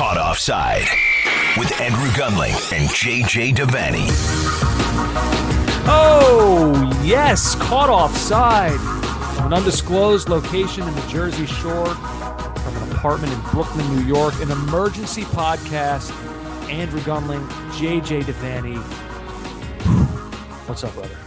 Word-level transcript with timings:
Caught 0.00 0.16
Offside 0.16 0.86
with 1.58 1.78
Andrew 1.78 2.08
Gunling 2.12 2.54
and 2.72 2.88
JJ 2.88 3.54
Devaney. 3.54 4.06
Oh, 5.86 7.02
yes, 7.04 7.54
caught 7.56 7.90
offside 7.90 8.80
from 9.36 9.48
an 9.48 9.52
undisclosed 9.52 10.30
location 10.30 10.88
in 10.88 10.94
the 10.94 11.06
Jersey 11.06 11.44
Shore, 11.44 11.94
from 11.94 12.76
an 12.78 12.92
apartment 12.92 13.30
in 13.34 13.40
Brooklyn, 13.50 13.86
New 13.94 14.04
York, 14.06 14.32
an 14.40 14.50
emergency 14.50 15.24
podcast. 15.24 16.10
Andrew 16.70 17.00
Gunling, 17.00 17.46
JJ 17.72 18.22
Devaney. 18.22 18.78
What's 20.66 20.82
up, 20.82 20.94
brother? 20.94 21.18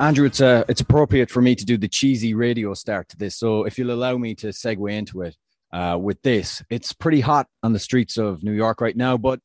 Andrew, 0.00 0.24
it's 0.24 0.40
uh, 0.40 0.64
it's 0.70 0.80
appropriate 0.80 1.30
for 1.30 1.42
me 1.42 1.54
to 1.54 1.66
do 1.66 1.76
the 1.76 1.88
cheesy 1.88 2.32
radio 2.32 2.72
start 2.72 3.10
to 3.10 3.18
this. 3.18 3.36
So 3.36 3.64
if 3.64 3.76
you'll 3.76 3.92
allow 3.92 4.16
me 4.16 4.34
to 4.36 4.46
segue 4.46 4.90
into 4.90 5.20
it 5.20 5.36
uh, 5.74 5.98
with 5.98 6.22
this, 6.22 6.62
it's 6.70 6.92
pretty 6.92 7.20
hot 7.20 7.48
on 7.64 7.72
the 7.72 7.80
streets 7.80 8.16
of 8.16 8.44
New 8.44 8.52
York 8.52 8.80
right 8.80 8.96
now, 8.96 9.16
but 9.16 9.40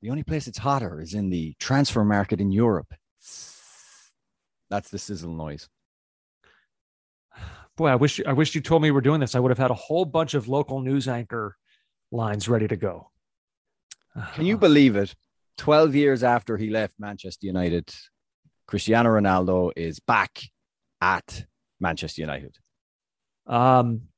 the 0.00 0.08
only 0.08 0.22
place 0.22 0.46
it's 0.46 0.56
hotter 0.56 1.02
is 1.02 1.12
in 1.12 1.28
the 1.28 1.54
transfer 1.58 2.02
market 2.02 2.40
in 2.40 2.50
Europe. 2.50 2.94
That's 4.70 4.88
the 4.88 4.98
sizzle 4.98 5.34
noise. 5.34 5.68
Boy, 7.76 7.88
I 7.88 7.96
wish 7.96 8.22
I 8.26 8.32
wish 8.32 8.54
you 8.54 8.62
told 8.62 8.80
me 8.80 8.88
we 8.88 8.92
we're 8.92 9.02
doing 9.02 9.20
this. 9.20 9.34
I 9.34 9.38
would 9.38 9.50
have 9.50 9.58
had 9.58 9.70
a 9.70 9.74
whole 9.74 10.06
bunch 10.06 10.32
of 10.32 10.48
local 10.48 10.80
news 10.80 11.08
anchor 11.08 11.56
lines 12.10 12.48
ready 12.48 12.66
to 12.68 12.76
go. 12.76 13.10
Can 14.34 14.46
you 14.46 14.56
believe 14.56 14.96
it? 14.96 15.14
12 15.58 15.94
years 15.94 16.24
after 16.24 16.56
he 16.56 16.70
left 16.70 16.94
Manchester 16.98 17.46
United, 17.46 17.94
Cristiano 18.66 19.10
Ronaldo 19.10 19.72
is 19.76 20.00
back 20.00 20.40
at 21.02 21.44
Manchester 21.80 22.22
United. 22.22 22.56
Um, 23.46 24.08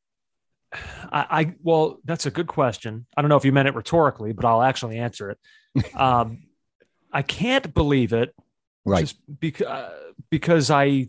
I, 0.72 1.26
I 1.30 1.54
well, 1.62 2.00
that's 2.04 2.26
a 2.26 2.30
good 2.30 2.46
question. 2.46 3.06
I 3.16 3.22
don't 3.22 3.28
know 3.28 3.36
if 3.36 3.44
you 3.44 3.52
meant 3.52 3.68
it 3.68 3.74
rhetorically, 3.74 4.32
but 4.32 4.44
I'll 4.44 4.62
actually 4.62 4.98
answer 4.98 5.30
it. 5.30 5.38
Um, 5.94 6.44
I 7.12 7.22
can't 7.22 7.72
believe 7.72 8.12
it, 8.12 8.34
Right. 8.88 9.00
Just 9.00 9.18
because 9.40 9.92
because 10.30 10.70
I, 10.70 11.08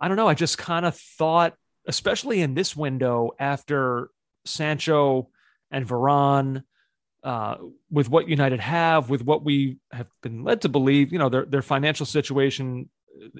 I 0.00 0.08
don't 0.08 0.16
know. 0.16 0.28
I 0.28 0.34
just 0.34 0.58
kind 0.58 0.84
of 0.84 0.96
thought, 0.96 1.54
especially 1.86 2.42
in 2.42 2.54
this 2.54 2.74
window 2.74 3.30
after 3.38 4.10
Sancho 4.44 5.28
and 5.70 5.86
Varane, 5.86 6.64
uh, 7.22 7.56
with 7.90 8.10
what 8.10 8.28
United 8.28 8.58
have, 8.58 9.08
with 9.08 9.24
what 9.24 9.44
we 9.44 9.78
have 9.92 10.08
been 10.20 10.42
led 10.42 10.62
to 10.62 10.68
believe, 10.68 11.12
you 11.12 11.18
know, 11.20 11.28
their 11.28 11.44
their 11.44 11.62
financial 11.62 12.06
situation 12.06 12.90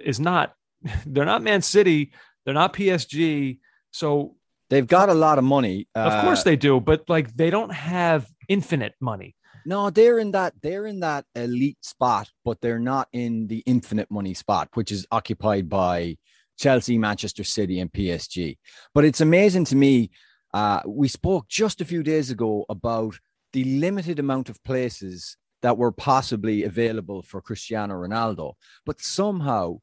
is 0.00 0.20
not. 0.20 0.54
They're 1.06 1.24
not 1.24 1.42
Man 1.42 1.62
City. 1.62 2.12
They're 2.44 2.54
not 2.54 2.72
PSG. 2.72 3.58
So 3.90 4.36
They've 4.70 4.86
got 4.86 5.08
a 5.08 5.14
lot 5.14 5.38
of 5.38 5.44
money. 5.44 5.88
of 5.94 6.24
course 6.24 6.40
Uh, 6.40 6.44
they 6.44 6.56
do, 6.56 6.80
but 6.80 7.08
like 7.08 7.36
they 7.36 7.50
don't 7.50 7.72
have 7.72 8.26
infinite 8.48 8.94
money. 9.00 9.36
No, 9.66 9.90
they're 9.90 10.18
in 10.18 10.32
that 10.32 10.54
they're 10.62 10.86
in 10.86 11.00
that 11.00 11.24
elite 11.34 11.82
spot, 11.84 12.30
but 12.44 12.60
they're 12.60 12.78
not 12.78 13.08
in 13.12 13.46
the 13.46 13.62
infinite 13.66 14.10
money 14.10 14.34
spot, 14.34 14.68
which 14.74 14.92
is 14.92 15.06
occupied 15.10 15.68
by 15.68 16.16
Chelsea, 16.58 16.98
Manchester 16.98 17.44
City, 17.44 17.80
and 17.80 17.92
PSG. 17.92 18.58
But 18.94 19.04
it's 19.04 19.20
amazing 19.20 19.64
to 19.66 19.76
me. 19.76 20.10
Uh, 20.52 20.80
we 20.86 21.08
spoke 21.08 21.48
just 21.48 21.80
a 21.80 21.84
few 21.84 22.02
days 22.02 22.30
ago 22.30 22.64
about 22.68 23.18
the 23.52 23.64
limited 23.64 24.18
amount 24.18 24.48
of 24.48 24.62
places 24.64 25.36
that 25.62 25.78
were 25.78 25.92
possibly 25.92 26.62
available 26.64 27.22
for 27.22 27.40
Cristiano 27.40 27.94
Ronaldo, 27.94 28.52
but 28.84 29.00
somehow 29.00 29.78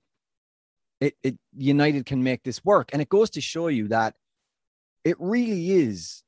it, 0.99 1.15
it 1.23 1.37
United 1.57 2.05
can 2.05 2.21
make 2.23 2.43
this 2.43 2.63
work, 2.63 2.89
and 2.93 3.01
it 3.01 3.09
goes 3.09 3.29
to 3.31 3.41
show 3.41 3.67
you 3.67 3.87
that 3.87 4.13
it 5.03 5.17
really 5.19 5.71
is 5.71 6.23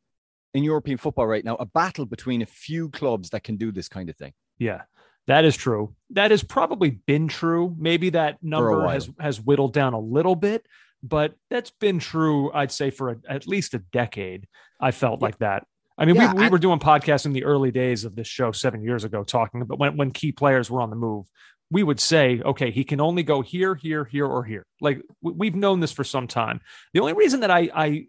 in 0.54 0.64
European 0.64 0.98
football 0.98 1.26
right 1.28 1.44
now 1.44 1.56
a 1.56 1.66
battle 1.66 2.06
between 2.06 2.42
a 2.42 2.46
few 2.46 2.90
clubs 2.90 3.30
that 3.32 3.44
can 3.44 3.58
do 3.58 3.72
this 3.72 3.88
kind 3.90 4.10
of 4.10 4.16
thing. 4.18 4.34
Yeah, 4.60 4.82
that 5.28 5.46
is 5.46 5.56
true. 5.56 5.96
That 6.12 6.32
has 6.32 6.44
probably 6.44 6.92
been 6.92 7.28
true. 7.28 7.76
Maybe 7.78 8.12
that 8.12 8.38
number 8.44 8.88
has 8.90 9.10
has 9.20 9.42
whittled 9.42 9.74
down 9.74 9.94
a 9.94 10.00
little 10.00 10.36
bit, 10.36 10.66
but 11.02 11.36
that's 11.50 11.72
been 11.72 12.00
true. 12.00 12.52
I'd 12.54 12.72
say 12.72 12.90
for 12.92 13.10
a, 13.12 13.16
at 13.28 13.48
least 13.48 13.74
a 13.74 13.80
decade. 13.80 14.48
I 14.80 14.92
felt 14.92 15.22
like 15.22 15.38
that. 15.40 15.66
I 15.98 16.06
mean, 16.06 16.16
Yeah, 16.16 16.34
we, 16.34 16.40
we 16.40 16.44
and- 16.46 16.52
were 16.52 16.60
doing 16.60 16.80
podcasts 16.80 17.26
in 17.26 17.34
the 17.34 17.46
early 17.46 17.72
days 17.72 18.04
of 18.04 18.16
this 18.16 18.28
show 18.28 18.52
seven 18.52 18.84
years 18.84 19.04
ago, 19.04 19.24
talking 19.24 19.62
about 19.62 19.80
when 19.80 19.98
when 19.98 20.12
key 20.12 20.32
players 20.32 20.70
were 20.70 20.82
on 20.82 20.90
the 20.90 20.96
move. 20.96 21.26
We 21.72 21.82
would 21.82 22.00
say, 22.00 22.40
okay, 22.46 22.70
he 22.70 22.84
can 22.84 23.02
only 23.02 23.24
go 23.24 23.42
here, 23.42 23.74
here, 23.74 24.06
here, 24.06 24.28
or 24.28 24.44
here. 24.44 24.66
Like 24.82 25.02
we- 25.22 25.34
we've 25.34 25.56
known 25.56 25.80
this 25.80 25.92
for 25.92 26.04
some 26.04 26.28
time. 26.28 26.62
The 26.94 27.00
only 27.00 27.14
reason 27.14 27.40
that 27.40 27.50
I 27.52 27.70
I 27.74 27.86
I- 27.86 28.08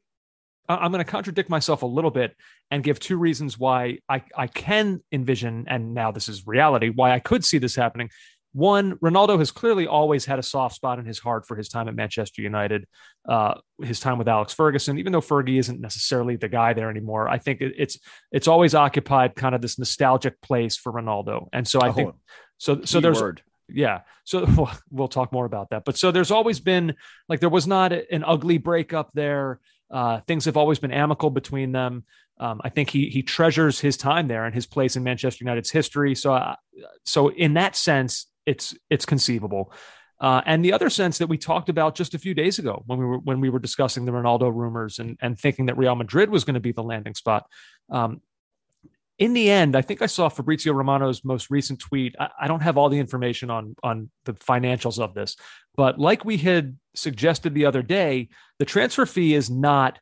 I'm 0.68 0.92
going 0.92 1.04
to 1.04 1.10
contradict 1.10 1.50
myself 1.50 1.82
a 1.82 1.86
little 1.86 2.10
bit 2.10 2.34
and 2.70 2.82
give 2.82 2.98
two 2.98 3.16
reasons 3.18 3.58
why 3.58 3.98
I, 4.08 4.22
I 4.36 4.46
can 4.46 5.02
envision, 5.12 5.66
and 5.68 5.94
now 5.94 6.10
this 6.10 6.28
is 6.28 6.46
reality, 6.46 6.88
why 6.88 7.12
I 7.12 7.18
could 7.18 7.44
see 7.44 7.58
this 7.58 7.74
happening. 7.74 8.10
One, 8.52 8.96
Ronaldo 8.98 9.38
has 9.40 9.50
clearly 9.50 9.88
always 9.88 10.24
had 10.24 10.38
a 10.38 10.42
soft 10.42 10.76
spot 10.76 11.00
in 11.00 11.04
his 11.04 11.18
heart 11.18 11.44
for 11.44 11.56
his 11.56 11.68
time 11.68 11.88
at 11.88 11.96
Manchester 11.96 12.40
United, 12.40 12.86
uh, 13.28 13.54
his 13.82 13.98
time 13.98 14.16
with 14.16 14.28
Alex 14.28 14.54
Ferguson. 14.54 14.96
Even 14.98 15.12
though 15.12 15.20
Fergie 15.20 15.58
isn't 15.58 15.80
necessarily 15.80 16.36
the 16.36 16.48
guy 16.48 16.72
there 16.72 16.88
anymore, 16.88 17.28
I 17.28 17.38
think 17.38 17.60
it, 17.60 17.74
it's 17.76 17.98
it's 18.30 18.46
always 18.46 18.74
occupied 18.76 19.34
kind 19.34 19.56
of 19.56 19.60
this 19.60 19.76
nostalgic 19.76 20.40
place 20.40 20.76
for 20.76 20.92
Ronaldo. 20.92 21.48
And 21.52 21.66
so 21.66 21.80
I 21.82 21.90
think 21.90 22.10
Oh, 22.10 22.18
so. 22.58 22.82
So 22.84 23.00
there's 23.00 23.20
word. 23.20 23.42
yeah. 23.68 24.02
So 24.22 24.44
we'll, 24.56 24.70
we'll 24.88 25.08
talk 25.08 25.32
more 25.32 25.46
about 25.46 25.70
that. 25.70 25.84
But 25.84 25.98
so 25.98 26.12
there's 26.12 26.30
always 26.30 26.60
been 26.60 26.94
like 27.28 27.40
there 27.40 27.48
was 27.48 27.66
not 27.66 27.92
an 27.92 28.22
ugly 28.24 28.58
breakup 28.58 29.10
there. 29.14 29.58
Uh, 29.90 30.20
things 30.26 30.44
have 30.44 30.56
always 30.56 30.78
been 30.78 30.92
amicable 30.92 31.30
between 31.30 31.72
them. 31.72 32.04
Um, 32.38 32.60
I 32.64 32.68
think 32.68 32.90
he 32.90 33.08
he 33.08 33.22
treasures 33.22 33.78
his 33.78 33.96
time 33.96 34.26
there 34.28 34.44
and 34.44 34.54
his 34.54 34.66
place 34.66 34.96
in 34.96 35.04
Manchester 35.04 35.44
United's 35.44 35.70
history. 35.70 36.14
So 36.14 36.34
uh, 36.34 36.56
so 37.04 37.28
in 37.28 37.54
that 37.54 37.76
sense, 37.76 38.26
it's 38.44 38.74
it's 38.90 39.06
conceivable. 39.06 39.72
Uh, 40.20 40.40
and 40.46 40.64
the 40.64 40.72
other 40.72 40.88
sense 40.88 41.18
that 41.18 41.26
we 41.26 41.36
talked 41.36 41.68
about 41.68 41.94
just 41.94 42.14
a 42.14 42.18
few 42.18 42.34
days 42.34 42.58
ago 42.58 42.82
when 42.86 42.98
we 42.98 43.04
were 43.04 43.18
when 43.18 43.40
we 43.40 43.50
were 43.50 43.58
discussing 43.58 44.04
the 44.04 44.12
Ronaldo 44.12 44.52
rumors 44.54 44.98
and 44.98 45.16
and 45.20 45.38
thinking 45.38 45.66
that 45.66 45.76
Real 45.76 45.94
Madrid 45.94 46.30
was 46.30 46.44
going 46.44 46.54
to 46.54 46.60
be 46.60 46.72
the 46.72 46.82
landing 46.82 47.14
spot. 47.14 47.46
Um, 47.90 48.20
in 49.18 49.32
the 49.32 49.50
end, 49.50 49.76
I 49.76 49.82
think 49.82 50.02
I 50.02 50.06
saw 50.06 50.28
Fabrizio 50.28 50.72
Romano's 50.72 51.24
most 51.24 51.50
recent 51.50 51.78
tweet. 51.78 52.16
I, 52.18 52.30
I 52.42 52.48
don't 52.48 52.62
have 52.62 52.76
all 52.76 52.88
the 52.88 52.98
information 52.98 53.50
on 53.50 53.76
on 53.82 54.10
the 54.24 54.32
financials 54.34 54.98
of 54.98 55.14
this, 55.14 55.36
but 55.76 55.98
like 55.98 56.24
we 56.24 56.36
had 56.36 56.76
suggested 56.96 57.54
the 57.54 57.66
other 57.66 57.82
day, 57.82 58.28
the 58.58 58.64
transfer 58.64 59.06
fee 59.06 59.34
is 59.34 59.48
not 59.50 59.98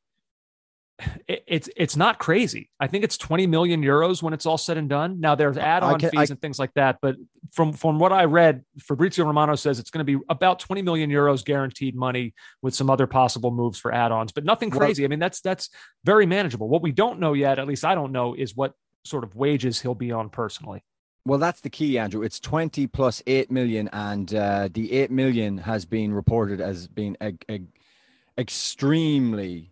it- 1.26 1.42
it's 1.48 1.68
it's 1.76 1.96
not 1.96 2.18
crazy. 2.18 2.70
I 2.78 2.86
think 2.86 3.02
it's 3.02 3.16
20 3.18 3.46
million 3.48 3.82
euros 3.82 4.22
when 4.22 4.32
it's 4.32 4.46
all 4.46 4.58
said 4.58 4.76
and 4.76 4.88
done. 4.88 5.20
Now 5.20 5.34
there's 5.34 5.56
add-on 5.58 5.98
can- 5.98 6.10
fees 6.10 6.30
I- 6.30 6.32
and 6.32 6.40
things 6.40 6.58
like 6.58 6.72
that, 6.74 6.98
but 7.02 7.16
from 7.52 7.72
from 7.72 7.98
what 7.98 8.12
I 8.12 8.24
read, 8.24 8.62
Fabrizio 8.78 9.24
Romano 9.24 9.56
says 9.56 9.78
it's 9.78 9.90
going 9.90 10.06
to 10.06 10.18
be 10.18 10.22
about 10.28 10.60
20 10.60 10.80
million 10.82 11.10
euros 11.10 11.44
guaranteed 11.44 11.96
money 11.96 12.34
with 12.62 12.74
some 12.74 12.88
other 12.88 13.06
possible 13.06 13.50
moves 13.50 13.78
for 13.78 13.92
add-ons, 13.92 14.32
but 14.32 14.44
nothing 14.44 14.70
crazy. 14.70 15.04
I 15.04 15.08
mean, 15.08 15.18
that's 15.18 15.40
that's 15.40 15.70
very 16.04 16.24
manageable. 16.26 16.68
What 16.68 16.82
we 16.82 16.92
don't 16.92 17.18
know 17.20 17.32
yet, 17.32 17.58
at 17.58 17.66
least 17.66 17.84
I 17.84 17.94
don't 17.94 18.12
know, 18.12 18.34
is 18.34 18.54
what 18.54 18.72
sort 19.04 19.24
of 19.24 19.34
wages 19.34 19.80
he'll 19.80 19.94
be 19.94 20.12
on 20.12 20.30
personally. 20.30 20.84
Well, 21.24 21.38
that's 21.38 21.60
the 21.60 21.70
key, 21.70 21.98
Andrew. 21.98 22.22
It's 22.22 22.40
20 22.40 22.88
plus 22.88 23.22
8 23.26 23.50
million, 23.50 23.88
and 23.92 24.34
uh, 24.34 24.68
the 24.72 24.92
8 24.92 25.10
million 25.10 25.58
has 25.58 25.84
been 25.84 26.12
reported 26.12 26.60
as 26.60 26.88
being 26.88 27.16
a, 27.20 27.32
a, 27.48 27.60
extremely, 28.36 29.70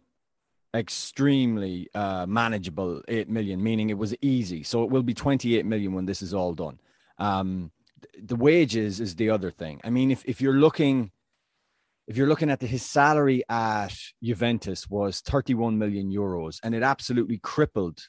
extremely 0.74 1.88
uh, 1.92 2.26
manageable 2.26 3.02
8 3.08 3.28
million, 3.28 3.60
meaning 3.62 3.90
it 3.90 3.98
was 3.98 4.14
easy. 4.20 4.62
So 4.62 4.84
it 4.84 4.90
will 4.90 5.02
be 5.02 5.14
28 5.14 5.66
million 5.66 5.92
when 5.92 6.06
this 6.06 6.22
is 6.22 6.32
all 6.32 6.54
done. 6.54 6.78
Um, 7.18 7.72
the 8.22 8.36
wages 8.36 9.00
is 9.00 9.16
the 9.16 9.30
other 9.30 9.50
thing. 9.50 9.80
I 9.82 9.90
mean, 9.90 10.10
if, 10.10 10.24
if 10.26 10.40
you're 10.40 10.54
looking. 10.54 11.10
If 12.06 12.16
you're 12.16 12.26
looking 12.26 12.50
at 12.50 12.58
the, 12.58 12.66
his 12.66 12.84
salary 12.84 13.44
at 13.48 13.94
Juventus 14.20 14.90
was 14.90 15.20
31 15.20 15.78
million 15.78 16.10
euros, 16.10 16.58
and 16.64 16.74
it 16.74 16.82
absolutely 16.82 17.38
crippled 17.38 18.00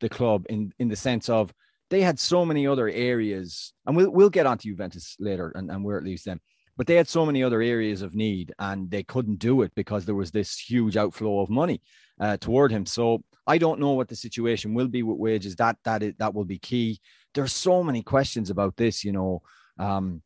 the 0.00 0.08
club 0.08 0.46
in 0.48 0.72
in 0.78 0.88
the 0.88 0.96
sense 0.96 1.28
of 1.28 1.52
they 1.90 2.02
had 2.02 2.18
so 2.18 2.44
many 2.44 2.66
other 2.66 2.88
areas, 2.88 3.72
and 3.86 3.96
we'll 3.96 4.10
we'll 4.10 4.30
get 4.30 4.46
onto 4.46 4.68
Juventus 4.68 5.16
later 5.18 5.52
and, 5.54 5.70
and 5.70 5.84
where 5.84 5.98
it 5.98 6.04
leaves 6.04 6.24
them. 6.24 6.40
But 6.76 6.86
they 6.86 6.94
had 6.94 7.08
so 7.08 7.26
many 7.26 7.42
other 7.42 7.60
areas 7.60 8.02
of 8.02 8.14
need, 8.14 8.52
and 8.58 8.90
they 8.90 9.02
couldn't 9.02 9.40
do 9.40 9.62
it 9.62 9.72
because 9.74 10.04
there 10.04 10.14
was 10.14 10.30
this 10.30 10.58
huge 10.58 10.96
outflow 10.96 11.40
of 11.40 11.50
money 11.50 11.82
uh, 12.20 12.36
toward 12.36 12.70
him. 12.70 12.86
So 12.86 13.24
I 13.46 13.58
don't 13.58 13.80
know 13.80 13.92
what 13.92 14.08
the 14.08 14.14
situation 14.14 14.74
will 14.74 14.88
be 14.88 15.02
with 15.02 15.18
wages. 15.18 15.56
That 15.56 15.76
that 15.84 16.02
is, 16.02 16.14
that 16.18 16.34
will 16.34 16.44
be 16.44 16.58
key. 16.58 17.00
There's 17.34 17.52
so 17.52 17.82
many 17.82 18.02
questions 18.02 18.50
about 18.50 18.76
this. 18.76 19.04
You 19.04 19.12
know, 19.12 19.42
um, 19.78 20.22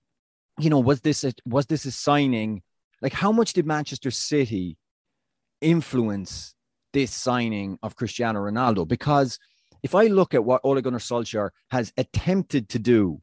you 0.59 0.69
know, 0.69 0.81
was 0.81 1.01
this 1.01 1.25
a, 1.25 1.33
was 1.47 1.67
this 1.67 1.85
a 1.85 1.93
signing? 1.93 2.63
Like, 3.01 3.15
how 3.15 3.33
much 3.33 3.53
did 3.55 3.67
Manchester 3.67 4.11
City 4.11 4.77
influence 5.61 6.55
this 6.93 7.13
signing 7.13 7.79
of 7.83 7.97
Cristiano 7.97 8.41
Ronaldo? 8.41 8.87
Because 8.87 9.39
if 9.83 9.95
I 9.95 10.07
look 10.07 10.35
at 10.35 10.45
what 10.45 10.61
Ole 10.65 10.81
Gunnar 10.81 10.99
Solskjaer 10.99 11.51
has 11.71 11.93
attempted 11.97 12.69
to 12.71 12.79
do 12.79 13.23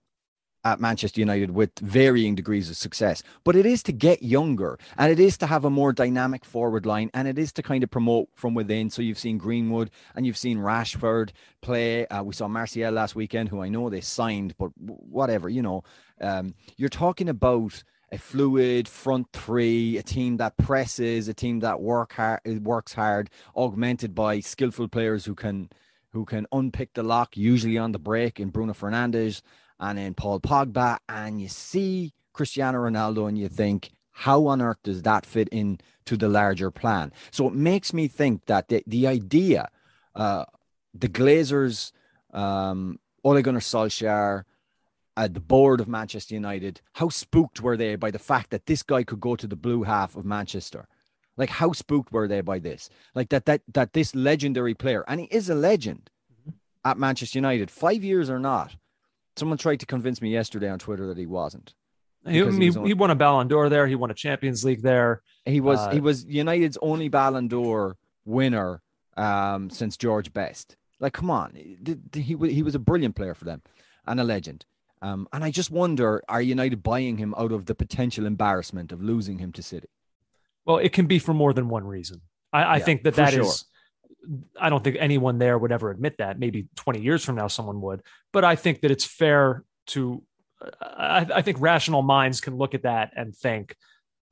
at 0.64 0.80
Manchester 0.80 1.22
United 1.22 1.52
with 1.52 1.72
varying 1.80 2.36
degrees 2.36 2.70
of 2.70 2.76
success. 2.76 3.24
But 3.44 3.56
it 3.56 3.66
is 3.66 3.82
to 3.84 3.92
get 3.92 4.24
younger 4.24 4.78
and 4.98 5.12
it 5.12 5.20
is 5.20 5.38
to 5.38 5.48
have 5.48 5.64
a 5.64 5.70
more 5.70 5.94
dynamic 5.94 6.44
forward 6.44 6.86
line 6.86 7.10
and 7.14 7.28
it 7.28 7.40
is 7.40 7.54
to 7.54 7.64
kind 7.64 7.84
of 7.84 7.90
promote 7.90 8.30
from 8.36 8.54
within. 8.54 8.90
So 8.90 9.02
you've 9.02 9.20
seen 9.20 9.38
Greenwood 9.38 9.90
and 10.16 10.26
you've 10.26 10.38
seen 10.38 10.58
Rashford 10.58 11.32
play. 11.62 12.06
Uh, 12.08 12.24
we 12.24 12.34
saw 12.34 12.48
Martial 12.48 12.92
last 12.92 13.16
weekend, 13.16 13.50
who 13.50 13.62
I 13.62 13.70
know 13.70 13.90
they 13.90 14.02
signed, 14.02 14.56
but 14.58 14.72
whatever, 14.78 15.50
you 15.50 15.62
know. 15.62 15.84
Um, 16.22 16.56
you're 16.76 16.90
talking 16.90 17.30
about 17.30 17.84
a 18.12 18.18
fluid 18.18 18.88
front 18.88 19.28
three, 19.34 19.98
a 19.98 20.04
team 20.04 20.38
that 20.38 20.58
presses, 20.58 21.28
a 21.28 21.34
team 21.34 21.60
that 21.60 21.80
work 21.80 22.14
hard, 22.14 22.42
works 22.66 22.94
hard, 22.94 23.30
augmented 23.56 24.16
by 24.16 24.40
skillful 24.40 24.88
players 24.88 25.26
who 25.26 25.36
can 25.36 25.70
who 26.12 26.26
can 26.26 26.48
unpick 26.52 26.94
the 26.94 27.04
lock, 27.04 27.38
usually 27.38 27.78
on 27.78 27.92
the 27.92 28.00
break 28.00 28.40
in 28.40 28.50
Bruno 28.50 28.74
Fernandes 28.74 29.42
and 29.80 29.98
in 30.00 30.14
Paul 30.14 30.40
Pogba, 30.40 30.98
and 31.08 31.42
you 31.42 31.48
see 31.48 32.14
Cristiano 32.34 32.80
Ronaldo, 32.80 33.28
and 33.28 33.38
you 33.38 33.48
think, 33.48 33.92
how 34.12 34.48
on 34.48 34.62
earth 34.62 34.80
does 34.84 35.04
that 35.04 35.26
fit 35.26 35.48
in 35.52 35.80
to 36.06 36.18
the 36.18 36.28
larger 36.28 36.72
plan? 36.72 37.14
So 37.32 37.48
it 37.48 37.54
makes 37.54 37.94
me 37.94 38.08
think 38.08 38.46
that 38.48 38.68
the, 38.68 38.84
the 38.86 39.08
idea, 39.08 39.70
uh, 40.16 40.46
the 40.94 41.08
Glazers, 41.08 41.92
um, 42.34 43.00
Ole 43.24 43.42
Gunnar 43.42 43.60
Solskjaer, 43.60 44.44
the 45.16 45.40
board 45.40 45.82
of 45.82 45.88
Manchester 45.88 46.34
United, 46.34 46.82
how 46.94 47.10
spooked 47.10 47.62
were 47.62 47.76
they 47.76 47.96
by 47.96 48.12
the 48.12 48.20
fact 48.20 48.52
that 48.52 48.66
this 48.66 48.84
guy 48.84 49.04
could 49.04 49.20
go 49.20 49.36
to 49.36 49.48
the 49.48 49.56
blue 49.56 49.84
half 49.84 50.16
of 50.16 50.24
Manchester? 50.26 50.88
Like 51.40 51.50
how 51.50 51.72
spooked 51.72 52.12
were 52.12 52.28
they 52.28 52.42
by 52.42 52.60
this? 52.60 52.90
Like 53.16 53.30
that 53.30 53.46
that 53.46 53.62
that 53.74 53.94
this 53.94 54.14
legendary 54.14 54.76
player, 54.76 55.04
and 55.08 55.20
he 55.22 55.26
is 55.28 55.50
a 55.50 55.56
legend 55.56 56.12
mm-hmm. 56.32 56.52
at 56.86 57.00
Manchester 57.00 57.40
United, 57.40 57.72
five 57.72 58.04
years 58.04 58.30
or 58.30 58.40
not, 58.40 58.76
Someone 59.40 59.58
tried 59.58 59.80
to 59.80 59.86
convince 59.86 60.22
me 60.22 60.32
yesterday 60.32 60.70
on 60.70 60.80
Twitter 60.80 61.08
that 61.08 61.18
he 61.18 61.26
wasn't. 61.26 61.74
He, 62.28 62.44
he, 62.44 62.72
he, 62.72 62.72
he, 62.88 62.94
won 62.94 63.10
a 63.10 63.16
Ballon 63.16 63.48
d'Or 63.48 63.70
there. 63.70 63.88
He 63.88 63.96
won 63.96 64.12
a 64.12 64.14
Champions 64.14 64.66
League 64.66 64.82
there. 64.82 65.22
He 65.46 65.62
was 65.62 65.80
uh, 65.80 65.92
he 65.92 66.02
was 66.02 66.26
United's 66.26 66.78
only 66.82 67.08
Ballon 67.08 67.48
d'Or 67.48 67.96
winner 68.26 68.82
um, 69.16 69.70
since 69.70 69.96
George 69.96 70.34
Best. 70.34 70.76
Like, 71.00 71.14
come 71.14 71.32
on, 71.32 71.54
he 71.56 72.36
he 72.36 72.64
was 72.64 72.76
a 72.76 72.80
brilliant 72.80 73.16
player 73.16 73.34
for 73.34 73.46
them 73.46 73.62
and 74.06 74.20
a 74.20 74.26
legend. 74.26 74.66
Um, 75.02 75.30
and 75.32 75.46
I 75.46 75.52
just 75.52 75.72
wonder, 75.72 76.22
are 76.28 76.42
United 76.42 76.84
buying 76.84 77.18
him 77.18 77.34
out 77.38 77.54
of 77.54 77.66
the 77.66 77.76
potential 77.76 78.26
embarrassment 78.26 78.92
of 78.92 79.02
losing 79.02 79.40
him 79.40 79.54
to 79.54 79.64
City? 79.64 79.88
Well, 80.69 80.77
it 80.77 80.94
can 80.94 81.07
be 81.07 81.18
for 81.18 81.33
more 81.33 81.51
than 81.51 81.68
one 81.68 81.83
reason. 81.83 82.21
I, 82.54 82.62
I 82.62 82.77
yeah, 82.77 82.83
think 82.83 83.04
that 83.04 83.16
that 83.16 83.33
sure. 83.33 83.42
is 83.42 83.66
I 84.60 84.69
don't 84.69 84.83
think 84.83 84.98
anyone 85.00 85.39
there 85.39 85.57
would 85.57 85.71
ever 85.71 85.89
admit 85.89 86.19
that. 86.19 86.38
Maybe 86.38 86.68
20 86.75 87.01
years 87.01 87.25
from 87.25 87.36
now, 87.36 87.48
someone 87.48 87.81
would. 87.81 88.04
But 88.31 88.45
I 88.45 88.56
think 88.56 88.81
that 88.81 88.92
it's 88.92 89.04
fair 89.04 89.63
to, 89.88 90.21
I, 90.80 91.25
I 91.33 91.42
think 91.42 91.60
rational 91.60 92.04
minds 92.04 92.39
can 92.39 92.56
look 92.56 92.75
at 92.75 92.83
that 92.83 93.13
and 93.16 93.36
think 93.36 93.75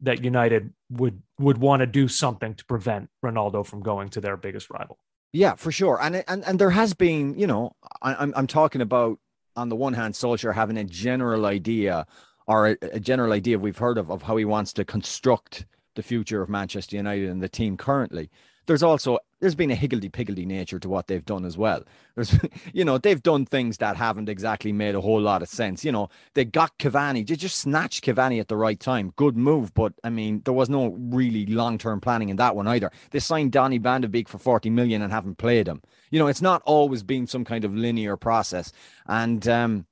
that 0.01 0.23
United 0.23 0.71
would 0.91 1.23
would 1.39 1.57
want 1.57 1.79
to 1.79 1.87
do 1.87 2.07
something 2.07 2.53
to 2.53 2.65
prevent 2.65 3.09
Ronaldo 3.25 3.65
from 3.65 3.81
going 3.81 4.09
to 4.09 4.21
their 4.21 4.37
biggest 4.37 4.69
rival. 4.69 4.99
Yeah, 5.33 5.55
for 5.55 5.71
sure. 5.71 5.97
And 5.99 6.23
and 6.27 6.45
and 6.45 6.59
there 6.59 6.69
has 6.69 6.93
been, 6.93 7.33
you 7.35 7.47
know, 7.47 7.75
I, 8.03 8.13
I'm 8.13 8.31
I'm 8.35 8.45
talking 8.45 8.81
about 8.81 9.17
on 9.55 9.69
the 9.69 9.75
one 9.75 9.95
hand, 9.95 10.13
Solskjaer 10.13 10.53
having 10.53 10.77
a 10.77 10.83
general 10.83 11.47
idea 11.47 12.05
or 12.45 12.67
a, 12.67 12.77
a 12.83 12.99
general 12.99 13.33
idea 13.33 13.57
we've 13.57 13.79
heard 13.79 13.97
of 13.97 14.11
of 14.11 14.21
how 14.21 14.37
he 14.37 14.45
wants 14.45 14.71
to 14.73 14.85
construct 14.85 15.65
the 15.97 16.03
future 16.03 16.41
of 16.41 16.47
Manchester 16.47 16.95
United 16.95 17.29
and 17.29 17.43
the 17.43 17.49
team 17.49 17.75
currently 17.75 18.29
there's 18.67 18.83
also 18.83 19.17
there's 19.39 19.55
been 19.55 19.71
a 19.71 19.75
higgledy 19.75 20.09
piggledy 20.09 20.45
nature 20.45 20.79
to 20.79 20.89
what 20.89 21.07
they've 21.07 21.23
done 21.23 21.45
as 21.45 21.57
well. 21.57 21.83
There's, 22.15 22.35
you 22.73 22.83
know, 22.83 22.97
they've 22.97 23.21
done 23.21 23.45
things 23.45 23.77
that 23.77 23.95
haven't 23.95 24.29
exactly 24.29 24.73
made 24.73 24.95
a 24.95 25.01
whole 25.01 25.21
lot 25.21 25.43
of 25.43 25.47
sense. 25.47 25.85
You 25.85 25.91
know, 25.91 26.09
they 26.33 26.43
got 26.43 26.77
Cavani, 26.79 27.25
they 27.25 27.35
just 27.35 27.59
snatched 27.59 28.03
Cavani 28.03 28.39
at 28.39 28.47
the 28.47 28.57
right 28.57 28.79
time. 28.79 29.13
Good 29.15 29.37
move, 29.37 29.73
but 29.73 29.93
I 30.03 30.09
mean, 30.09 30.41
there 30.43 30.53
was 30.53 30.69
no 30.69 30.87
really 30.87 31.45
long 31.45 31.77
term 31.77 32.01
planning 32.01 32.29
in 32.29 32.37
that 32.37 32.55
one 32.55 32.67
either. 32.67 32.91
They 33.11 33.19
signed 33.19 33.51
Donny 33.51 33.77
Van 33.77 34.01
de 34.01 34.07
Beek 34.07 34.27
for 34.27 34.37
40 34.37 34.69
million 34.69 35.01
and 35.01 35.13
haven't 35.13 35.37
played 35.37 35.67
him. 35.67 35.81
You 36.11 36.19
know, 36.19 36.27
it's 36.27 36.41
not 36.41 36.61
always 36.65 37.03
been 37.03 37.27
some 37.27 37.45
kind 37.45 37.63
of 37.63 37.75
linear 37.75 38.17
process. 38.17 38.71
And 39.05 39.47
um, 39.47 39.85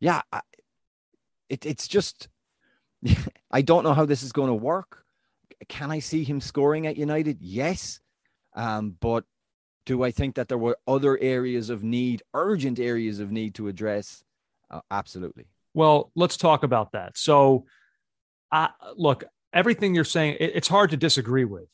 yeah, 0.00 0.22
it, 1.48 1.64
it's 1.64 1.88
just, 1.88 2.28
I 3.50 3.62
don't 3.62 3.84
know 3.84 3.94
how 3.94 4.04
this 4.04 4.22
is 4.22 4.32
going 4.32 4.48
to 4.48 4.54
work. 4.54 5.03
Can 5.68 5.90
I 5.90 5.98
see 5.98 6.24
him 6.24 6.40
scoring 6.40 6.86
at 6.86 6.96
United? 6.96 7.38
Yes. 7.40 8.00
Um, 8.54 8.96
but 9.00 9.24
do 9.86 10.02
I 10.02 10.10
think 10.10 10.36
that 10.36 10.48
there 10.48 10.58
were 10.58 10.78
other 10.86 11.18
areas 11.18 11.70
of 11.70 11.84
need, 11.84 12.22
urgent 12.32 12.78
areas 12.78 13.20
of 13.20 13.30
need 13.30 13.54
to 13.56 13.68
address? 13.68 14.22
Uh, 14.70 14.80
absolutely. 14.90 15.46
Well, 15.74 16.10
let's 16.14 16.36
talk 16.36 16.62
about 16.62 16.92
that. 16.92 17.18
So, 17.18 17.66
uh, 18.52 18.68
look, 18.96 19.24
everything 19.52 19.94
you're 19.94 20.04
saying, 20.04 20.36
it, 20.40 20.52
it's 20.54 20.68
hard 20.68 20.90
to 20.90 20.96
disagree 20.96 21.44
with 21.44 21.68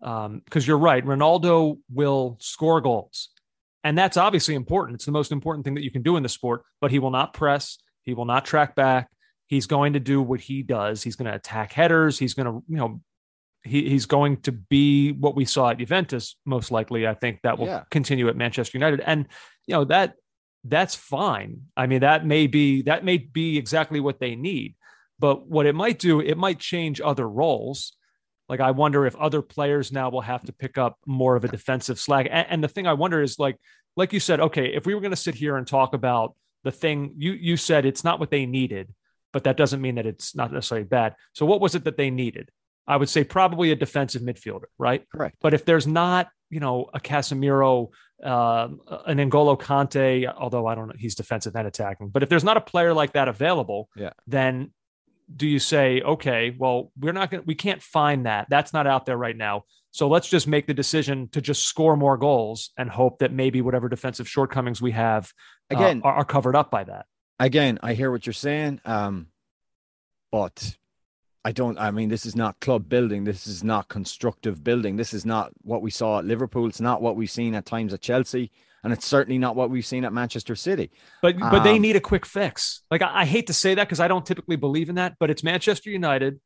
because 0.00 0.26
um, 0.26 0.42
you're 0.52 0.78
right. 0.78 1.04
Ronaldo 1.04 1.78
will 1.92 2.36
score 2.40 2.80
goals. 2.80 3.30
And 3.82 3.96
that's 3.96 4.16
obviously 4.16 4.54
important. 4.54 4.96
It's 4.96 5.04
the 5.04 5.12
most 5.12 5.32
important 5.32 5.64
thing 5.64 5.74
that 5.74 5.84
you 5.84 5.90
can 5.90 6.02
do 6.02 6.16
in 6.16 6.22
the 6.22 6.28
sport, 6.28 6.62
but 6.80 6.90
he 6.90 6.98
will 6.98 7.10
not 7.10 7.32
press. 7.32 7.78
He 8.02 8.14
will 8.14 8.24
not 8.24 8.44
track 8.44 8.74
back. 8.74 9.08
He's 9.46 9.66
going 9.66 9.92
to 9.92 10.00
do 10.00 10.20
what 10.20 10.40
he 10.40 10.62
does. 10.62 11.02
He's 11.02 11.16
going 11.16 11.30
to 11.30 11.36
attack 11.36 11.72
headers. 11.72 12.18
He's 12.18 12.34
going 12.34 12.46
to, 12.46 12.64
you 12.68 12.76
know, 12.76 13.00
he, 13.66 13.88
he's 13.88 14.06
going 14.06 14.38
to 14.42 14.52
be 14.52 15.12
what 15.12 15.34
we 15.34 15.44
saw 15.44 15.70
at 15.70 15.78
Juventus, 15.78 16.36
most 16.44 16.70
likely. 16.70 17.06
I 17.06 17.14
think 17.14 17.40
that 17.42 17.58
will 17.58 17.66
yeah. 17.66 17.84
continue 17.90 18.28
at 18.28 18.36
Manchester 18.36 18.78
United, 18.78 19.00
and 19.00 19.26
you 19.66 19.74
know 19.74 19.84
that 19.84 20.14
that's 20.64 20.94
fine. 20.94 21.62
I 21.76 21.86
mean, 21.86 22.00
that 22.00 22.26
may 22.26 22.46
be 22.46 22.82
that 22.82 23.04
may 23.04 23.18
be 23.18 23.58
exactly 23.58 24.00
what 24.00 24.20
they 24.20 24.34
need. 24.34 24.74
But 25.18 25.46
what 25.46 25.66
it 25.66 25.74
might 25.74 25.98
do, 25.98 26.20
it 26.20 26.36
might 26.36 26.58
change 26.58 27.00
other 27.00 27.28
roles. 27.28 27.94
Like 28.48 28.60
I 28.60 28.70
wonder 28.72 29.06
if 29.06 29.16
other 29.16 29.42
players 29.42 29.90
now 29.92 30.10
will 30.10 30.20
have 30.20 30.42
to 30.44 30.52
pick 30.52 30.78
up 30.78 30.98
more 31.06 31.36
of 31.36 31.44
a 31.44 31.48
defensive 31.48 31.98
slack. 31.98 32.28
And, 32.30 32.46
and 32.50 32.64
the 32.64 32.68
thing 32.68 32.86
I 32.86 32.92
wonder 32.92 33.22
is 33.22 33.38
like, 33.38 33.56
like 33.96 34.12
you 34.12 34.20
said, 34.20 34.40
okay, 34.40 34.66
if 34.74 34.86
we 34.86 34.94
were 34.94 35.00
going 35.00 35.12
to 35.12 35.16
sit 35.16 35.34
here 35.34 35.56
and 35.56 35.66
talk 35.66 35.94
about 35.94 36.34
the 36.64 36.70
thing 36.70 37.14
you 37.16 37.32
you 37.32 37.56
said, 37.56 37.86
it's 37.86 38.04
not 38.04 38.20
what 38.20 38.30
they 38.30 38.46
needed, 38.46 38.92
but 39.32 39.44
that 39.44 39.56
doesn't 39.56 39.80
mean 39.80 39.96
that 39.96 40.06
it's 40.06 40.34
not 40.36 40.52
necessarily 40.52 40.86
bad. 40.86 41.14
So 41.32 41.46
what 41.46 41.60
was 41.60 41.74
it 41.74 41.84
that 41.84 41.96
they 41.96 42.10
needed? 42.10 42.50
I 42.86 42.96
would 42.96 43.08
say 43.08 43.24
probably 43.24 43.72
a 43.72 43.76
defensive 43.76 44.22
midfielder, 44.22 44.66
right? 44.78 45.04
Correct. 45.10 45.36
But 45.40 45.54
if 45.54 45.64
there's 45.64 45.86
not, 45.86 46.28
you 46.50 46.60
know, 46.60 46.88
a 46.94 47.00
Casemiro, 47.00 47.90
uh, 48.22 48.68
an 49.06 49.18
N'Golo 49.18 49.58
Kanté, 49.60 50.32
although 50.32 50.66
I 50.66 50.74
don't 50.74 50.88
know, 50.88 50.94
he's 50.98 51.14
defensive 51.14 51.56
and 51.56 51.66
attacking. 51.66 52.10
But 52.10 52.22
if 52.22 52.28
there's 52.28 52.44
not 52.44 52.56
a 52.56 52.60
player 52.60 52.94
like 52.94 53.14
that 53.14 53.28
available, 53.28 53.88
yeah. 53.96 54.10
then 54.26 54.72
do 55.34 55.46
you 55.46 55.58
say, 55.58 56.00
okay, 56.02 56.54
well, 56.56 56.92
we're 56.98 57.12
not 57.12 57.30
going 57.30 57.42
to, 57.42 57.46
we 57.46 57.56
can't 57.56 57.82
find 57.82 58.26
that. 58.26 58.46
That's 58.48 58.72
not 58.72 58.86
out 58.86 59.06
there 59.06 59.16
right 59.16 59.36
now. 59.36 59.64
So 59.90 60.08
let's 60.08 60.28
just 60.28 60.46
make 60.46 60.66
the 60.66 60.74
decision 60.74 61.28
to 61.30 61.40
just 61.40 61.66
score 61.66 61.96
more 61.96 62.16
goals 62.16 62.70
and 62.76 62.88
hope 62.88 63.18
that 63.20 63.32
maybe 63.32 63.60
whatever 63.62 63.88
defensive 63.88 64.28
shortcomings 64.28 64.80
we 64.80 64.92
have 64.92 65.32
uh, 65.72 65.76
again 65.76 66.02
uh, 66.04 66.08
are, 66.08 66.14
are, 66.16 66.24
covered 66.24 66.54
up 66.54 66.70
by 66.70 66.84
that. 66.84 67.06
Again, 67.40 67.78
I 67.82 67.94
hear 67.94 68.10
what 68.10 68.26
you're 68.26 68.34
saying. 68.34 68.80
Um, 68.84 69.28
but 70.30 70.76
I 71.46 71.52
don't. 71.52 71.78
I 71.78 71.92
mean, 71.92 72.08
this 72.08 72.26
is 72.26 72.34
not 72.34 72.58
club 72.58 72.88
building. 72.88 73.22
This 73.22 73.46
is 73.46 73.62
not 73.62 73.86
constructive 73.88 74.64
building. 74.64 74.96
This 74.96 75.14
is 75.14 75.24
not 75.24 75.52
what 75.62 75.80
we 75.80 75.92
saw 75.92 76.18
at 76.18 76.24
Liverpool. 76.24 76.66
It's 76.66 76.80
not 76.80 77.00
what 77.00 77.14
we've 77.14 77.30
seen 77.30 77.54
at 77.54 77.64
times 77.64 77.94
at 77.94 78.00
Chelsea, 78.00 78.50
and 78.82 78.92
it's 78.92 79.06
certainly 79.06 79.38
not 79.38 79.54
what 79.54 79.70
we've 79.70 79.86
seen 79.86 80.04
at 80.04 80.12
Manchester 80.12 80.56
City. 80.56 80.90
But 81.22 81.38
but 81.38 81.54
um, 81.54 81.62
they 81.62 81.78
need 81.78 81.94
a 81.94 82.00
quick 82.00 82.26
fix. 82.26 82.82
Like 82.90 83.00
I, 83.00 83.20
I 83.20 83.24
hate 83.26 83.46
to 83.46 83.52
say 83.52 83.74
that 83.74 83.84
because 83.86 84.00
I 84.00 84.08
don't 84.08 84.26
typically 84.26 84.56
believe 84.56 84.88
in 84.88 84.96
that, 84.96 85.14
but 85.20 85.30
it's 85.30 85.44
Manchester 85.44 85.88
United. 85.88 86.40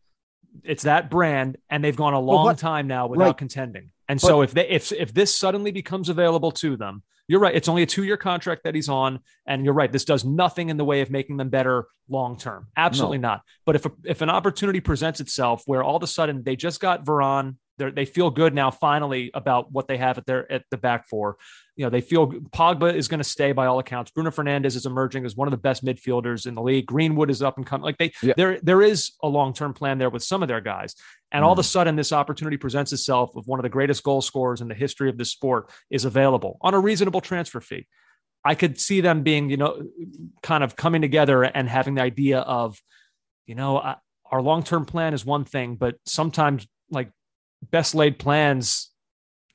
It's 0.65 0.83
that 0.83 1.09
brand, 1.09 1.57
and 1.71 1.83
they've 1.83 1.97
gone 1.97 2.13
a 2.13 2.21
long 2.21 2.45
well, 2.45 2.55
time 2.55 2.87
now 2.87 3.07
without 3.07 3.25
right. 3.25 3.39
contending. 3.39 3.93
And 4.07 4.21
but, 4.21 4.27
so 4.27 4.43
if 4.43 4.53
they 4.53 4.69
if 4.69 4.93
if 4.93 5.15
this 5.15 5.35
suddenly 5.35 5.71
becomes 5.71 6.11
available 6.11 6.53
to 6.53 6.77
them, 6.77 7.05
you're 7.31 7.39
right. 7.39 7.55
It's 7.55 7.69
only 7.69 7.85
a 7.85 7.87
two 7.87 8.03
year 8.03 8.17
contract 8.17 8.65
that 8.65 8.75
he's 8.75 8.89
on. 8.89 9.21
And 9.47 9.65
you're 9.65 9.73
right. 9.73 9.93
This 9.93 10.05
does 10.05 10.25
nothing 10.25 10.69
in 10.69 10.77
the 10.77 10.85
way 10.85 11.01
of 11.01 11.13
making 11.13 11.37
them 11.37 11.49
better 11.49 11.87
long 12.09 12.37
term. 12.37 12.67
Absolutely 12.77 13.19
no. 13.19 13.29
not. 13.29 13.43
But 13.65 13.77
if, 13.77 13.87
a, 13.87 13.93
if 14.05 14.21
an 14.21 14.31
opportunity 14.31 14.81
presents 14.81 15.21
itself 15.21 15.63
where 15.67 15.85
all 15.85 15.95
of 15.95 16.03
a 16.03 16.09
sudden 16.09 16.43
they 16.43 16.57
just 16.57 16.81
got 16.81 17.05
Varane, 17.05 17.55
they 17.79 18.05
feel 18.05 18.31
good 18.31 18.53
now 18.53 18.73
finally 18.73 19.31
about 19.33 19.71
what 19.71 19.87
they 19.87 19.97
have 19.97 20.19
at 20.19 20.27
their 20.27 20.51
at 20.51 20.65
the 20.73 20.77
back 20.77 21.09
four 21.09 21.37
you 21.81 21.87
know, 21.87 21.91
they 21.91 22.03
feel 22.03 22.27
Pogba 22.27 22.95
is 22.95 23.09
going 23.09 23.21
to 23.21 23.25
stay 23.25 23.53
by 23.53 23.65
all 23.65 23.79
accounts. 23.79 24.11
Bruno 24.11 24.29
Fernandes 24.29 24.77
is 24.77 24.85
emerging 24.85 25.25
as 25.25 25.35
one 25.35 25.49
of 25.49 25.51
the 25.51 25.57
best 25.57 25.83
midfielders 25.83 26.47
in 26.47 26.55
the 26.55 26.61
league. 26.61 26.85
Greenwood 26.85 27.31
is 27.31 27.43
up 27.43 27.57
and 27.57 27.67
coming. 27.67 27.85
Like 27.85 27.97
they, 27.97 28.13
yeah. 28.23 28.35
there, 28.37 28.61
there 28.63 28.83
is 28.83 29.13
a 29.23 29.29
long 29.29 29.55
term 29.55 29.73
plan 29.73 29.97
there 29.97 30.11
with 30.11 30.23
some 30.23 30.43
of 30.43 30.49
their 30.49 30.61
guys. 30.61 30.95
And 31.33 31.43
mm. 31.43 31.47
all 31.47 31.55
of 31.55 31.59
a 31.59 31.63
mm. 31.63 31.65
sudden, 31.65 31.97
this 31.97 32.13
opportunity 32.13 32.59
presents 32.59 32.93
itself 32.93 33.35
of 33.35 33.47
one 33.47 33.59
of 33.59 33.63
the 33.63 33.71
greatest 33.71 34.03
goal 34.03 34.21
scorers 34.21 34.61
in 34.61 34.69
the 34.69 34.75
history 34.75 35.09
of 35.09 35.17
this 35.17 35.31
sport 35.31 35.71
is 35.89 36.05
available 36.05 36.59
on 36.61 36.75
a 36.75 36.79
reasonable 36.79 37.23
transfer 37.23 37.63
fee. 37.63 37.87
I 38.45 38.55
could 38.55 38.79
see 38.79 39.01
them 39.01 39.23
being, 39.23 39.49
you 39.49 39.57
know, 39.57 39.83
kind 40.43 40.63
of 40.63 40.77
coming 40.77 41.01
together 41.01 41.45
and 41.45 41.67
having 41.67 41.95
the 41.95 42.03
idea 42.03 42.41
of, 42.41 42.79
you 43.47 43.55
know, 43.55 43.95
our 44.31 44.43
long 44.43 44.65
term 44.65 44.85
plan 44.85 45.15
is 45.15 45.25
one 45.25 45.47
thing, 45.47 45.77
but 45.77 45.97
sometimes 46.05 46.67
like 46.91 47.11
best 47.71 47.95
laid 47.95 48.19
plans 48.19 48.91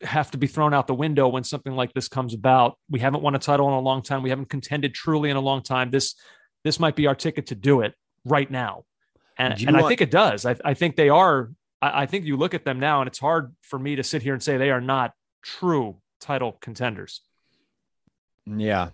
have 0.02 0.32
to 0.32 0.38
be 0.38 0.48
thrown 0.48 0.74
out 0.74 0.88
the 0.88 0.94
window 0.94 1.28
when 1.28 1.44
something 1.44 1.74
like 1.74 1.94
this 1.94 2.08
comes 2.08 2.34
about. 2.34 2.78
We 2.90 3.00
haven't 3.00 3.24
won 3.24 3.36
a 3.36 3.40
title 3.40 3.68
in 3.68 3.74
a 3.74 3.80
long 3.80 4.02
time. 4.02 4.24
We 4.24 4.30
haven't 4.30 4.50
contended 4.50 4.94
truly 4.94 5.30
in 5.30 5.38
a 5.38 5.42
long 5.42 5.62
time. 5.62 5.90
This 5.90 6.16
this 6.64 6.80
might 6.80 6.96
be 6.96 7.08
our 7.08 7.16
ticket 7.16 7.48
to 7.48 7.56
do 7.56 7.82
it 7.82 7.94
right 8.26 8.50
now. 8.50 8.84
And, 9.38 9.54
and 9.68 9.78
I 9.78 9.88
think 9.88 10.02
it 10.02 10.12
does. 10.12 10.46
I, 10.46 10.56
I 10.64 10.74
think 10.74 10.96
they 10.96 11.10
are. 11.10 11.52
I, 11.82 12.04
I 12.04 12.06
think 12.06 12.26
you 12.26 12.38
look 12.38 12.54
at 12.54 12.66
them 12.66 12.80
now, 12.80 13.02
and 13.02 13.08
it's 13.08 13.20
hard 13.20 13.54
for 13.62 13.78
me 13.78 13.96
to 13.98 14.04
sit 14.04 14.22
here 14.22 14.34
and 14.34 14.42
say 14.42 14.58
they 14.58 14.72
are 14.72 14.82
not 14.82 15.14
true 15.44 15.98
title 16.20 16.58
contenders. 16.62 17.22
Yeah. 18.46 18.90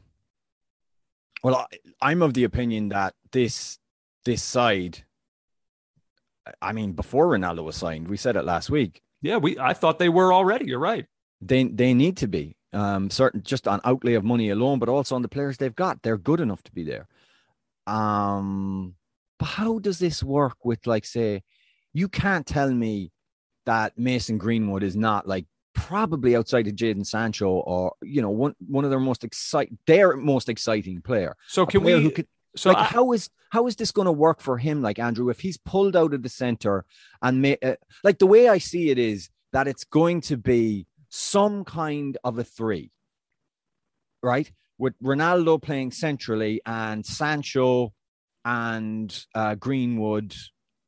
Well, 1.43 1.55
I, 1.55 1.65
I'm 2.01 2.21
of 2.21 2.33
the 2.33 2.43
opinion 2.43 2.89
that 2.89 3.13
this 3.31 3.77
this 4.25 4.43
side. 4.43 5.03
I 6.61 6.73
mean, 6.73 6.93
before 6.93 7.27
Ronaldo 7.27 7.63
was 7.63 7.75
signed, 7.75 8.07
we 8.07 8.17
said 8.17 8.35
it 8.35 8.43
last 8.43 8.69
week. 8.69 9.01
Yeah, 9.21 9.37
we. 9.37 9.57
I 9.59 9.73
thought 9.73 9.99
they 9.99 10.09
were 10.09 10.33
already. 10.33 10.65
You're 10.65 10.79
right. 10.79 11.05
They 11.41 11.63
they 11.65 11.93
need 11.93 12.17
to 12.17 12.27
be 12.27 12.55
um 12.73 13.09
certain 13.09 13.43
just 13.43 13.67
on 13.67 13.81
outlay 13.83 14.13
of 14.13 14.23
money 14.23 14.49
alone, 14.49 14.79
but 14.79 14.89
also 14.89 15.15
on 15.15 15.21
the 15.21 15.27
players 15.27 15.57
they've 15.57 15.75
got. 15.75 16.01
They're 16.01 16.17
good 16.17 16.39
enough 16.39 16.63
to 16.63 16.71
be 16.71 16.83
there. 16.83 17.07
Um, 17.87 18.95
but 19.39 19.45
how 19.45 19.79
does 19.79 19.99
this 19.99 20.23
work 20.23 20.63
with 20.63 20.85
like 20.87 21.05
say, 21.05 21.43
you 21.93 22.07
can't 22.07 22.45
tell 22.45 22.71
me 22.71 23.11
that 23.65 23.97
Mason 23.97 24.37
Greenwood 24.37 24.83
is 24.83 24.95
not 24.95 25.27
like 25.27 25.45
probably 25.73 26.35
outside 26.35 26.67
of 26.67 26.75
Jadon 26.75 27.05
Sancho 27.05 27.49
or 27.49 27.93
you 28.01 28.21
know 28.21 28.29
one 28.29 28.55
one 28.67 28.83
of 28.83 28.89
their 28.89 28.99
most 28.99 29.23
exciting 29.23 29.77
their 29.87 30.15
most 30.15 30.49
exciting 30.49 31.01
player. 31.01 31.35
So 31.47 31.65
can 31.65 31.81
player 31.81 31.97
we? 31.97 32.03
who 32.03 32.11
could 32.11 32.27
so 32.55 32.69
like 32.69 32.77
I- 32.77 32.83
how 32.85 33.11
is 33.13 33.29
how 33.51 33.67
is 33.67 33.75
this 33.75 33.91
going 33.91 34.05
to 34.05 34.11
work 34.11 34.41
for 34.41 34.57
him 34.57 34.81
like 34.81 34.99
andrew 34.99 35.29
if 35.29 35.39
he's 35.39 35.57
pulled 35.57 35.95
out 35.95 36.13
of 36.13 36.23
the 36.23 36.29
center 36.29 36.85
and 37.21 37.41
may, 37.41 37.57
uh, 37.63 37.75
like 38.03 38.19
the 38.19 38.27
way 38.27 38.47
i 38.49 38.57
see 38.57 38.89
it 38.89 38.97
is 38.97 39.29
that 39.53 39.67
it's 39.67 39.83
going 39.83 40.21
to 40.21 40.37
be 40.37 40.87
some 41.09 41.65
kind 41.65 42.17
of 42.23 42.37
a 42.37 42.43
three 42.43 42.91
right? 44.23 44.51
With 44.77 44.93
ronaldo 45.03 45.61
playing 45.61 45.91
centrally 45.91 46.61
and 46.65 47.05
sancho 47.05 47.93
and 48.45 49.25
uh, 49.35 49.55
greenwood 49.55 50.35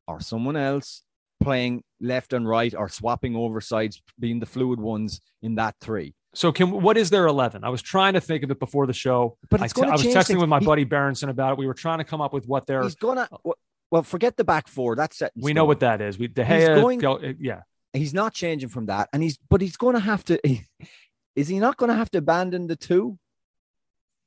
or 0.08 0.20
someone 0.20 0.56
else 0.56 1.04
playing 1.42 1.84
left 2.00 2.34
and 2.34 2.48
right 2.48 2.74
or 2.74 2.90
swapping 2.90 3.36
over 3.36 3.62
sides 3.62 4.02
being 4.20 4.40
the 4.40 4.46
fluid 4.46 4.80
ones 4.80 5.22
in 5.42 5.56
that 5.56 5.76
three 5.82 6.16
So 6.36 6.52
can 6.52 6.72
what 6.72 6.98
is 6.98 7.10
their 7.10 7.28
eleven? 7.28 7.64
I 7.64 7.70
was 7.70 7.82
trying 7.82 8.14
to 8.14 8.22
think 8.22 8.44
of 8.44 8.50
it 8.52 8.60
before 8.60 8.88
the 8.88 8.94
show. 8.94 9.38
But 9.50 9.62
I 9.62 9.66
it's 9.66 9.74
t- 9.74 9.82
gonna 9.82 9.92
I 9.94 9.96
was 9.96 10.04
texting 10.04 10.26
things. 10.28 10.40
with 10.40 10.50
my 10.50 10.60
He- 10.60 10.66
buddy 10.66 10.84
Berenson 10.84 11.30
about 11.30 11.54
it. 11.54 11.58
We 11.60 11.68
were 11.68 11.74
trying 11.76 12.00
to 12.00 12.04
come 12.04 12.22
up 12.22 12.34
with 12.34 12.48
what 12.48 12.66
their. 12.66 12.82
he's 12.84 12.96
gonna 12.96 13.28
uh, 13.46 13.52
well 13.92 14.02
forget 14.04 14.36
the 14.38 14.44
back 14.44 14.68
four 14.68 14.96
that's 14.96 15.18
set 15.18 15.32
We 15.36 15.54
know 15.54 15.66
what 15.66 15.82
that 15.82 16.02
is. 16.02 16.18
We 16.18 16.28
De 16.28 16.44
Gea, 16.44 16.76
going- 16.82 17.00
go- 17.00 17.18
uh, 17.18 17.34
yeah. 17.40 17.62
he's 17.94 18.14
not 18.16 18.34
changing 18.34 18.70
from 18.70 18.88
that 18.88 19.10
and 19.14 19.22
he's 19.22 19.38
but 19.50 19.62
he's 19.62 19.78
going 19.78 19.94
to 19.94 20.00
have 20.00 20.24
to 20.26 20.40
is 21.36 21.48
he 21.48 21.60
not 21.60 21.78
going 21.78 21.90
to 21.92 21.96
have 21.96 22.10
to 22.12 22.18
abandon 22.18 22.66
the 22.66 22.76
two 22.76 23.20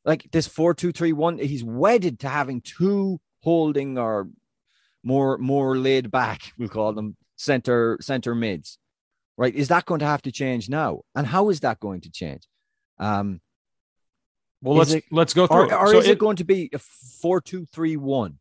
like 0.05 0.29
this 0.31 0.47
four 0.47 0.73
two 0.75 0.93
three 0.93 1.13
one 1.13 1.39
he's 1.39 1.65
wedded 1.65 2.21
to 2.21 2.29
having 2.29 2.61
two 2.61 3.19
holding 3.43 3.99
or 3.99 4.29
more 5.03 5.37
more 5.39 5.77
laid 5.77 6.13
back 6.13 6.53
we'll 6.59 6.69
call 6.69 6.93
them 6.93 7.17
center 7.35 7.99
center 8.01 8.37
mids 8.37 8.79
right 9.37 9.55
is 9.55 9.69
that 9.69 9.85
going 9.87 10.01
to 10.01 10.07
have 10.07 10.23
to 10.23 10.33
change 10.33 10.69
now 10.69 11.01
and 11.15 11.27
how 11.27 11.49
is 11.51 11.61
that 11.61 11.79
going 11.81 12.01
to 12.01 12.11
change 12.11 12.43
um 12.99 13.41
Well, 14.63 14.77
let's 14.77 14.93
it- 14.95 15.05
let's 15.11 15.35
go 15.35 15.47
through. 15.47 15.71
or, 15.71 15.75
or 15.75 15.87
So 15.93 15.99
is 15.99 16.07
it, 16.07 16.13
it- 16.13 16.19
going 16.19 16.37
to 16.37 16.45
be 16.45 16.71
a 16.73 16.79
four 16.79 17.41
two 17.41 17.67
three 17.67 17.97
one 17.97 18.39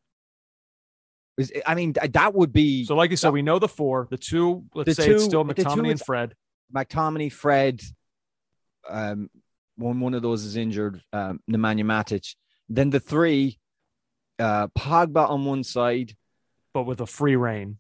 is 1.38 1.52
i 1.68 1.76
mean 1.76 1.94
that 1.94 2.34
would 2.34 2.54
be 2.54 2.86
so 2.86 2.96
like 2.96 3.12
you 3.12 3.18
said, 3.18 3.32
we 3.34 3.42
know 3.42 3.60
the 3.60 3.68
four. 3.68 4.08
The 4.10 4.18
two. 4.18 4.64
Let's 4.74 4.88
The 4.88 4.96
say 4.96 5.12
it's 5.12 5.26
still 5.26 5.44
McTominay 5.44 5.92
and 5.92 6.00
Fred. 6.02 6.34
McTominay, 6.74 7.32
Fred, 7.32 7.82
um, 8.90 9.30
one 9.76 10.00
one 10.00 10.14
of 10.14 10.22
those 10.22 10.46
is 10.46 10.56
injured, 10.56 11.02
um, 11.12 11.42
Nemanja 11.52 11.84
Matic. 11.84 12.36
Then 12.70 12.90
the 12.90 13.00
three, 13.02 13.60
uh, 14.40 14.68
Pogba 14.70 15.30
on 15.30 15.44
one 15.46 15.64
side, 15.64 16.16
but 16.74 16.84
with 16.84 17.02
a 17.02 17.06
free 17.06 17.36
reign. 17.36 17.78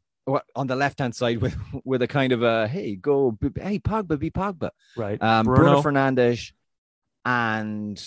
On 0.55 0.67
the 0.67 0.75
left 0.75 0.99
hand 0.99 1.15
side 1.15 1.39
with 1.39 1.55
with 1.83 2.01
a 2.01 2.07
kind 2.07 2.31
of 2.31 2.41
a 2.43 2.67
hey 2.67 2.95
go 2.95 3.37
hey 3.55 3.79
Pogba 3.79 4.17
be 4.19 4.31
Pogba, 4.31 4.71
Right. 4.97 5.21
um, 5.21 5.45
Bruno, 5.45 5.81
Bruno. 5.81 5.81
Fernandes, 5.81 6.51
and 7.25 7.97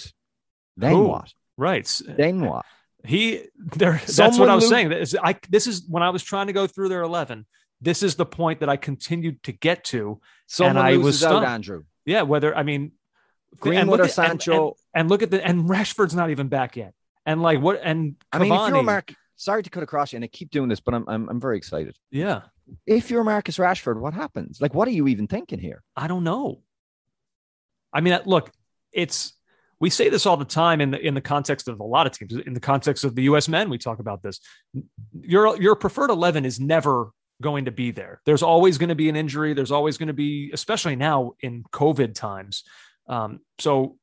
then 0.77 0.93
Who? 0.93 1.05
what? 1.09 1.33
Right. 1.57 2.01
Then 2.07 2.41
what? 2.45 2.65
He 3.05 3.45
there. 3.57 4.01
That's 4.07 4.39
what 4.39 4.49
I 4.49 4.55
was 4.55 4.65
lo- 4.65 4.71
saying. 4.71 4.89
This, 4.91 5.15
I, 5.23 5.37
this 5.49 5.67
is 5.67 5.85
when 5.89 6.03
I 6.03 6.11
was 6.11 6.23
trying 6.23 6.49
to 6.49 6.53
go 6.53 6.67
through 6.67 6.89
their 6.89 7.03
eleven. 7.03 7.47
This 7.81 8.03
is 8.03 8.17
the 8.17 8.27
point 8.27 8.61
that 8.61 8.69
I 8.69 8.77
continued 8.77 9.43
to 9.45 9.53
get 9.53 9.85
to. 9.85 10.21
Someone 10.49 10.77
I 10.79 10.97
was 10.97 11.05
loses 11.05 11.25
out. 11.25 11.45
Andrew. 11.45 11.85
Yeah. 12.05 12.23
Whether 12.23 12.57
I 12.57 12.65
mean, 12.65 12.93
and 13.53 13.61
Greenwood 13.61 14.01
or 14.01 14.05
at- 14.05 14.09
and- 14.19 14.43
Sancho. 14.43 14.67
and, 14.95 15.03
and 15.03 15.09
look 15.09 15.23
at 15.23 15.31
the 15.31 15.45
and 15.45 15.69
Rashford's 15.69 16.15
not 16.15 16.31
even 16.31 16.49
back 16.49 16.77
yet. 16.77 16.95
And 17.25 17.41
like 17.43 17.61
what? 17.61 17.81
And 17.83 18.17
I 18.33 18.39
mean, 18.39 18.53
if 18.53 18.59
you're 18.59 18.69
Cavani- 18.79 18.85
Mark, 18.85 19.15
sorry 19.39 19.63
to 19.63 19.71
cut 19.71 19.83
across 19.83 20.13
you, 20.13 20.19
and 20.19 20.25
I 20.25 20.29
keep 20.29 20.51
doing 20.51 20.69
this, 20.69 20.81
but 20.81 20.93
I'm 20.95 21.09
I'm, 21.09 21.29
I'm 21.31 21.41
very 21.41 21.57
excited. 21.57 21.97
yeah. 22.11 22.43
If 22.87 23.11
you're 23.11 23.25
Marcus 23.25 23.57
Rashford, 23.57 23.99
what 23.99 24.13
happens? 24.13 24.61
Like, 24.61 24.75
what 24.75 24.87
are 24.87 24.91
you 24.91 25.09
even 25.09 25.27
thinking 25.27 25.59
here? 25.59 25.83
I 25.97 26.07
don't 26.07 26.23
know. 26.23 26.61
I 27.95 28.03
mean, 28.03 28.19
look, 28.27 28.51
it's 28.93 29.33
we 29.81 29.89
say 29.89 30.11
this 30.11 30.27
all 30.27 30.37
the 30.37 30.45
time 30.45 30.83
in 30.83 30.91
the 30.91 30.99
in 30.99 31.15
the 31.15 31.23
context 31.23 31.69
of 31.69 31.81
a 31.81 31.85
lot 31.85 32.07
of 32.07 32.13
teams. 32.13 32.35
In 32.47 32.53
the 32.53 32.61
context 32.61 33.05
of 33.05 33.15
the 33.15 33.23
U.S. 33.23 33.49
men, 33.49 33.71
we 33.71 33.79
talk 33.79 34.01
about 34.01 34.23
this. 34.23 34.41
Your 35.23 35.61
your 35.61 35.77
preferred 35.77 36.11
eleven 36.11 36.45
is 36.45 36.61
never 36.61 37.11
going 37.41 37.67
to 37.67 37.71
be 37.71 37.91
there. 37.91 38.21
There's 38.27 38.43
always 38.43 38.77
going 38.79 38.89
to 38.89 38.95
be 38.95 39.09
an 39.09 39.17
injury. 39.17 39.55
There's 39.55 39.71
always 39.71 39.97
going 39.97 40.09
to 40.09 40.13
be, 40.13 40.51
especially 40.53 40.97
now 40.97 41.33
in 41.41 41.63
COVID 41.73 42.15
times. 42.15 42.65
Um, 43.09 43.41
so, 43.59 43.73
uh, 43.85 43.95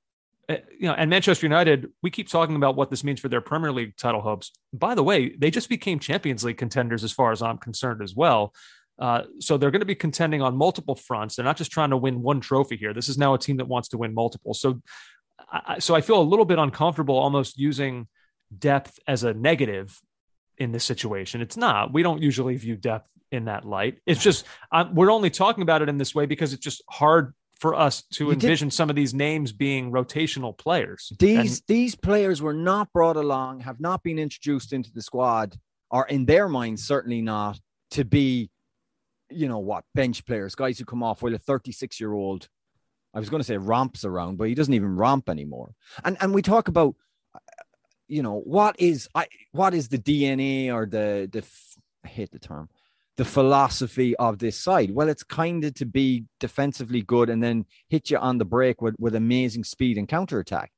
you 0.50 0.88
know, 0.88 0.94
and 0.94 1.10
Manchester 1.10 1.46
United, 1.46 1.92
we 2.04 2.10
keep 2.10 2.30
talking 2.30 2.56
about 2.56 2.75
what 2.75 2.90
this 2.90 3.04
means 3.04 3.20
for 3.20 3.30
their 3.30 3.42
Premier 3.42 3.72
League 3.72 3.96
title 3.98 4.22
hopes. 4.22 4.52
By 4.74 4.96
the 4.96 5.04
way, 5.04 5.36
they 5.36 5.52
just 5.52 5.70
became 5.70 6.00
Champions 6.00 6.44
League 6.44 6.58
contenders, 6.58 7.04
as 7.04 7.12
far 7.12 7.32
as 7.32 7.42
I'm 7.42 7.58
concerned, 7.58 8.02
as 8.02 8.16
well. 8.16 8.54
Uh, 8.98 9.24
so 9.40 9.58
they're 9.58 9.72
going 9.72 9.82
to 9.82 9.86
be 9.86 9.96
contending 9.96 10.42
on 10.42 10.56
multiple 10.56 10.96
fronts. 10.96 11.36
They're 11.36 11.46
not 11.46 11.58
just 11.58 11.72
trying 11.72 11.90
to 11.90 11.98
win 11.98 12.22
one 12.22 12.40
trophy 12.40 12.78
here. 12.78 12.94
This 12.94 13.10
is 13.10 13.18
now 13.18 13.34
a 13.34 13.40
team 13.40 13.58
that 13.58 13.68
wants 13.68 13.90
to 13.90 13.98
win 13.98 14.14
multiple. 14.14 14.54
So, 14.54 14.82
I, 15.52 15.80
so 15.80 15.96
I 15.96 16.02
feel 16.02 16.22
a 16.22 16.24
little 16.24 16.46
bit 16.46 16.60
uncomfortable 16.60 17.18
almost 17.18 17.58
using 17.58 18.08
depth 18.58 19.00
as 19.08 19.24
a 19.24 19.34
negative 19.34 20.00
in 20.58 20.72
this 20.72 20.86
situation. 20.86 21.42
It's 21.42 21.58
not. 21.58 21.92
We 21.92 22.04
don't 22.04 22.22
usually 22.22 22.56
view 22.56 22.75
depth 22.78 23.10
in 23.32 23.46
that 23.46 23.66
light. 23.66 24.00
It's 24.06 24.22
just 24.22 24.46
i 24.72 24.84
we're 24.84 25.12
only 25.12 25.30
talking 25.30 25.62
about 25.62 25.82
it 25.82 25.90
in 25.90 25.98
this 25.98 26.16
way 26.16 26.25
because 26.25 26.54
it's 26.54 26.64
just 26.64 26.84
hard 26.90 27.34
for 27.65 27.74
us 27.74 28.03
to 28.12 28.25
You 28.25 28.29
did- 28.36 28.43
envision 28.43 28.69
some 28.69 28.91
of 28.91 28.95
these 28.95 29.15
names 29.15 29.51
being 29.51 29.91
rotational 29.91 30.55
players. 30.55 31.12
These 31.17 31.62
these 31.62 31.95
players 31.95 32.39
were 32.39 32.53
not 32.53 32.93
brought 32.93 33.17
along, 33.17 33.62
have 33.62 33.79
not 33.79 34.03
been 34.03 34.19
introduced 34.19 34.72
into 34.72 34.91
the 34.93 35.01
squad, 35.01 35.57
or 35.89 36.07
in 36.07 36.25
their 36.27 36.48
minds 36.48 36.84
certainly 36.86 37.22
not 37.22 37.60
to 37.91 38.05
be, 38.05 38.51
you 39.31 39.48
know 39.48 39.57
what, 39.57 39.84
bench 39.95 40.24
players, 40.27 40.53
guys 40.53 40.77
who 40.77 40.86
come 40.86 41.01
off 41.01 41.24
while 41.24 41.34
a 41.34 41.39
36 41.39 42.00
year 42.00 42.13
old, 42.13 42.48
I 43.15 43.19
was 43.19 43.31
going 43.31 43.39
to 43.39 43.43
say 43.48 43.57
romps 43.57 44.05
around, 44.05 44.38
but 44.38 44.48
he 44.48 44.53
doesn't 44.53 44.74
even 44.75 44.95
romp 44.95 45.27
anymore. 45.27 45.74
And 46.03 46.17
and 46.22 46.36
we 46.36 46.43
talk 46.43 46.67
about, 46.67 46.93
you 48.07 48.22
know, 48.22 48.41
what 48.41 48.75
is 48.79 49.10
I 49.15 49.25
what 49.53 49.74
is 49.74 49.88
the 49.88 49.98
DNA 49.98 50.72
or 50.72 50.86
the 50.86 51.27
the 51.31 51.43
I 52.03 52.10
hate 52.10 52.29
the 52.29 52.38
term. 52.38 52.69
The 53.17 53.25
philosophy 53.25 54.15
of 54.17 54.39
this 54.39 54.60
side. 54.60 54.91
Well, 54.93 55.07
it's 55.07 55.24
kind 55.24 55.63
of 55.63 55.74
to 55.75 55.86
be 55.86 56.25
defensively 56.39 57.01
good 57.01 57.29
and 57.29 57.41
then 57.41 57.65
hit 57.88 58.10
you 58.10 58.17
on 58.17 58.38
the 58.38 58.45
break 58.45 58.81
with, 58.81 58.95
with 59.00 59.15
amazing 59.15 59.63
speed 59.63 59.98
and 59.98 60.07
counterattack. 60.07 60.72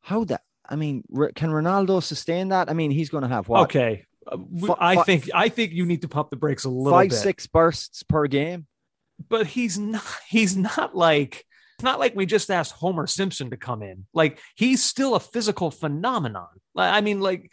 How 0.00 0.24
that? 0.24 0.40
I 0.68 0.76
mean, 0.76 1.02
can 1.34 1.50
Ronaldo 1.50 2.02
sustain 2.02 2.48
that? 2.48 2.70
I 2.70 2.72
mean, 2.72 2.90
he's 2.90 3.10
going 3.10 3.22
to 3.22 3.28
have 3.28 3.48
what? 3.48 3.62
Okay. 3.64 4.04
Uh, 4.26 4.38
Fi- 4.66 4.76
I 4.78 5.02
think 5.02 5.30
I 5.34 5.48
think 5.48 5.72
you 5.72 5.84
need 5.86 6.02
to 6.02 6.08
pump 6.08 6.30
the 6.30 6.36
brakes 6.36 6.64
a 6.64 6.70
little 6.70 6.98
five, 6.98 7.10
bit. 7.10 7.16
six 7.16 7.46
bursts 7.46 8.02
per 8.02 8.26
game. 8.26 8.66
but 9.28 9.46
he's 9.46 9.78
not 9.78 10.02
he's 10.28 10.56
not 10.56 10.94
like 10.94 11.44
it's 11.76 11.84
not 11.84 11.98
like 11.98 12.14
we 12.14 12.26
just 12.26 12.50
asked 12.50 12.72
Homer 12.72 13.06
Simpson 13.06 13.50
to 13.50 13.56
come 13.56 13.82
in. 13.82 14.06
Like 14.12 14.40
he's 14.56 14.82
still 14.82 15.14
a 15.14 15.20
physical 15.20 15.70
phenomenon. 15.70 16.48
I 16.76 17.00
mean, 17.00 17.20
like 17.20 17.52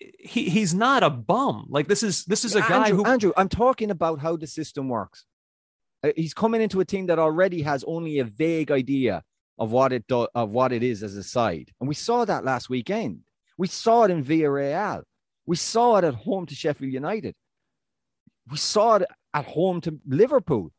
he 0.00 0.48
he's 0.48 0.74
not 0.74 1.02
a 1.02 1.10
bum. 1.10 1.66
Like 1.68 1.88
this 1.88 2.02
is 2.02 2.24
this 2.24 2.44
is 2.44 2.54
a 2.54 2.60
guy 2.60 2.86
Andrew, 2.86 2.98
who 2.98 3.04
Andrew, 3.04 3.32
I'm 3.36 3.48
talking 3.48 3.90
about 3.90 4.20
how 4.20 4.36
the 4.36 4.46
system 4.46 4.88
works. 4.88 5.24
Uh, 6.04 6.10
He's 6.16 6.34
coming 6.34 6.60
into 6.60 6.80
a 6.80 6.84
team 6.84 7.06
that 7.06 7.18
already 7.18 7.62
has 7.62 7.84
only 7.86 8.18
a 8.20 8.24
vague 8.24 8.70
idea 8.70 9.22
of 9.58 9.72
what 9.72 9.92
it 9.92 10.06
do, 10.06 10.28
of 10.34 10.50
what 10.50 10.72
it 10.72 10.82
is 10.82 11.02
as 11.02 11.16
a 11.16 11.24
side, 11.24 11.72
and 11.80 11.88
we 11.88 11.94
saw 11.94 12.24
that 12.24 12.44
last 12.44 12.70
weekend. 12.70 13.20
We 13.56 13.66
saw 13.66 14.04
it 14.04 14.12
in 14.12 14.24
Villarreal. 14.24 15.02
We 15.46 15.56
saw 15.56 15.96
it 15.96 16.04
at 16.04 16.14
home 16.14 16.46
to 16.46 16.54
Sheffield 16.54 16.92
United. 16.92 17.34
We 18.48 18.56
saw 18.56 18.96
it 18.96 19.02
at 19.34 19.44
home 19.44 19.80
to 19.80 19.98
Liverpool. 20.06 20.72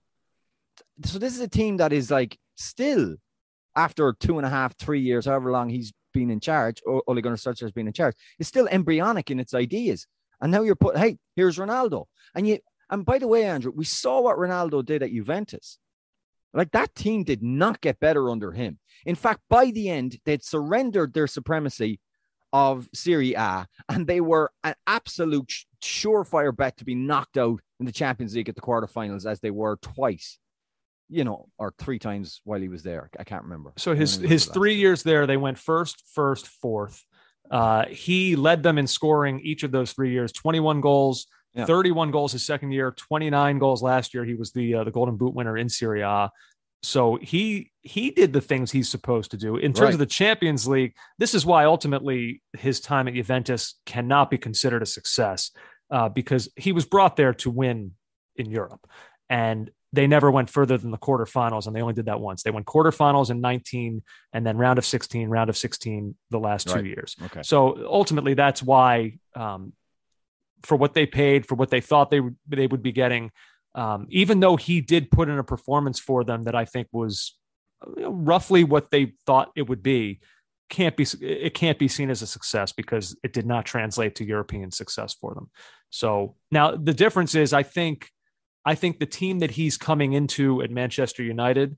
So 1.04 1.20
this 1.20 1.34
is 1.34 1.42
a 1.42 1.48
team 1.48 1.78
that 1.78 1.92
is 1.92 2.10
like 2.10 2.38
still 2.56 3.18
after 3.76 4.14
two 4.14 4.38
and 4.38 4.46
a 4.46 4.50
half, 4.50 4.78
three 4.78 5.02
years, 5.02 5.26
however 5.26 5.52
long 5.52 5.70
he's 5.70 5.92
been 6.14 6.30
in 6.30 6.40
charge, 6.40 6.82
or 6.86 7.04
Ole 7.08 7.22
Gunnar 7.22 7.36
Solskjaer 7.36 7.62
has 7.62 7.72
been 7.72 7.88
in 7.88 7.94
charge, 7.94 8.16
is 8.38 8.48
still 8.48 8.68
embryonic 8.68 9.32
in 9.32 9.40
its 9.40 9.54
ideas. 9.54 10.08
And 10.42 10.52
now 10.52 10.62
you're 10.62 10.76
put, 10.76 10.98
hey, 10.98 11.18
here's 11.36 11.58
Ronaldo. 11.58 12.06
And 12.36 12.48
you 12.48 12.60
and 12.90 13.06
by 13.06 13.20
the 13.20 13.28
way, 13.28 13.46
Andrew, 13.46 13.72
we 13.76 13.86
saw 13.86 14.22
what 14.22 14.38
Ronaldo 14.38 14.84
did 14.84 15.04
at 15.04 15.12
Juventus. 15.12 15.78
Like 16.54 16.72
that 16.72 16.96
team 16.96 17.24
did 17.24 17.44
not 17.44 17.82
get 17.82 18.00
better 18.00 18.30
under 18.30 18.52
him. 18.52 18.80
In 19.06 19.16
fact, 19.16 19.42
by 19.50 19.72
the 19.72 19.90
end, 19.90 20.20
they'd 20.26 20.44
surrendered 20.44 21.14
their 21.14 21.28
supremacy 21.28 22.00
of 22.52 22.90
Serie 22.94 23.36
A, 23.36 23.68
and 23.90 24.08
they 24.08 24.22
were 24.22 24.52
an 24.64 24.74
absolute 24.88 25.54
surefire 25.84 26.56
bet 26.56 26.78
to 26.78 26.86
be 26.86 26.96
knocked 26.96 27.38
out 27.38 27.62
in 27.80 27.86
the 27.86 27.92
Champions 27.92 28.36
League 28.36 28.50
at 28.50 28.56
the 28.56 28.62
quarterfinals, 28.62 29.30
as 29.30 29.40
they 29.40 29.52
were 29.52 29.78
twice, 29.82 30.40
you 31.10 31.24
know, 31.24 31.50
or 31.58 31.74
three 31.78 32.00
times 32.00 32.42
while 32.44 32.62
he 32.62 32.70
was 32.70 32.84
there. 32.84 33.10
I 33.20 33.24
can't 33.24 33.44
remember. 33.44 33.74
So 33.78 33.96
his 33.96 34.16
his 34.18 34.46
three 34.46 34.76
years 34.76 35.04
there, 35.04 35.28
they 35.28 35.38
went 35.38 35.58
first, 35.58 36.04
first, 36.14 36.48
fourth. 36.48 37.04
Uh, 37.50 37.86
he 37.88 38.36
led 38.36 38.62
them 38.62 38.78
in 38.78 38.86
scoring 38.86 39.40
each 39.40 39.64
of 39.64 39.72
those 39.72 39.92
three 39.94 40.12
years, 40.12 40.32
21 40.32 40.82
goals, 40.82 41.26
yeah. 41.56 41.66
31 41.66 42.12
goals 42.12 42.32
his 42.32 42.46
second 42.46 42.72
year, 42.72 42.92
29 42.92 43.58
goals 43.58 43.82
last 43.82 44.14
year. 44.14 44.24
He 44.24 44.36
was 44.36 44.52
the 44.52 44.76
uh, 44.76 44.84
the 44.84 44.92
Golden 44.92 45.18
Boot 45.18 45.34
winner 45.34 45.58
in 45.58 45.68
Serie 45.68 46.02
A. 46.02 46.32
So 46.82 47.18
he 47.22 47.72
he 47.82 48.12
did 48.12 48.32
the 48.32 48.42
things 48.42 48.72
he's 48.72 48.90
supposed 48.90 49.32
to 49.32 49.38
do 49.38 49.58
in 49.58 49.74
terms 49.74 49.86
right. 49.86 49.94
of 49.94 50.00
the 50.00 50.06
Champions 50.06 50.68
League. 50.68 50.94
This 51.18 51.34
is 51.34 51.46
why 51.46 51.66
ultimately 51.66 52.42
his 52.58 52.80
time 52.80 53.08
at 53.08 53.16
Juventus 53.16 53.76
cannot 53.86 54.30
be 54.30 54.38
considered 54.38 54.82
a 54.82 54.86
success 54.86 55.52
uh, 55.92 56.08
because 56.08 56.50
he 56.56 56.72
was 56.72 56.86
brought 56.86 57.16
there 57.16 57.34
to 57.34 57.50
win 57.50 57.92
in 58.36 58.50
Europe, 58.50 58.88
and 59.30 59.72
they 59.92 60.06
never 60.06 60.30
went 60.30 60.50
further 60.50 60.78
than 60.78 60.92
the 60.92 60.98
quarterfinals, 60.98 61.66
and 61.66 61.76
they 61.76 61.82
only 61.82 61.96
did 61.96 62.06
that 62.06 62.20
once. 62.20 62.44
They 62.44 62.52
went 62.52 62.68
quarterfinals 62.68 63.32
in 63.32 63.42
19, 63.42 64.04
and 64.34 64.46
then 64.46 64.58
round 64.58 64.78
of 64.78 64.86
16, 64.86 65.30
round 65.30 65.50
of 65.50 65.58
16 65.58 66.16
the 66.30 66.40
last 66.40 66.70
right. 66.70 66.82
two 66.82 66.88
years. 66.88 67.16
Okay. 67.26 67.42
So 67.44 67.86
ultimately, 67.88 68.36
that's 68.36 68.62
why 68.62 69.18
um, 69.36 69.74
for 70.64 70.78
what 70.78 70.94
they 70.94 71.06
paid, 71.06 71.46
for 71.48 71.56
what 71.56 71.70
they 71.70 71.82
thought 71.82 72.12
they 72.12 72.22
they 72.48 72.68
would 72.68 72.84
be 72.84 72.92
getting 72.92 73.32
um, 73.76 74.08
even 74.10 74.40
though 74.40 74.56
he 74.56 74.82
did 74.82 75.12
put 75.12 75.30
in 75.30 75.38
a 75.38 75.44
performance 75.44 76.00
for 76.00 76.24
them 76.24 76.44
that 76.44 76.56
I 76.56 76.66
think 76.66 76.88
was 76.92 77.38
roughly 77.98 78.64
what 78.64 78.92
they 78.92 79.14
thought 79.26 79.52
it 79.56 79.70
would 79.70 79.84
be, 79.84 80.20
can't 80.70 80.96
be 80.96 81.06
it 81.22 81.54
can't 81.54 81.80
be 81.80 81.88
seen 81.88 82.10
as 82.10 82.22
a 82.22 82.28
success 82.28 82.72
because 82.72 83.18
it 83.24 83.34
did 83.34 83.46
not 83.46 83.66
translate 83.66 84.16
to 84.16 84.26
European 84.26 84.72
success 84.72 85.16
for 85.20 85.34
them. 85.34 85.50
So 85.90 86.36
now 86.52 86.76
the 86.76 86.94
difference 86.94 87.36
is, 87.36 87.54
I 87.54 87.64
think, 87.64 88.10
I 88.66 88.76
think 88.76 89.00
the 89.00 89.06
team 89.06 89.40
that 89.40 89.52
he's 89.52 89.78
coming 89.78 90.14
into 90.14 90.62
at 90.62 90.72
Manchester 90.72 91.24
United 91.24 91.78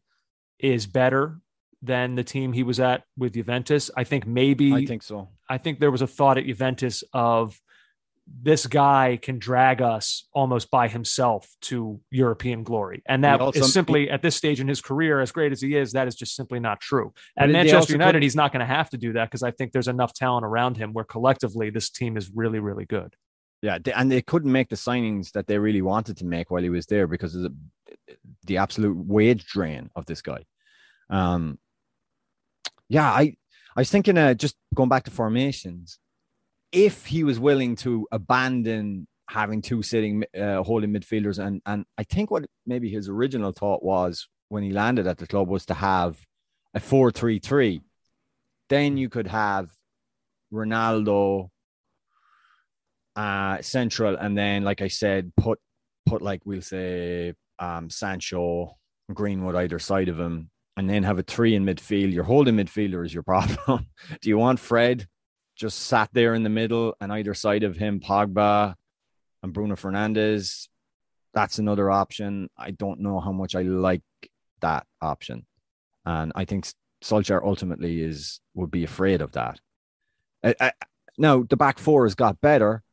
is 0.59 0.85
better 0.87 1.39
than 1.81 2.15
the 2.15 2.23
team 2.23 2.53
he 2.53 2.63
was 2.63 2.79
at 2.79 3.03
with 3.17 3.33
Juventus. 3.33 3.89
I 3.95 4.03
think 4.03 4.27
maybe 4.27 4.73
I 4.73 4.85
think 4.85 5.03
so. 5.03 5.29
I 5.49 5.57
think 5.57 5.79
there 5.79 5.91
was 5.91 6.01
a 6.01 6.07
thought 6.07 6.37
at 6.37 6.45
Juventus 6.45 7.03
of 7.13 7.59
this 8.27 8.67
guy 8.67 9.19
can 9.21 9.39
drag 9.39 9.81
us 9.81 10.27
almost 10.33 10.69
by 10.71 10.87
himself 10.87 11.49
to 11.61 11.99
European 12.11 12.63
glory. 12.63 13.01
And 13.07 13.23
that 13.23 13.41
also, 13.41 13.59
is 13.59 13.73
simply 13.73 14.09
at 14.09 14.21
this 14.21 14.35
stage 14.35 14.59
in 14.59 14.67
his 14.67 14.79
career, 14.79 15.19
as 15.19 15.31
great 15.31 15.51
as 15.51 15.61
he 15.61 15.75
is, 15.75 15.93
that 15.93 16.07
is 16.07 16.15
just 16.15 16.35
simply 16.35 16.59
not 16.59 16.79
true. 16.79 17.13
At 17.37 17.49
Manchester 17.49 17.93
United, 17.93 18.23
he's 18.23 18.35
not 18.35 18.53
going 18.53 18.61
to 18.61 18.73
have 18.73 18.89
to 18.91 18.97
do 18.97 19.13
that 19.13 19.25
because 19.25 19.43
I 19.43 19.51
think 19.51 19.71
there's 19.71 19.87
enough 19.87 20.13
talent 20.13 20.45
around 20.45 20.77
him 20.77 20.93
where 20.93 21.03
collectively 21.03 21.71
this 21.71 21.89
team 21.89 22.15
is 22.15 22.31
really, 22.33 22.59
really 22.59 22.85
good. 22.85 23.15
Yeah, 23.61 23.77
and 23.95 24.11
they 24.11 24.21
couldn't 24.23 24.51
make 24.51 24.69
the 24.69 24.75
signings 24.75 25.31
that 25.33 25.45
they 25.45 25.59
really 25.59 25.83
wanted 25.83 26.17
to 26.17 26.25
make 26.25 26.49
while 26.49 26.63
he 26.63 26.69
was 26.69 26.87
there 26.87 27.05
because 27.05 27.35
of 27.35 27.43
the, 27.43 27.55
the 28.45 28.57
absolute 28.57 28.97
wage 28.97 29.45
drain 29.45 29.91
of 29.95 30.07
this 30.07 30.21
guy. 30.23 30.45
Um, 31.11 31.59
yeah, 32.89 33.09
I 33.09 33.35
I 33.75 33.81
was 33.81 33.91
thinking, 33.91 34.17
uh, 34.17 34.33
just 34.33 34.55
going 34.73 34.89
back 34.89 35.03
to 35.03 35.11
formations 35.11 35.99
if 36.71 37.05
he 37.05 37.23
was 37.23 37.39
willing 37.39 37.75
to 37.77 38.07
abandon 38.11 39.07
having 39.29 39.61
two 39.61 39.81
sitting 39.81 40.23
uh, 40.39 40.63
holding 40.63 40.91
midfielders, 40.91 41.37
and 41.37 41.61
and 41.65 41.85
I 41.97 42.03
think 42.03 42.31
what 42.31 42.45
maybe 42.65 42.89
his 42.89 43.09
original 43.09 43.51
thought 43.51 43.83
was 43.83 44.27
when 44.49 44.63
he 44.63 44.71
landed 44.71 45.07
at 45.07 45.19
the 45.19 45.27
club 45.27 45.47
was 45.47 45.65
to 45.67 45.73
have 45.73 46.19
a 46.73 46.79
four-three-three. 46.79 47.81
Then 48.69 48.97
you 48.97 49.09
could 49.09 49.27
have 49.27 49.69
Ronaldo 50.51 51.49
uh 53.15 53.61
central 53.61 54.15
and 54.15 54.37
then 54.37 54.63
like 54.63 54.81
I 54.81 54.87
said 54.87 55.33
put 55.35 55.59
put 56.05 56.21
like 56.21 56.41
we'll 56.45 56.61
say 56.61 57.33
um 57.59 57.89
Sancho 57.89 58.77
Greenwood 59.13 59.55
either 59.55 59.79
side 59.79 60.09
of 60.09 60.19
him 60.19 60.49
and 60.77 60.89
then 60.89 61.03
have 61.03 61.19
a 61.19 61.23
three 61.23 61.55
in 61.55 61.65
midfield. 61.65 62.13
Your 62.13 62.23
holding 62.23 62.55
midfielder 62.55 63.05
is 63.05 63.13
your 63.13 63.23
problem. 63.31 63.87
Do 64.21 64.29
you 64.29 64.37
want 64.37 64.59
Fred 64.59 65.07
just 65.55 65.79
sat 65.79 66.09
there 66.13 66.33
in 66.33 66.43
the 66.43 66.49
middle 66.49 66.95
and 66.99 67.11
either 67.11 67.33
side 67.33 67.63
of 67.63 67.77
him, 67.77 67.99
Pogba 67.99 68.75
and 69.43 69.53
Bruno 69.53 69.75
Fernandes? 69.75 70.67
That's 71.33 71.59
another 71.59 71.89
option. 71.89 72.49
I 72.57 72.71
don't 72.71 73.01
know 73.01 73.19
how 73.19 73.31
much 73.31 73.55
I 73.55 73.61
like 73.61 74.01
that 74.61 74.85
option. 75.01 75.45
And 76.05 76.31
I 76.35 76.45
think 76.45 76.67
Solskjaer 77.03 77.43
ultimately 77.43 78.01
is 78.01 78.41
would 78.53 78.71
be 78.71 78.83
afraid 78.83 79.21
of 79.21 79.33
that. 79.33 79.59
I, 80.43 80.55
I, 80.59 80.71
now 81.17 81.43
the 81.47 81.57
back 81.57 81.79
four 81.79 82.05
has 82.05 82.15
got 82.15 82.41
better. 82.41 82.83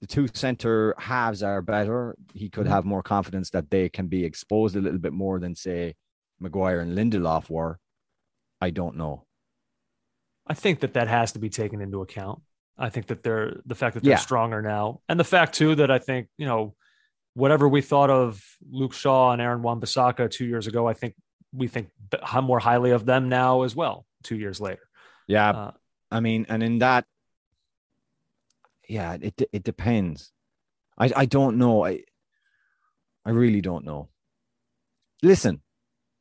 The 0.00 0.06
two 0.06 0.28
center 0.32 0.94
halves 0.98 1.42
are 1.42 1.60
better. 1.60 2.16
He 2.32 2.48
could 2.48 2.64
mm-hmm. 2.64 2.72
have 2.72 2.84
more 2.84 3.02
confidence 3.02 3.50
that 3.50 3.70
they 3.70 3.88
can 3.88 4.06
be 4.06 4.24
exposed 4.24 4.76
a 4.76 4.80
little 4.80 4.98
bit 4.98 5.12
more 5.12 5.38
than 5.38 5.54
say 5.54 5.94
Maguire 6.40 6.80
and 6.80 6.96
Lindelof 6.96 7.50
were. 7.50 7.78
I 8.60 8.70
don't 8.70 8.96
know. 8.96 9.26
I 10.46 10.54
think 10.54 10.80
that 10.80 10.94
that 10.94 11.08
has 11.08 11.32
to 11.32 11.38
be 11.38 11.50
taken 11.50 11.80
into 11.80 12.00
account. 12.00 12.40
I 12.78 12.88
think 12.88 13.08
that 13.08 13.22
they're 13.22 13.60
the 13.66 13.74
fact 13.74 13.94
that 13.94 14.02
they're 14.02 14.12
yeah. 14.12 14.16
stronger 14.16 14.62
now, 14.62 15.00
and 15.08 15.20
the 15.20 15.24
fact 15.24 15.54
too 15.54 15.74
that 15.76 15.90
I 15.90 15.98
think 15.98 16.28
you 16.38 16.46
know 16.46 16.74
whatever 17.34 17.68
we 17.68 17.82
thought 17.82 18.10
of 18.10 18.42
Luke 18.70 18.94
Shaw 18.94 19.32
and 19.32 19.40
Aaron 19.40 19.62
Wan-Bissaka 19.62 20.30
two 20.30 20.46
years 20.46 20.66
ago, 20.66 20.88
I 20.88 20.94
think 20.94 21.14
we 21.52 21.68
think 21.68 21.88
more 22.42 22.58
highly 22.58 22.90
of 22.90 23.04
them 23.04 23.28
now 23.28 23.62
as 23.62 23.76
well. 23.76 24.06
Two 24.24 24.36
years 24.36 24.60
later, 24.60 24.82
yeah. 25.28 25.50
Uh, 25.50 25.70
I 26.10 26.20
mean, 26.20 26.46
and 26.48 26.62
in 26.62 26.78
that, 26.78 27.04
yeah, 28.90 29.16
it 29.20 29.40
it 29.52 29.62
depends. 29.62 30.32
I 30.98 31.12
I 31.14 31.26
don't 31.26 31.58
know. 31.58 31.84
I 31.84 32.02
I 33.24 33.30
really 33.30 33.60
don't 33.60 33.84
know. 33.84 34.08
Listen, 35.22 35.62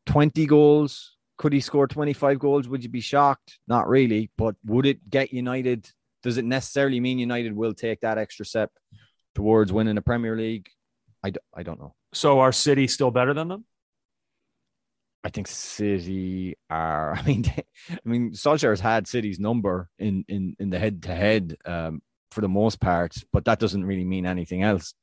twenty 0.05 0.45
goals, 0.45 1.17
could 1.39 1.53
he 1.53 1.61
score 1.61 1.87
25 1.87 2.37
goals? 2.37 2.67
Would 2.67 2.83
you 2.83 2.89
be 2.89 2.99
shocked? 2.99 3.59
Not 3.65 3.87
really. 3.87 4.29
But 4.37 4.55
would 4.65 4.85
it 4.85 5.09
get 5.09 5.33
United? 5.33 5.89
Does 6.21 6.37
it 6.37 6.43
necessarily 6.43 6.99
mean 6.99 7.17
United 7.17 7.55
will 7.55 7.73
take 7.73 8.01
that 8.01 8.17
extra 8.17 8.45
step 8.45 8.71
towards 9.33 9.71
winning 9.71 9.95
the 9.95 10.01
Premier 10.01 10.35
League? 10.35 10.69
I, 11.23 11.31
I 11.55 11.63
don't 11.63 11.79
know. 11.79 11.95
So 12.13 12.41
are 12.41 12.51
City 12.51 12.87
still 12.87 13.09
better 13.09 13.33
than 13.33 13.47
them? 13.47 13.65
I 15.23 15.29
think 15.29 15.47
City 15.47 16.57
are. 16.69 17.13
I 17.17 17.21
mean, 17.23 17.45
I 17.89 17.97
mean, 18.03 18.31
Solskjaer 18.31 18.71
has 18.71 18.81
had 18.81 19.07
City's 19.07 19.39
number 19.39 19.89
in 19.97 20.25
in 20.27 20.57
in 20.59 20.69
the 20.69 20.79
head 20.79 21.03
to 21.03 21.15
head 21.15 21.55
for 22.31 22.41
the 22.41 22.49
most 22.49 22.79
part, 22.79 23.15
but 23.33 23.45
that 23.45 23.59
doesn't 23.59 23.85
really 23.85 24.05
mean 24.05 24.25
anything 24.25 24.63
else 24.63 24.93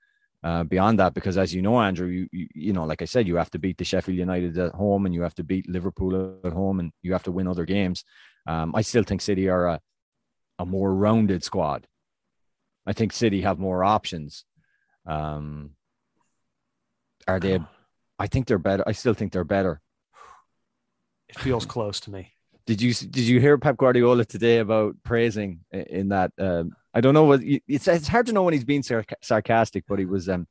uh, 0.46 0.62
beyond 0.62 0.98
that 0.98 1.12
because 1.12 1.36
as 1.36 1.52
you 1.52 1.60
know 1.60 1.80
andrew 1.80 2.06
you, 2.06 2.28
you, 2.30 2.46
you 2.54 2.72
know 2.72 2.84
like 2.84 3.02
i 3.02 3.04
said 3.04 3.26
you 3.26 3.34
have 3.34 3.50
to 3.50 3.58
beat 3.58 3.76
the 3.78 3.84
sheffield 3.84 4.16
united 4.16 4.56
at 4.58 4.72
home 4.74 5.04
and 5.04 5.12
you 5.12 5.22
have 5.22 5.34
to 5.34 5.42
beat 5.42 5.68
liverpool 5.68 6.38
at 6.44 6.52
home 6.52 6.78
and 6.78 6.92
you 7.02 7.12
have 7.12 7.24
to 7.24 7.32
win 7.32 7.48
other 7.48 7.64
games. 7.64 8.04
Um, 8.46 8.72
i 8.76 8.82
still 8.82 9.02
think 9.02 9.22
city 9.22 9.48
are 9.48 9.66
a, 9.66 9.80
a 10.60 10.64
more 10.64 10.94
rounded 10.94 11.42
squad. 11.42 11.88
I 12.86 12.92
think 12.92 13.12
city 13.12 13.40
have 13.42 13.58
more 13.58 13.82
options. 13.82 14.44
Um, 15.04 15.70
are 17.26 17.40
they 17.40 17.58
i 18.20 18.28
think 18.28 18.46
they're 18.46 18.58
better. 18.58 18.84
I 18.86 18.92
still 18.92 19.14
think 19.14 19.32
they're 19.32 19.42
better. 19.42 19.80
It 21.28 21.40
feels 21.40 21.66
close 21.66 21.98
to 22.00 22.10
me 22.12 22.35
did 22.66 22.82
you 22.82 22.92
did 22.92 23.24
you 23.24 23.40
hear 23.40 23.58
Pep 23.58 23.76
Guardiola 23.76 24.24
today 24.24 24.58
about 24.58 24.96
praising 25.02 25.60
in 25.72 26.08
that 26.08 26.32
um, 26.38 26.74
I 26.92 27.00
don't 27.00 27.14
know 27.14 27.24
what 27.24 27.40
it's 27.42 27.88
it's 27.88 28.08
hard 28.08 28.26
to 28.26 28.32
know 28.32 28.42
when 28.42 28.54
he's 28.54 28.64
being 28.64 28.82
sarcastic, 28.82 29.84
but 29.88 29.98
he 29.98 30.04
was 30.04 30.28
um 30.28 30.46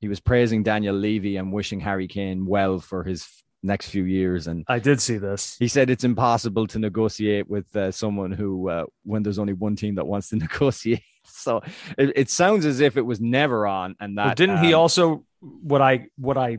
he 0.00 0.08
was 0.08 0.20
praising 0.20 0.62
Daniel 0.62 0.94
Levy 0.94 1.36
and 1.36 1.52
wishing 1.52 1.80
Harry 1.80 2.08
Kane 2.08 2.46
well 2.46 2.80
for 2.80 3.04
his 3.04 3.28
next 3.62 3.90
few 3.90 4.04
years. 4.04 4.46
And 4.46 4.64
I 4.68 4.78
did 4.78 5.00
see 5.00 5.18
this. 5.18 5.56
He 5.58 5.68
said 5.68 5.90
it's 5.90 6.04
impossible 6.04 6.66
to 6.68 6.78
negotiate 6.78 7.48
with 7.48 7.74
uh, 7.76 7.90
someone 7.90 8.32
who, 8.32 8.68
uh, 8.70 8.84
when 9.04 9.22
there's 9.22 9.38
only 9.38 9.52
one 9.52 9.76
team 9.76 9.96
that 9.96 10.06
wants 10.06 10.30
to 10.30 10.36
negotiate. 10.36 11.02
So 11.26 11.60
it, 11.98 12.12
it 12.16 12.30
sounds 12.30 12.64
as 12.64 12.80
if 12.80 12.96
it 12.96 13.02
was 13.02 13.20
never 13.20 13.66
on. 13.66 13.94
And 14.00 14.16
that 14.16 14.24
well, 14.24 14.34
didn't 14.34 14.58
um, 14.58 14.64
he 14.64 14.72
also 14.72 15.24
what 15.40 15.82
I 15.82 16.06
what 16.16 16.36
I 16.36 16.58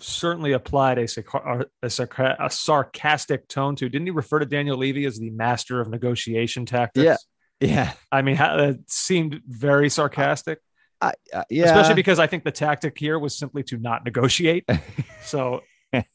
certainly 0.00 0.52
applied 0.52 0.98
a, 0.98 1.06
a, 1.44 1.64
a, 1.82 2.36
a 2.40 2.50
sarcastic 2.50 3.48
tone 3.48 3.76
to. 3.76 3.88
Didn't 3.88 4.06
he 4.06 4.10
refer 4.10 4.38
to 4.38 4.46
Daniel 4.46 4.76
Levy 4.76 5.04
as 5.04 5.18
the 5.18 5.30
master 5.30 5.80
of 5.80 5.88
negotiation 5.88 6.66
tactics? 6.66 7.04
Yeah. 7.04 7.16
Yeah. 7.60 7.92
I 8.12 8.22
mean, 8.22 8.36
it 8.38 8.90
seemed 8.90 9.40
very 9.46 9.88
sarcastic. 9.88 10.60
Uh, 11.00 11.12
uh, 11.32 11.44
yeah. 11.50 11.64
Especially 11.64 11.94
because 11.94 12.18
I 12.18 12.26
think 12.26 12.44
the 12.44 12.52
tactic 12.52 12.98
here 12.98 13.18
was 13.18 13.36
simply 13.36 13.62
to 13.64 13.78
not 13.78 14.04
negotiate. 14.04 14.64
so, 15.22 15.62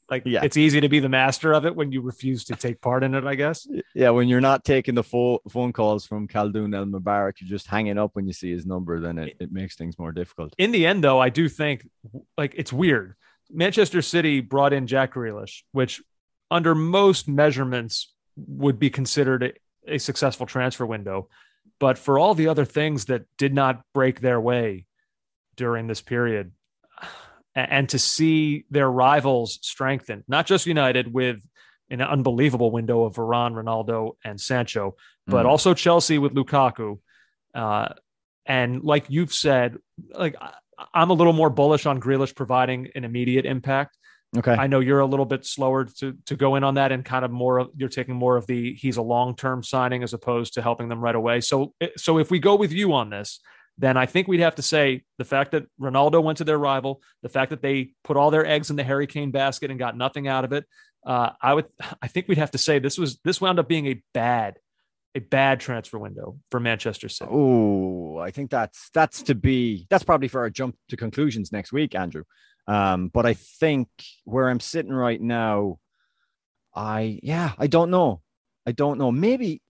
like, 0.10 0.24
yeah. 0.26 0.44
it's 0.44 0.58
easy 0.58 0.82
to 0.82 0.90
be 0.90 1.00
the 1.00 1.10
master 1.10 1.54
of 1.54 1.66
it 1.66 1.76
when 1.76 1.92
you 1.92 2.02
refuse 2.02 2.46
to 2.46 2.56
take 2.56 2.80
part 2.82 3.04
in 3.04 3.14
it, 3.16 3.26
I 3.26 3.36
guess. 3.36 3.68
Yeah. 3.94 4.12
When 4.12 4.28
you're 4.28 4.42
not 4.42 4.64
taking 4.64 4.96
the 4.96 5.04
full 5.04 5.42
phone 5.50 5.74
calls 5.74 6.06
from 6.06 6.28
Khaldoon 6.28 6.76
Al 6.76 6.86
Mubarak, 6.86 7.34
you're 7.40 7.50
just 7.50 7.68
hanging 7.68 7.98
up 7.98 8.12
when 8.14 8.26
you 8.26 8.34
see 8.34 8.52
his 8.52 8.66
number, 8.66 9.00
then 9.00 9.18
it, 9.18 9.36
it 9.40 9.52
makes 9.52 9.76
things 9.76 9.98
more 10.00 10.12
difficult. 10.12 10.54
In 10.58 10.72
the 10.72 10.86
end, 10.86 11.04
though, 11.04 11.20
I 11.20 11.30
do 11.30 11.50
think, 11.50 11.88
like, 12.38 12.54
it's 12.56 12.72
weird. 12.72 13.16
Manchester 13.54 14.02
City 14.02 14.42
brought 14.42 14.74
in 14.74 14.88
Jack 14.88 15.14
Grealish, 15.14 15.62
which 15.72 16.02
under 16.50 16.76
most 16.76 17.28
measurements 17.28 18.14
would 18.36 18.80
be 18.80 18.90
considered 18.90 19.60
a 19.88 19.98
successful 19.98 20.46
transfer 20.46 20.86
window. 20.86 21.30
But 21.80 21.98
for 21.98 22.18
all 22.18 22.34
the 22.36 22.48
other 22.48 22.66
things 22.66 23.06
that 23.06 23.26
did 23.38 23.54
not 23.54 23.82
break 23.94 24.20
their 24.20 24.40
way 24.40 24.86
during 25.56 25.88
this 25.88 26.02
period, 26.02 26.52
and 27.56 27.88
to 27.90 28.00
see 28.00 28.66
their 28.72 28.90
rivals 28.90 29.60
strengthen, 29.62 30.24
not 30.28 30.48
just 30.48 30.66
United 30.66 31.14
with 31.14 31.46
an 31.90 32.02
unbelievable 32.02 32.72
window 32.72 33.04
of 33.04 33.16
Varane, 33.16 33.54
Ronaldo, 33.54 34.14
and 34.24 34.40
Sancho, 34.40 34.96
but 35.28 35.46
mm. 35.46 35.50
also 35.50 35.74
Chelsea 35.74 36.18
with 36.18 36.34
Lukaku. 36.34 37.00
Uh, 37.54 37.90
and 38.46 38.84
like 38.84 39.06
you've 39.10 39.34
said, 39.34 39.78
like 40.14 40.36
I'm 40.94 41.10
a 41.10 41.14
little 41.14 41.34
more 41.34 41.50
bullish 41.50 41.86
on 41.86 42.00
Grealish 42.00 42.36
providing 42.36 42.90
an 42.96 43.04
immediate 43.04 43.46
impact. 43.46 43.98
Okay. 44.36 44.54
I 44.54 44.68
know 44.68 44.80
you're 44.80 45.00
a 45.00 45.06
little 45.06 45.26
bit 45.26 45.46
slower 45.46 45.86
to 46.00 46.18
to 46.26 46.36
go 46.36 46.56
in 46.56 46.64
on 46.64 46.76
that 46.76 46.92
and 46.92 47.06
kind 47.06 47.24
of 47.24 47.32
more 47.32 47.68
you're 47.76 47.90
taking 47.90 48.16
more 48.16 48.36
of 48.36 48.48
the 48.48 48.74
he's 48.74 48.98
a 48.98 49.02
long-term 49.02 49.62
signing 49.62 50.02
as 50.02 50.14
opposed 50.14 50.56
to 50.56 50.62
helping 50.62 50.90
them 50.90 51.00
right 51.00 51.16
away. 51.16 51.42
So 51.42 51.74
so 51.98 52.18
if 52.18 52.32
we 52.32 52.40
go 52.40 52.56
with 52.56 52.72
you 52.72 52.94
on 52.94 53.12
this, 53.12 53.40
then 53.78 53.96
I 53.96 54.06
think 54.06 54.28
we'd 54.28 54.40
have 54.40 54.56
to 54.56 54.62
say 54.62 55.04
the 55.18 55.26
fact 55.26 55.52
that 55.52 55.66
Ronaldo 55.80 56.24
went 56.24 56.40
to 56.40 56.44
their 56.44 56.58
rival, 56.58 57.02
the 57.22 57.30
fact 57.30 57.52
that 57.52 57.62
they 57.62 57.92
put 58.04 58.18
all 58.18 58.32
their 58.32 58.46
eggs 58.46 58.70
in 58.70 58.76
the 58.76 58.84
Harry 58.84 59.08
Kane 59.08 59.32
basket 59.32 59.70
and 59.70 59.80
got 59.80 59.98
nothing 59.98 60.28
out 60.28 60.46
of 60.46 60.54
it. 60.54 60.66
Uh, 61.06 61.32
I 61.42 61.54
would, 61.54 61.66
I 62.02 62.08
think 62.08 62.28
we'd 62.28 62.38
have 62.38 62.52
to 62.52 62.58
say 62.58 62.80
this 62.80 62.98
was 62.98 63.20
this 63.24 63.42
wound 63.42 63.60
up 63.60 63.68
being 63.68 63.88
a 63.88 64.02
bad, 64.14 64.58
a 65.16 65.20
bad 65.20 65.60
transfer 65.60 66.00
window 66.00 66.40
for 66.50 66.60
Manchester 66.60 67.10
City. 67.10 67.30
Oh, 67.32 68.18
I 68.18 68.32
think 68.32 68.50
that's 68.50 68.90
that's 68.94 69.24
to 69.24 69.36
be 69.36 69.86
that's 69.90 70.04
probably 70.04 70.28
for 70.28 70.42
our 70.42 70.50
jump 70.50 70.76
to 70.90 70.98
conclusions 70.98 71.52
next 71.52 71.72
week, 71.72 71.96
Andrew. 71.96 72.24
Um, 72.68 73.10
but 73.10 73.26
I 73.26 73.34
think 73.34 73.90
where 74.24 74.50
I'm 74.50 74.60
sitting 74.60 74.94
right 74.94 75.22
now, 75.22 75.80
I 76.74 77.20
yeah, 77.22 77.52
I 77.58 77.68
don't 77.68 77.92
know, 77.92 78.22
I 78.66 78.72
don't 78.72 78.98
know. 78.98 79.12
Maybe, 79.12 79.62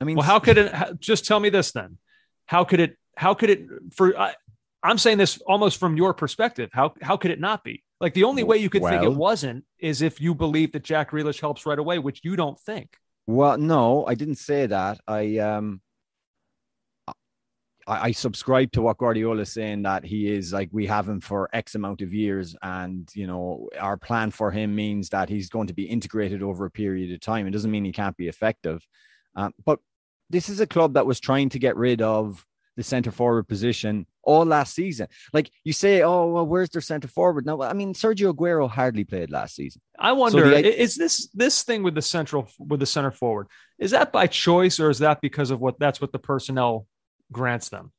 I 0.00 0.04
mean, 0.04 0.16
well, 0.16 0.26
how 0.26 0.38
could 0.38 0.58
it? 0.58 0.72
Just 1.00 1.26
tell 1.26 1.40
me 1.40 1.50
this 1.50 1.72
then. 1.72 1.98
How 2.46 2.64
could 2.64 2.80
it 2.80 2.96
how 3.16 3.34
could 3.34 3.50
it 3.50 3.66
for 3.92 4.18
I, 4.18 4.34
I'm 4.82 4.98
saying 4.98 5.18
this 5.18 5.40
almost 5.46 5.78
from 5.78 5.96
your 5.96 6.14
perspective. 6.14 6.70
How 6.72 6.94
how 7.02 7.16
could 7.16 7.30
it 7.30 7.40
not 7.40 7.62
be? 7.62 7.82
Like 8.00 8.14
the 8.14 8.24
only 8.24 8.42
way 8.42 8.56
you 8.56 8.68
could 8.68 8.82
well, 8.82 8.90
think 8.90 9.04
it 9.04 9.16
wasn't 9.16 9.64
is 9.78 10.02
if 10.02 10.20
you 10.20 10.34
believe 10.34 10.72
that 10.72 10.82
Jack 10.82 11.12
Grealish 11.12 11.40
helps 11.40 11.66
right 11.66 11.78
away, 11.78 11.98
which 11.98 12.20
you 12.24 12.34
don't 12.36 12.58
think. 12.58 12.96
Well, 13.26 13.56
no, 13.58 14.04
I 14.06 14.14
didn't 14.14 14.36
say 14.36 14.66
that. 14.66 15.00
I 15.06 15.38
um 15.38 15.80
I, 17.86 18.08
I 18.08 18.12
subscribe 18.12 18.72
to 18.72 18.82
what 18.82 18.98
Guardiola 18.98 19.42
is 19.42 19.52
saying 19.52 19.82
that 19.82 20.04
he 20.04 20.32
is 20.32 20.52
like 20.52 20.68
we 20.72 20.86
have 20.86 21.08
him 21.08 21.20
for 21.20 21.48
X 21.52 21.74
amount 21.74 22.02
of 22.02 22.12
years, 22.12 22.56
and 22.62 23.08
you 23.14 23.26
know 23.26 23.68
our 23.80 23.96
plan 23.96 24.30
for 24.30 24.50
him 24.50 24.74
means 24.74 25.08
that 25.10 25.28
he's 25.28 25.48
going 25.48 25.68
to 25.68 25.74
be 25.74 25.84
integrated 25.84 26.42
over 26.42 26.66
a 26.66 26.70
period 26.70 27.12
of 27.12 27.20
time. 27.20 27.46
It 27.46 27.50
doesn't 27.52 27.70
mean 27.70 27.84
he 27.84 27.92
can't 27.92 28.16
be 28.16 28.28
effective, 28.28 28.86
um, 29.36 29.52
but 29.64 29.78
this 30.30 30.48
is 30.48 30.60
a 30.60 30.66
club 30.66 30.94
that 30.94 31.06
was 31.06 31.20
trying 31.20 31.48
to 31.50 31.58
get 31.58 31.76
rid 31.76 32.02
of 32.02 32.46
the 32.76 32.82
center 32.82 33.10
forward 33.10 33.44
position 33.44 34.06
all 34.22 34.44
last 34.44 34.74
season. 34.74 35.08
Like 35.32 35.50
you 35.64 35.72
say, 35.72 36.02
oh 36.02 36.32
well, 36.32 36.46
where's 36.46 36.70
their 36.70 36.82
center 36.82 37.08
forward? 37.08 37.46
No, 37.46 37.62
I 37.62 37.72
mean 37.72 37.94
Sergio 37.94 38.34
Aguero 38.34 38.68
hardly 38.68 39.04
played 39.04 39.30
last 39.30 39.56
season. 39.56 39.80
I 39.98 40.12
wonder, 40.12 40.42
so 40.44 40.50
the, 40.50 40.82
is 40.82 40.96
this 40.96 41.28
this 41.34 41.62
thing 41.62 41.82
with 41.82 41.94
the 41.94 42.02
central 42.02 42.48
with 42.58 42.80
the 42.80 42.86
center 42.86 43.10
forward 43.10 43.48
is 43.78 43.92
that 43.92 44.12
by 44.12 44.26
choice 44.26 44.78
or 44.80 44.90
is 44.90 44.98
that 45.00 45.20
because 45.20 45.50
of 45.50 45.60
what 45.60 45.78
that's 45.78 46.00
what 46.00 46.12
the 46.12 46.18
personnel 46.18 46.86
grants 47.30 47.68
them? 47.68 47.92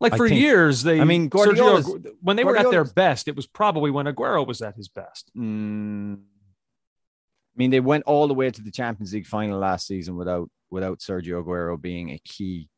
Like 0.00 0.16
for 0.16 0.28
think, 0.28 0.40
years, 0.40 0.82
they. 0.82 1.00
I 1.00 1.04
mean, 1.04 1.28
Sergio, 1.28 2.14
when 2.22 2.36
they 2.36 2.44
were 2.44 2.56
at 2.56 2.70
their 2.70 2.84
best, 2.84 3.26
it 3.26 3.34
was 3.34 3.46
probably 3.46 3.90
when 3.90 4.06
Aguero 4.06 4.46
was 4.46 4.62
at 4.62 4.76
his 4.76 4.88
best. 4.88 5.30
Mm, 5.36 6.18
I 6.18 7.56
mean, 7.56 7.70
they 7.70 7.80
went 7.80 8.04
all 8.04 8.28
the 8.28 8.34
way 8.34 8.48
to 8.48 8.62
the 8.62 8.70
Champions 8.70 9.12
League 9.12 9.26
final 9.26 9.58
last 9.58 9.88
season 9.88 10.14
without 10.14 10.50
without 10.70 11.00
Sergio 11.00 11.42
Aguero 11.42 11.80
being 11.80 12.10
a 12.10 12.20
key 12.24 12.68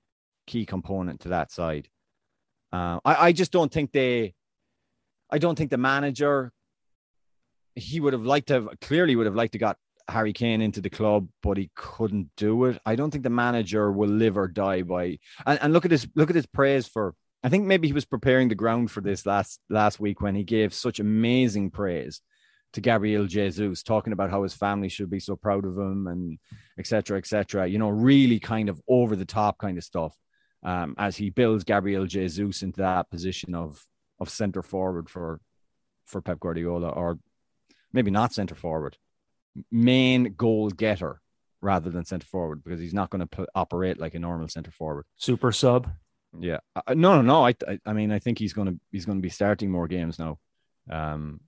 key 0.46 0.64
component 0.64 1.20
to 1.20 1.28
that 1.28 1.52
side. 1.52 1.88
Uh, 2.72 3.00
I, 3.04 3.28
I 3.28 3.32
just 3.32 3.52
don't 3.52 3.72
think 3.72 3.92
they, 3.92 4.34
I 5.30 5.38
don't 5.38 5.56
think 5.56 5.70
the 5.70 5.78
manager, 5.78 6.52
he 7.74 8.00
would 8.00 8.12
have 8.12 8.24
liked 8.24 8.48
to 8.48 8.54
have, 8.54 8.68
clearly 8.80 9.16
would 9.16 9.26
have 9.26 9.34
liked 9.34 9.52
to 9.52 9.58
got 9.58 9.76
Harry 10.08 10.32
Kane 10.32 10.60
into 10.60 10.80
the 10.80 10.90
club, 10.90 11.28
but 11.42 11.56
he 11.56 11.70
couldn't 11.74 12.30
do 12.36 12.64
it. 12.66 12.78
I 12.84 12.96
don't 12.96 13.10
think 13.10 13.24
the 13.24 13.30
manager 13.30 13.90
will 13.90 14.08
live 14.08 14.36
or 14.36 14.48
die 14.48 14.82
by. 14.82 15.18
And, 15.46 15.58
and 15.62 15.72
look 15.72 15.84
at 15.84 15.90
his 15.90 16.06
look 16.14 16.30
at 16.30 16.36
his 16.36 16.46
praise 16.46 16.86
for. 16.86 17.14
I 17.42 17.48
think 17.48 17.64
maybe 17.64 17.88
he 17.88 17.94
was 17.94 18.04
preparing 18.04 18.48
the 18.48 18.54
ground 18.54 18.90
for 18.90 19.00
this 19.00 19.24
last 19.24 19.60
last 19.70 19.98
week 19.98 20.20
when 20.20 20.34
he 20.34 20.44
gave 20.44 20.74
such 20.74 21.00
amazing 21.00 21.70
praise 21.70 22.20
to 22.74 22.80
Gabriel 22.80 23.26
Jesus, 23.26 23.82
talking 23.82 24.12
about 24.12 24.30
how 24.30 24.42
his 24.42 24.52
family 24.52 24.88
should 24.88 25.10
be 25.10 25.20
so 25.20 25.36
proud 25.36 25.64
of 25.64 25.76
him 25.76 26.06
and 26.06 26.38
etc. 26.78 27.16
etc. 27.16 27.66
You 27.66 27.78
know, 27.78 27.88
really 27.88 28.38
kind 28.38 28.68
of 28.68 28.80
over 28.86 29.16
the 29.16 29.24
top 29.24 29.58
kind 29.58 29.78
of 29.78 29.84
stuff 29.84 30.14
um, 30.62 30.94
as 30.98 31.16
he 31.16 31.30
builds 31.30 31.64
Gabriel 31.64 32.06
Jesus 32.06 32.62
into 32.62 32.80
that 32.80 33.10
position 33.10 33.54
of 33.54 33.84
of 34.18 34.28
center 34.28 34.62
forward 34.62 35.08
for 35.08 35.40
for 36.04 36.20
Pep 36.20 36.40
Guardiola, 36.40 36.90
or 36.90 37.18
maybe 37.92 38.10
not 38.10 38.32
center 38.32 38.54
forward, 38.54 38.96
main 39.70 40.34
goal 40.34 40.70
getter 40.70 41.20
rather 41.62 41.90
than 41.90 42.04
center 42.04 42.26
forward 42.26 42.62
because 42.64 42.80
he's 42.80 42.94
not 42.94 43.10
going 43.10 43.26
to 43.26 43.46
operate 43.54 43.98
like 43.98 44.14
a 44.14 44.18
normal 44.18 44.48
center 44.48 44.70
forward. 44.70 45.04
Super 45.16 45.52
sub. 45.52 45.90
Yeah, 46.38 46.58
uh, 46.76 46.94
no, 46.94 47.16
no, 47.16 47.22
no. 47.22 47.46
I, 47.46 47.54
I, 47.66 47.78
I 47.86 47.92
mean, 47.92 48.12
I 48.12 48.18
think 48.18 48.38
he's 48.38 48.52
going 48.52 48.68
to 48.68 48.80
he's 48.92 49.04
going 49.04 49.18
to 49.18 49.22
be 49.22 49.30
starting 49.30 49.70
more 49.70 49.88
games 49.88 50.18
now, 50.18 50.38
um, 50.88 51.40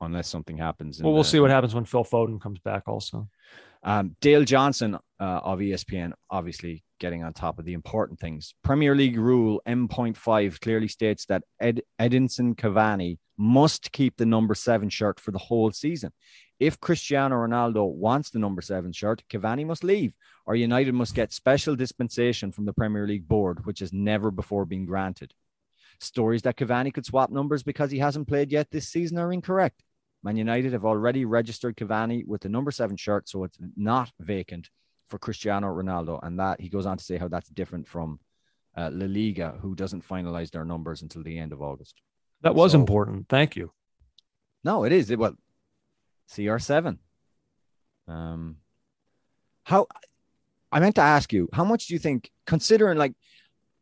unless 0.00 0.28
something 0.28 0.56
happens. 0.56 1.00
Well, 1.00 1.12
we'll 1.12 1.22
the, 1.22 1.28
see 1.28 1.40
what 1.40 1.50
happens 1.50 1.74
when 1.74 1.84
Phil 1.84 2.04
Foden 2.04 2.40
comes 2.40 2.58
back. 2.58 2.88
Also, 2.88 3.28
um, 3.82 4.16
Dale 4.20 4.44
Johnson 4.44 4.94
uh, 4.94 4.98
of 5.18 5.58
ESPN 5.58 6.12
obviously 6.30 6.84
getting 6.98 7.24
on 7.24 7.32
top 7.32 7.58
of 7.58 7.64
the 7.64 7.72
important 7.72 8.20
things. 8.20 8.54
Premier 8.62 8.94
League 8.94 9.18
rule 9.18 9.60
M.5 9.66 10.60
clearly 10.60 10.88
states 10.88 11.24
that 11.26 11.42
Ed, 11.58 11.82
Edinson 11.98 12.54
Cavani 12.54 13.18
must 13.38 13.90
keep 13.92 14.18
the 14.18 14.26
number 14.26 14.54
seven 14.54 14.90
shirt 14.90 15.18
for 15.18 15.30
the 15.30 15.38
whole 15.38 15.72
season. 15.72 16.12
If 16.58 16.78
Cristiano 16.78 17.36
Ronaldo 17.36 17.90
wants 17.90 18.28
the 18.28 18.38
number 18.38 18.60
seven 18.60 18.92
shirt, 18.92 19.22
Cavani 19.30 19.64
must 19.64 19.82
leave, 19.82 20.12
or 20.44 20.54
United 20.54 20.92
must 20.92 21.14
get 21.14 21.32
special 21.32 21.74
dispensation 21.74 22.52
from 22.52 22.66
the 22.66 22.74
Premier 22.74 23.06
League 23.06 23.26
board, 23.26 23.64
which 23.64 23.80
has 23.80 23.94
never 23.94 24.30
before 24.30 24.66
been 24.66 24.84
granted. 24.84 25.32
Stories 26.00 26.42
that 26.42 26.56
Cavani 26.56 26.92
could 26.92 27.06
swap 27.06 27.30
numbers 27.30 27.62
because 27.62 27.90
he 27.90 27.98
hasn't 27.98 28.28
played 28.28 28.52
yet 28.52 28.70
this 28.70 28.88
season 28.88 29.18
are 29.18 29.32
incorrect. 29.32 29.82
Man 30.22 30.36
United 30.36 30.72
have 30.72 30.84
already 30.84 31.24
registered 31.24 31.76
Cavani 31.76 32.26
with 32.26 32.42
the 32.42 32.48
number 32.48 32.70
seven 32.70 32.96
shirt, 32.96 33.28
so 33.28 33.44
it's 33.44 33.58
not 33.76 34.10
vacant 34.20 34.68
for 35.06 35.18
Cristiano 35.18 35.68
Ronaldo. 35.68 36.20
And 36.22 36.38
that 36.38 36.60
he 36.60 36.68
goes 36.68 36.86
on 36.86 36.98
to 36.98 37.04
say 37.04 37.16
how 37.16 37.28
that's 37.28 37.48
different 37.48 37.88
from 37.88 38.20
uh, 38.76 38.90
La 38.92 39.06
Liga, 39.06 39.58
who 39.60 39.74
doesn't 39.74 40.06
finalize 40.06 40.50
their 40.50 40.64
numbers 40.64 41.02
until 41.02 41.22
the 41.22 41.38
end 41.38 41.52
of 41.52 41.62
August. 41.62 42.00
That 42.42 42.54
was 42.54 42.72
so, 42.72 42.80
important. 42.80 43.28
Thank 43.28 43.56
you. 43.56 43.72
No, 44.62 44.84
it 44.84 44.92
is. 44.92 45.10
It, 45.10 45.18
well, 45.18 45.34
CR7. 46.30 46.98
Um, 48.06 48.56
how 49.64 49.86
I 50.70 50.80
meant 50.80 50.96
to 50.96 51.02
ask 51.02 51.32
you, 51.32 51.48
how 51.52 51.64
much 51.64 51.86
do 51.86 51.94
you 51.94 51.98
think, 51.98 52.30
considering 52.46 52.98
like 52.98 53.14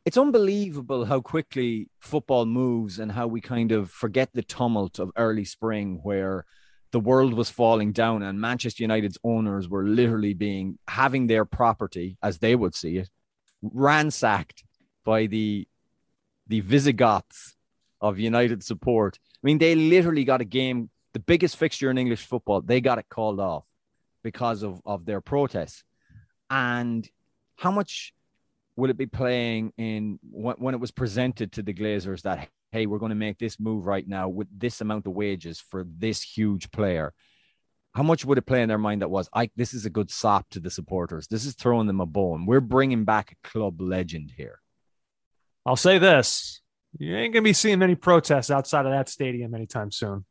it's 0.05 0.17
unbelievable 0.17 1.05
how 1.05 1.21
quickly 1.21 1.89
football 2.01 2.47
moves 2.47 2.99
and 2.99 3.13
how 3.13 3.27
we 3.27 3.41
kind 3.41 3.73
of 3.73 3.91
forget 3.91 4.31
the 4.33 4.43
tumult 4.43 4.99
of 4.99 5.11
early 5.17 5.45
spring 5.45 6.01
where 6.03 6.45
the 6.93 7.01
world 7.01 7.35
was 7.35 7.51
falling 7.51 7.93
down 7.93 8.23
and 8.23 8.41
Manchester 8.41 8.83
United's 8.83 9.19
owners 9.23 9.69
were 9.69 9.85
literally 9.85 10.33
being 10.33 10.79
having 10.89 11.27
their 11.27 11.45
property 11.45 12.17
as 12.23 12.39
they 12.39 12.57
would 12.57 12.75
see 12.75 12.97
it 12.97 13.11
ransacked 13.63 14.65
by 15.05 15.27
the 15.27 15.69
the 16.47 16.61
Visigoths 16.61 17.55
of 18.01 18.19
United 18.19 18.65
support. 18.65 19.19
I 19.23 19.43
mean, 19.43 19.59
they 19.59 19.75
literally 19.75 20.25
got 20.25 20.41
a 20.41 20.47
game, 20.47 20.91
the 21.13 21.21
biggest 21.21 21.57
fixture 21.57 21.91
in 21.91 21.99
English 21.99 22.25
football, 22.25 22.63
they 22.63 22.81
got 22.81 22.99
it 22.99 23.07
called 23.11 23.39
off 23.39 23.65
because 24.23 24.63
of, 24.63 24.81
of 24.87 25.05
their 25.05 25.21
protests. 25.21 25.85
And 26.49 27.09
how 27.57 27.71
much 27.71 28.15
will 28.79 28.91
it 28.91 28.97
be 28.97 29.07
playing 29.07 29.73
in 29.77 30.21
when, 30.31 30.55
when 30.59 30.73
it 30.73 30.81
was 30.81 30.93
presented 30.93 31.51
to 31.51 31.63
the 31.63 31.75
Glazers 31.75 32.23
that 32.23 32.49
hey, 32.71 32.87
we're 32.87 32.99
going 32.99 33.11
to 33.11 33.17
make 33.17 33.39
this 33.39 33.59
move 33.59 33.87
right 33.87 34.07
now 34.07 34.29
with 34.29 34.47
this 34.57 34.81
amount 34.81 35.07
of 35.07 35.15
wages 35.15 35.59
for 35.59 35.85
this 35.99 36.23
huge 36.23 36.71
player? 36.71 37.13
How 37.95 38.05
much 38.05 38.25
would 38.25 38.39
it 38.39 38.43
play 38.43 38.63
in 38.63 38.69
their 38.69 38.79
mind 38.79 39.03
that 39.03 39.11
was, 39.11 39.29
I 39.35 39.51
this 39.57 39.75
is 39.75 39.85
a 39.85 39.91
good 39.91 40.11
sop 40.11 40.49
to 40.51 40.61
the 40.61 40.71
supporters. 40.71 41.27
This 41.27 41.45
is 41.45 41.55
throwing 41.55 41.89
them 41.89 42.01
a 42.01 42.07
bone. 42.07 42.47
We're 42.47 42.61
bringing 42.61 43.05
back 43.05 43.33
a 43.33 43.49
club 43.49 43.81
legend 43.81 44.33
here. 44.37 44.61
I'll 45.67 45.75
say 45.75 45.99
this: 45.99 46.61
you 46.99 47.17
ain't 47.17 47.35
gonna 47.35 47.43
be 47.43 47.55
seeing 47.55 47.81
many 47.81 47.97
protests 47.97 48.51
outside 48.51 48.87
of 48.87 48.93
that 48.93 49.09
stadium 49.09 49.55
anytime 49.55 49.91
soon. 49.91 50.25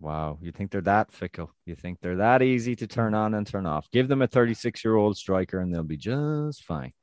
Wow, 0.00 0.38
you 0.40 0.50
think 0.50 0.70
they're 0.70 0.80
that 0.80 1.12
fickle? 1.12 1.54
You 1.66 1.74
think 1.74 1.98
they're 2.00 2.16
that 2.16 2.40
easy 2.40 2.74
to 2.76 2.86
turn 2.86 3.12
on 3.12 3.34
and 3.34 3.46
turn 3.46 3.66
off? 3.66 3.90
Give 3.90 4.08
them 4.08 4.22
a 4.22 4.26
36 4.26 4.82
year 4.82 4.96
old 4.96 5.18
striker 5.18 5.60
and 5.60 5.74
they'll 5.74 5.82
be 5.82 5.98
just 5.98 6.64
fine 6.64 6.94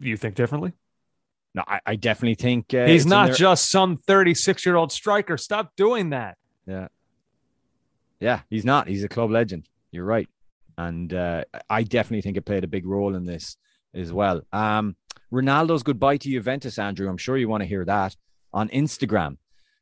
you 0.00 0.16
think 0.16 0.34
differently? 0.34 0.72
No, 1.54 1.62
I, 1.66 1.80
I 1.86 1.96
definitely 1.96 2.34
think 2.34 2.74
uh, 2.74 2.86
he's 2.86 3.06
not 3.06 3.26
their... 3.26 3.34
just 3.36 3.70
some 3.70 3.96
36 3.96 4.66
year 4.66 4.76
old 4.76 4.90
striker. 4.92 5.36
Stop 5.36 5.72
doing 5.76 6.10
that. 6.10 6.36
Yeah. 6.66 6.88
Yeah, 8.20 8.40
he's 8.50 8.64
not. 8.64 8.88
He's 8.88 9.04
a 9.04 9.08
club 9.08 9.30
legend. 9.30 9.68
You're 9.92 10.04
right. 10.04 10.28
and 10.76 11.12
uh, 11.12 11.44
I 11.70 11.82
definitely 11.84 12.22
think 12.22 12.36
it 12.36 12.44
played 12.44 12.64
a 12.64 12.68
big 12.68 12.86
role 12.86 13.14
in 13.14 13.24
this 13.24 13.56
as 13.94 14.12
well. 14.12 14.42
Um, 14.52 14.96
Ronaldo's 15.32 15.82
goodbye 15.82 16.16
to 16.18 16.28
Juventus, 16.28 16.78
Andrew. 16.78 17.08
I'm 17.08 17.16
sure 17.16 17.36
you 17.36 17.48
want 17.48 17.62
to 17.62 17.68
hear 17.68 17.84
that 17.84 18.16
on 18.52 18.68
Instagram. 18.70 19.36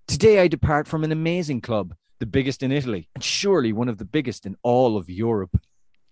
Today, 0.06 0.40
I 0.40 0.48
depart 0.48 0.86
from 0.88 1.04
an 1.04 1.12
amazing 1.12 1.60
club, 1.60 1.94
the 2.18 2.26
biggest 2.26 2.62
in 2.62 2.72
Italy, 2.72 3.08
and 3.14 3.22
surely 3.22 3.72
one 3.72 3.88
of 3.88 3.98
the 3.98 4.04
biggest 4.04 4.46
in 4.46 4.56
all 4.62 4.96
of 4.96 5.08
Europe. 5.08 5.58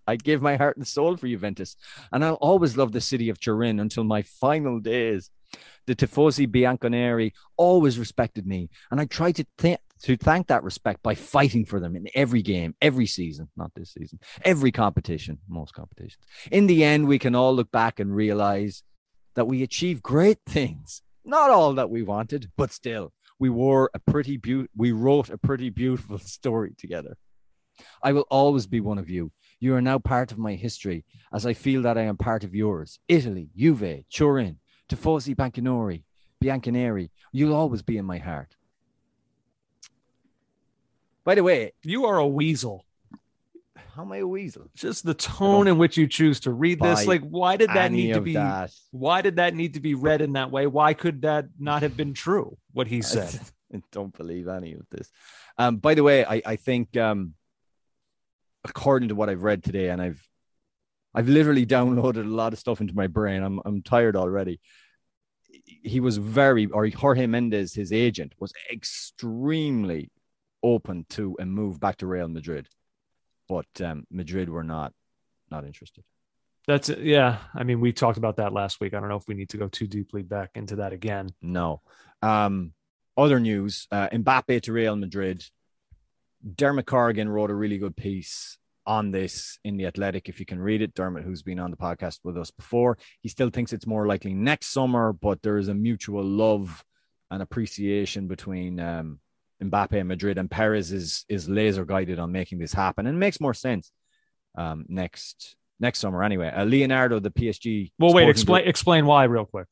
I 0.06 0.16
give 0.16 0.42
my 0.42 0.56
heart 0.56 0.76
and 0.76 0.86
soul 0.86 1.16
for 1.16 1.28
Juventus, 1.28 1.76
and 2.12 2.24
I'll 2.24 2.34
always 2.34 2.76
love 2.76 2.92
the 2.92 3.00
city 3.00 3.28
of 3.28 3.40
Turin 3.40 3.80
until 3.80 4.04
my 4.04 4.22
final 4.22 4.80
days. 4.80 5.30
The 5.86 5.96
Tifosi 5.96 6.46
Bianconeri 6.46 7.32
always 7.56 7.98
respected 7.98 8.46
me, 8.46 8.70
and 8.90 9.00
I 9.00 9.06
tried 9.06 9.36
to 9.36 9.46
th- 9.58 9.78
to 10.02 10.16
thank 10.16 10.46
that 10.46 10.62
respect 10.62 11.02
by 11.02 11.14
fighting 11.14 11.64
for 11.66 11.78
them 11.78 11.94
in 11.94 12.06
every 12.14 12.42
game, 12.42 12.74
every 12.80 13.06
season, 13.06 13.50
not 13.56 13.72
this 13.74 13.92
season, 13.92 14.18
every 14.44 14.72
competition, 14.72 15.38
most 15.48 15.74
competitions. 15.74 16.24
In 16.50 16.66
the 16.66 16.84
end, 16.84 17.06
we 17.06 17.18
can 17.18 17.34
all 17.34 17.54
look 17.54 17.70
back 17.70 18.00
and 18.00 18.14
realize 18.14 18.82
that 19.34 19.46
we 19.46 19.62
achieved 19.62 20.02
great 20.02 20.38
things. 20.46 21.02
Not 21.24 21.50
all 21.50 21.74
that 21.74 21.90
we 21.90 22.02
wanted, 22.02 22.50
but 22.56 22.72
still, 22.72 23.12
we 23.38 23.50
wore 23.50 23.90
a 23.94 23.98
pretty 23.98 24.36
be- 24.36 24.68
we 24.76 24.92
wrote 24.92 25.28
a 25.28 25.38
pretty 25.38 25.70
beautiful 25.70 26.18
story 26.36 26.72
together. 26.78 27.16
I 28.02 28.12
will 28.12 28.26
always 28.30 28.66
be 28.66 28.80
one 28.80 28.98
of 28.98 29.08
you, 29.08 29.32
you 29.60 29.74
are 29.74 29.82
now 29.82 29.98
part 29.98 30.32
of 30.32 30.38
my 30.38 30.54
history, 30.54 31.04
as 31.32 31.44
I 31.46 31.52
feel 31.54 31.82
that 31.82 31.98
I 31.98 32.02
am 32.02 32.16
part 32.16 32.44
of 32.44 32.54
yours. 32.54 32.98
Italy, 33.08 33.50
Juve, 33.56 34.04
Turin, 34.10 34.58
Tifosi 34.88 35.36
Bianconeri, 35.36 36.02
Bianconeri, 36.42 37.10
you'll 37.32 37.54
always 37.54 37.82
be 37.82 37.98
in 37.98 38.04
my 38.06 38.18
heart. 38.18 38.56
By 41.24 41.34
the 41.34 41.42
way, 41.42 41.72
You 41.84 42.06
are 42.06 42.16
a 42.18 42.26
weasel. 42.26 42.84
how 43.94 44.02
am 44.02 44.12
I 44.12 44.18
a 44.18 44.26
weasel? 44.26 44.70
Just 44.74 45.04
the 45.04 45.14
tone 45.14 45.68
in 45.68 45.76
which 45.76 45.96
you 45.96 46.06
choose 46.06 46.40
to 46.40 46.50
read 46.52 46.80
this. 46.80 47.06
Like, 47.06 47.22
why 47.22 47.56
did 47.56 47.68
that 47.70 47.92
need 47.92 48.14
to 48.14 48.20
be? 48.20 48.34
that. 48.34 48.72
Why 48.90 49.20
did 49.20 49.36
that 49.36 49.54
need 49.54 49.74
to 49.74 49.80
be 49.80 49.94
read 49.94 50.22
in 50.22 50.32
that 50.32 50.50
way? 50.50 50.66
Why 50.66 50.94
could 50.94 51.22
that 51.22 51.46
not 51.58 51.82
have 51.82 51.96
been 51.96 52.14
true? 52.14 52.56
What 52.72 52.86
he 52.86 53.02
said. 53.14 53.38
I 53.72 53.82
don't 53.92 54.16
believe 54.16 54.48
any 54.48 54.72
of 54.72 54.86
this. 54.90 55.10
Um, 55.58 55.76
by 55.76 55.94
the 55.94 56.02
way, 56.02 56.24
I, 56.24 56.40
I 56.46 56.56
think 56.56 56.96
um, 56.96 57.34
according 58.64 59.08
to 59.08 59.14
what 59.14 59.28
I've 59.28 59.42
read 59.42 59.62
today, 59.62 59.90
and 59.90 60.00
I've 60.00 60.26
I've 61.14 61.28
literally 61.28 61.66
downloaded 61.66 62.24
a 62.24 62.28
lot 62.28 62.52
of 62.52 62.58
stuff 62.58 62.80
into 62.80 62.94
my 62.94 63.06
brain. 63.06 63.42
I'm 63.42 63.60
I'm 63.64 63.82
tired 63.82 64.16
already. 64.16 64.60
He 65.64 66.00
was 66.00 66.16
very, 66.16 66.66
or 66.66 66.88
Jorge 66.88 67.26
Mendes, 67.26 67.74
his 67.74 67.92
agent, 67.92 68.34
was 68.38 68.52
extremely 68.72 70.10
open 70.62 71.06
to 71.10 71.36
a 71.40 71.46
move 71.46 71.80
back 71.80 71.96
to 71.98 72.06
Real 72.06 72.28
Madrid, 72.28 72.68
but 73.48 73.66
um, 73.82 74.04
Madrid 74.10 74.48
were 74.48 74.64
not 74.64 74.92
not 75.50 75.64
interested. 75.64 76.04
That's 76.66 76.88
yeah. 76.88 77.38
I 77.54 77.64
mean, 77.64 77.80
we 77.80 77.92
talked 77.92 78.18
about 78.18 78.36
that 78.36 78.52
last 78.52 78.80
week. 78.80 78.94
I 78.94 79.00
don't 79.00 79.08
know 79.08 79.16
if 79.16 79.26
we 79.26 79.34
need 79.34 79.50
to 79.50 79.56
go 79.56 79.68
too 79.68 79.86
deeply 79.86 80.22
back 80.22 80.50
into 80.54 80.76
that 80.76 80.92
again. 80.92 81.30
No. 81.42 81.82
Um, 82.22 82.72
other 83.16 83.40
news: 83.40 83.88
uh, 83.90 84.08
Mbappe 84.08 84.62
to 84.62 84.72
Real 84.72 84.96
Madrid. 84.96 85.44
Dermot 86.56 86.86
Corrigan 86.86 87.28
wrote 87.28 87.50
a 87.50 87.54
really 87.54 87.78
good 87.78 87.96
piece 87.96 88.58
on 88.86 89.10
this 89.10 89.58
in 89.64 89.76
the 89.76 89.86
Athletic. 89.86 90.28
If 90.28 90.40
you 90.40 90.46
can 90.46 90.58
read 90.58 90.82
it, 90.82 90.94
Dermot, 90.94 91.22
who's 91.22 91.42
been 91.42 91.58
on 91.58 91.70
the 91.70 91.76
podcast 91.76 92.20
with 92.24 92.36
us 92.36 92.50
before, 92.50 92.98
he 93.20 93.28
still 93.28 93.50
thinks 93.50 93.72
it's 93.72 93.86
more 93.86 94.06
likely 94.06 94.34
next 94.34 94.68
summer, 94.68 95.12
but 95.12 95.42
there 95.42 95.58
is 95.58 95.68
a 95.68 95.74
mutual 95.74 96.24
love 96.24 96.84
and 97.30 97.42
appreciation 97.42 98.26
between 98.26 98.80
um, 98.80 99.20
Mbappe 99.62 99.92
and 99.92 100.08
Madrid, 100.08 100.38
and 100.38 100.50
Perez 100.50 100.92
is 100.92 101.24
is 101.28 101.48
laser 101.48 101.84
guided 101.84 102.18
on 102.18 102.32
making 102.32 102.58
this 102.58 102.72
happen, 102.72 103.06
and 103.06 103.16
it 103.16 103.18
makes 103.18 103.40
more 103.40 103.54
sense 103.54 103.92
um, 104.56 104.86
next 104.88 105.56
next 105.78 105.98
summer 105.98 106.22
anyway. 106.22 106.48
Uh, 106.48 106.64
Leonardo, 106.64 107.20
the 107.20 107.30
PSG. 107.30 107.92
Well, 107.98 108.12
wait. 108.14 108.28
Explain 108.28 108.66
explain 108.66 109.06
why 109.06 109.24
real 109.24 109.44
quick 109.44 109.66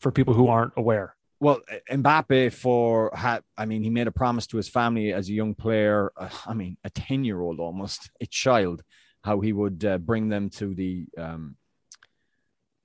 for 0.00 0.10
people 0.10 0.34
who 0.34 0.48
aren't 0.48 0.72
aware. 0.76 1.14
Well, 1.44 1.60
Mbappe 1.90 2.54
for 2.54 3.10
had, 3.14 3.42
I 3.54 3.66
mean, 3.66 3.82
he 3.82 3.90
made 3.90 4.06
a 4.06 4.12
promise 4.12 4.46
to 4.46 4.56
his 4.56 4.66
family 4.66 5.12
as 5.12 5.28
a 5.28 5.34
young 5.34 5.54
player. 5.54 6.10
Uh, 6.16 6.30
I 6.46 6.54
mean, 6.54 6.78
a 6.84 6.88
ten-year-old 6.88 7.60
almost, 7.60 8.10
a 8.18 8.24
child, 8.24 8.82
how 9.22 9.40
he 9.40 9.52
would 9.52 9.84
uh, 9.84 9.98
bring 9.98 10.30
them 10.30 10.48
to 10.50 10.74
the 10.74 11.04
um, 11.18 11.56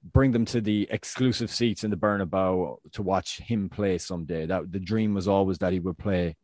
bring 0.04 0.34
them 0.34 0.44
to 0.44 0.60
the 0.60 0.90
exclusive 0.92 1.50
seats 1.50 1.86
in 1.86 1.90
the 1.90 1.96
Bernabeu 1.96 2.76
to 2.92 3.02
watch 3.02 3.38
him 3.38 3.70
play 3.70 3.98
someday. 3.98 4.46
That 4.46 4.70
the 4.70 4.80
dream 4.82 5.14
was 5.14 5.30
always 5.30 5.60
that 5.60 5.72
he 5.72 5.80
would 5.80 5.98
play 5.98 6.36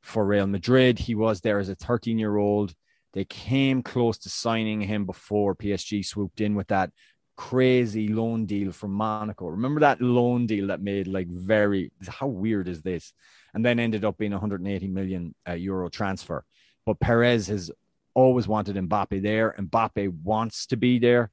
for 0.00 0.26
Real 0.26 0.48
Madrid. 0.48 0.98
He 0.98 1.14
was 1.14 1.42
there 1.42 1.60
as 1.60 1.68
a 1.68 1.76
thirteen-year-old. 1.76 2.74
They 3.12 3.24
came 3.24 3.84
close 3.84 4.18
to 4.18 4.28
signing 4.28 4.80
him 4.80 5.06
before 5.06 5.54
PSG 5.54 6.04
swooped 6.04 6.40
in 6.40 6.56
with 6.56 6.66
that 6.68 6.90
crazy 7.36 8.08
loan 8.08 8.46
deal 8.46 8.72
from 8.72 8.92
Monaco. 8.92 9.46
Remember 9.46 9.80
that 9.80 10.00
loan 10.00 10.46
deal 10.46 10.68
that 10.68 10.80
made 10.82 11.06
like 11.06 11.28
very 11.28 11.90
how 12.08 12.26
weird 12.26 12.68
is 12.68 12.82
this? 12.82 13.12
And 13.54 13.64
then 13.64 13.78
ended 13.78 14.04
up 14.04 14.18
being 14.18 14.32
180 14.32 14.88
million 14.88 15.34
uh, 15.48 15.52
euro 15.52 15.88
transfer. 15.88 16.44
But 16.86 17.00
Perez 17.00 17.46
has 17.48 17.70
always 18.14 18.46
wanted 18.48 18.76
Mbappe 18.76 19.22
there. 19.22 19.54
Mbappe 19.58 20.22
wants 20.22 20.66
to 20.66 20.76
be 20.76 20.98
there, 20.98 21.30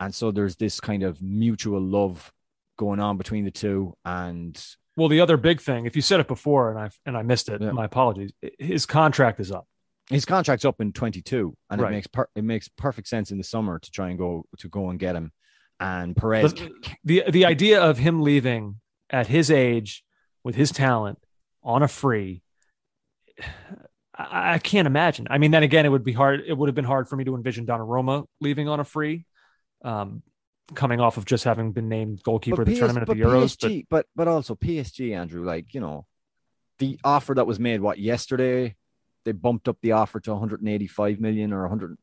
and 0.00 0.14
so 0.14 0.30
there's 0.30 0.56
this 0.56 0.80
kind 0.80 1.02
of 1.02 1.22
mutual 1.22 1.80
love 1.80 2.32
going 2.78 3.00
on 3.00 3.16
between 3.16 3.44
the 3.44 3.50
two. 3.50 3.94
And 4.04 4.60
Well, 4.96 5.08
the 5.08 5.20
other 5.20 5.36
big 5.36 5.60
thing, 5.60 5.86
if 5.86 5.94
you 5.96 6.02
said 6.02 6.20
it 6.20 6.28
before 6.28 6.70
and 6.70 6.78
I 6.78 6.90
and 7.06 7.16
I 7.16 7.22
missed 7.22 7.48
it, 7.48 7.60
Yeah. 7.60 7.72
my 7.72 7.84
apologies. 7.84 8.32
His 8.58 8.86
contract 8.86 9.40
is 9.40 9.50
up. 9.52 9.66
his 10.10 10.24
contract's 10.24 10.64
up 10.64 10.80
in 10.80 10.90
22, 10.92 11.54
and 11.68 11.80
Right. 11.82 11.92
it 11.92 11.94
makes 11.96 12.06
per- 12.06 12.28
it 12.34 12.42
makes 12.44 12.66
perfect 12.68 13.08
sense 13.08 13.30
in 13.30 13.36
the 13.38 13.44
summer 13.44 13.78
to 13.78 13.90
try 13.90 14.08
and 14.08 14.18
go 14.18 14.46
to 14.58 14.68
go 14.68 14.88
and 14.90 14.98
get 14.98 15.14
him. 15.14 15.32
And 15.80 16.16
Perez, 16.16 16.54
the, 16.54 16.72
the 17.04 17.24
the 17.30 17.44
idea 17.46 17.80
of 17.80 17.98
him 17.98 18.22
leaving 18.22 18.80
at 19.10 19.28
his 19.28 19.50
age 19.50 20.04
with 20.42 20.54
his 20.54 20.72
talent 20.72 21.18
on 21.62 21.82
a 21.82 21.88
free 21.88 22.42
I, 24.14 24.54
I 24.54 24.58
can't 24.58 24.86
imagine 24.86 25.26
i 25.30 25.38
mean 25.38 25.50
then 25.50 25.62
again 25.62 25.86
it 25.86 25.88
would 25.88 26.04
be 26.04 26.12
hard 26.12 26.42
it 26.46 26.52
would 26.52 26.68
have 26.68 26.74
been 26.74 26.84
hard 26.84 27.08
for 27.08 27.16
me 27.16 27.24
to 27.24 27.34
envision 27.34 27.66
donnarumma 27.66 28.26
leaving 28.40 28.68
on 28.68 28.80
a 28.80 28.84
free 28.84 29.24
um 29.82 30.22
coming 30.74 31.00
off 31.00 31.16
of 31.16 31.24
just 31.24 31.44
having 31.44 31.72
been 31.72 31.88
named 31.88 32.22
goalkeeper 32.22 32.62
of 32.62 32.68
the 32.68 32.74
PS 32.74 32.78
tournament 32.78 33.08
at 33.08 33.16
the 33.16 33.22
but 33.22 33.28
euros 33.28 33.58
but 33.60 33.70
PSG, 33.70 33.86
but 33.88 34.06
but 34.14 34.28
also 34.28 34.54
PSG, 34.54 35.16
Andrew, 35.16 35.44
like 35.44 35.74
you 35.74 35.80
know, 35.80 36.06
the 36.78 36.98
offer 37.04 37.34
that 37.34 37.46
was 37.46 37.58
made 37.58 37.80
what 37.80 37.98
yesterday, 37.98 38.76
they 39.24 39.32
bumped 39.32 39.68
up 39.68 39.78
the 39.82 39.92
offer 39.92 40.20
to 40.20 40.30
185 40.30 41.20
million 41.20 41.52
or 41.52 41.62
100. 41.62 41.96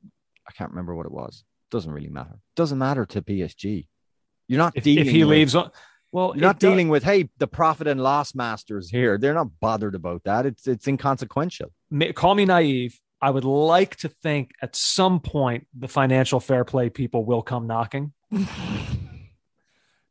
I 0.47 0.51
can't 0.51 0.71
remember 0.71 0.95
what 0.95 1.05
it 1.05 1.11
was. 1.11 1.43
Doesn't 1.71 1.91
really 1.91 2.09
matter. 2.09 2.37
Doesn't 2.55 2.77
matter 2.77 3.05
to 3.07 3.21
PSG. 3.21 3.87
You're 4.47 4.59
not 4.59 4.73
if, 4.75 4.83
dealing. 4.83 5.05
if 5.07 5.11
he 5.11 5.23
with, 5.23 5.29
leaves 5.31 5.55
on 5.55 5.71
well 6.11 6.33
you're 6.35 6.41
not 6.43 6.59
does- 6.59 6.69
dealing 6.69 6.89
with 6.89 7.03
hey 7.03 7.29
the 7.39 7.47
profit 7.47 7.87
and 7.87 8.01
loss 8.01 8.35
masters 8.35 8.89
here. 8.89 9.17
They're 9.17 9.33
not 9.33 9.47
bothered 9.59 9.95
about 9.95 10.23
that. 10.25 10.45
It's 10.45 10.67
it's 10.67 10.87
inconsequential. 10.87 11.71
call 12.13 12.35
me 12.35 12.45
naive 12.45 12.99
i 13.21 13.29
would 13.29 13.45
like 13.45 13.95
to 13.95 14.09
think 14.09 14.51
at 14.61 14.75
some 14.75 15.19
point 15.21 15.65
the 15.73 15.87
financial 15.87 16.39
fair 16.41 16.65
play 16.65 16.89
people 16.89 17.23
will 17.23 17.41
come 17.41 17.65
knocking 17.65 18.11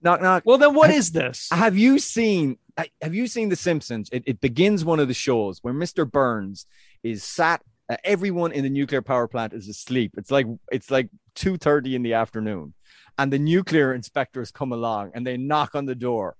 Knock 0.02 0.20
knock. 0.20 0.42
well 0.44 0.58
then 0.58 0.74
what 0.74 0.90
Have- 0.90 0.98
is 0.98 1.12
this 1.12 1.48
Have 1.50 1.76
you 1.76 1.98
seen? 1.98 2.58
Have 3.00 3.14
you 3.14 3.28
seen 3.28 3.50
The 3.50 3.56
Simpsons? 3.56 4.08
It, 4.10 4.24
it 4.26 4.40
begins 4.40 4.84
one 4.84 4.98
of 4.98 5.06
the 5.06 5.14
shows 5.14 5.60
where 5.62 5.72
Mr. 5.72 6.10
Burns 6.10 6.66
is 7.04 7.22
sat. 7.22 7.62
Uh, 7.88 7.96
everyone 8.04 8.52
in 8.52 8.64
the 8.64 8.70
nuclear 8.70 9.02
power 9.02 9.28
plant 9.28 9.52
is 9.52 9.68
asleep. 9.68 10.12
It's 10.16 10.30
like 10.30 10.46
it's 10.72 10.90
like 10.90 11.08
two 11.34 11.56
thirty 11.56 11.94
in 11.94 12.02
the 12.02 12.14
afternoon, 12.14 12.74
and 13.18 13.32
the 13.32 13.38
nuclear 13.38 13.92
inspectors 13.92 14.50
come 14.50 14.72
along 14.72 15.10
and 15.14 15.26
they 15.26 15.36
knock 15.36 15.74
on 15.74 15.84
the 15.84 15.94
door, 15.94 16.36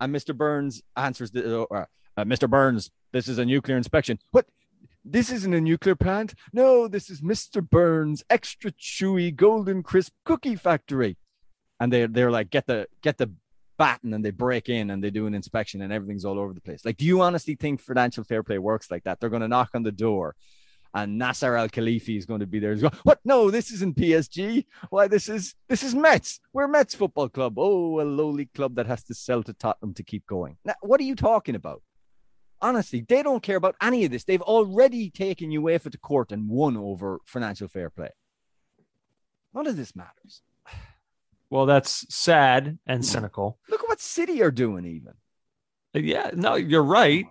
and 0.00 0.14
Mr. 0.14 0.36
Burns 0.36 0.82
answers 0.96 1.30
the 1.30 1.42
door. 1.42 1.88
Uh, 2.16 2.24
Mr. 2.24 2.50
Burns, 2.50 2.90
this 3.12 3.28
is 3.28 3.38
a 3.38 3.44
nuclear 3.44 3.76
inspection. 3.76 4.18
What? 4.32 4.46
This 5.04 5.30
isn't 5.30 5.54
a 5.54 5.60
nuclear 5.60 5.94
plant. 5.94 6.34
No, 6.52 6.88
this 6.88 7.08
is 7.08 7.22
Mr. 7.22 7.66
Burns' 7.66 8.24
extra 8.28 8.72
chewy 8.72 9.34
golden 9.34 9.82
crisp 9.82 10.12
cookie 10.24 10.56
factory. 10.56 11.16
And 11.80 11.92
they 11.92 12.06
they're 12.06 12.32
like, 12.32 12.50
get 12.50 12.66
the 12.66 12.88
get 13.02 13.18
the 13.18 13.30
baton 13.78 14.12
and 14.12 14.24
they 14.24 14.32
break 14.32 14.68
in 14.68 14.90
and 14.90 15.02
they 15.02 15.10
do 15.10 15.26
an 15.26 15.34
inspection 15.34 15.80
and 15.80 15.92
everything's 15.92 16.24
all 16.24 16.38
over 16.38 16.52
the 16.52 16.60
place. 16.60 16.84
Like, 16.84 16.96
do 16.96 17.06
you 17.06 17.22
honestly 17.22 17.54
think 17.54 17.80
financial 17.80 18.24
fair 18.24 18.42
play 18.42 18.58
works 18.58 18.90
like 18.90 19.04
that? 19.04 19.20
They're 19.20 19.30
going 19.30 19.42
to 19.42 19.48
knock 19.48 19.70
on 19.74 19.84
the 19.84 19.92
door 19.92 20.34
and 20.94 21.18
Nasser 21.18 21.56
Al 21.56 21.68
Khelaifi 21.68 22.16
is 22.16 22.26
going 22.26 22.40
to 22.40 22.46
be 22.46 22.58
there. 22.58 22.72
He's 22.72 22.82
going, 22.82 22.94
what? 23.02 23.20
No, 23.24 23.50
this 23.50 23.70
isn't 23.70 23.96
PSG. 23.96 24.64
Why? 24.90 25.08
This 25.08 25.28
is 25.28 25.54
this 25.68 25.82
is 25.82 25.94
Metz. 25.94 26.40
We're 26.52 26.68
Metz 26.68 26.94
football 26.94 27.28
club. 27.28 27.54
Oh, 27.58 28.00
a 28.00 28.02
lowly 28.02 28.46
club 28.46 28.76
that 28.76 28.86
has 28.86 29.02
to 29.04 29.14
sell 29.14 29.42
to 29.44 29.52
Tottenham 29.52 29.94
to 29.94 30.02
keep 30.02 30.26
going. 30.26 30.56
Now, 30.64 30.74
what 30.80 31.00
are 31.00 31.04
you 31.04 31.14
talking 31.14 31.54
about? 31.54 31.82
Honestly, 32.60 33.04
they 33.08 33.22
don't 33.22 33.42
care 33.42 33.56
about 33.56 33.76
any 33.80 34.04
of 34.04 34.10
this. 34.10 34.24
They've 34.24 34.42
already 34.42 35.10
taken 35.10 35.50
UEFA 35.50 35.92
to 35.92 35.98
court 35.98 36.32
and 36.32 36.48
won 36.48 36.76
over 36.76 37.20
financial 37.24 37.68
fair 37.68 37.90
play. 37.90 38.10
None 39.54 39.66
of 39.66 39.76
this 39.76 39.94
matters. 39.94 40.42
well 41.50 41.66
that's 41.66 42.04
sad 42.14 42.78
and 42.86 43.04
cynical 43.04 43.58
Look 43.70 43.82
at 43.82 43.88
what 43.88 44.00
City 44.00 44.42
are 44.42 44.50
doing, 44.50 44.84
even. 44.84 45.14
Yeah, 45.94 46.30
no, 46.34 46.54
you're 46.54 46.82
right. 46.82 47.26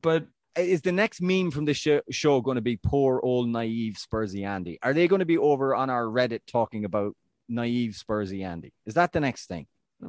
But 0.00 0.26
is 0.56 0.82
the 0.82 0.92
next 0.92 1.20
meme 1.20 1.50
from 1.50 1.64
this 1.64 1.76
show, 1.76 2.00
show 2.10 2.40
going 2.40 2.56
to 2.56 2.62
be 2.62 2.76
poor 2.76 3.20
old 3.22 3.48
naive 3.48 3.94
Spursy 3.94 4.46
Andy? 4.46 4.78
Are 4.82 4.92
they 4.92 5.08
going 5.08 5.20
to 5.20 5.26
be 5.26 5.38
over 5.38 5.74
on 5.74 5.90
our 5.90 6.04
Reddit 6.04 6.40
talking 6.46 6.84
about 6.84 7.16
naive 7.48 7.92
Spursy 7.92 8.44
Andy? 8.44 8.72
Is 8.86 8.94
that 8.94 9.12
the 9.12 9.20
next 9.20 9.46
thing? 9.46 9.66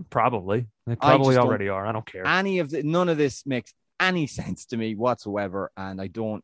Probably. 0.10 0.68
They 0.88 0.96
probably 0.96 1.38
already 1.38 1.70
are. 1.70 1.86
I 1.86 1.92
don't 1.92 2.06
care. 2.06 2.26
Any 2.26 2.60
of 2.60 2.72
the 2.72 2.84
none 2.84 3.10
of 3.10 3.18
this 3.18 3.46
makes 3.46 3.74
any 4.00 4.28
sense 4.40 4.66
to 4.68 4.78
me 4.78 4.96
whatsoever, 4.96 5.72
and 5.78 6.02
I 6.02 6.08
don't 6.08 6.44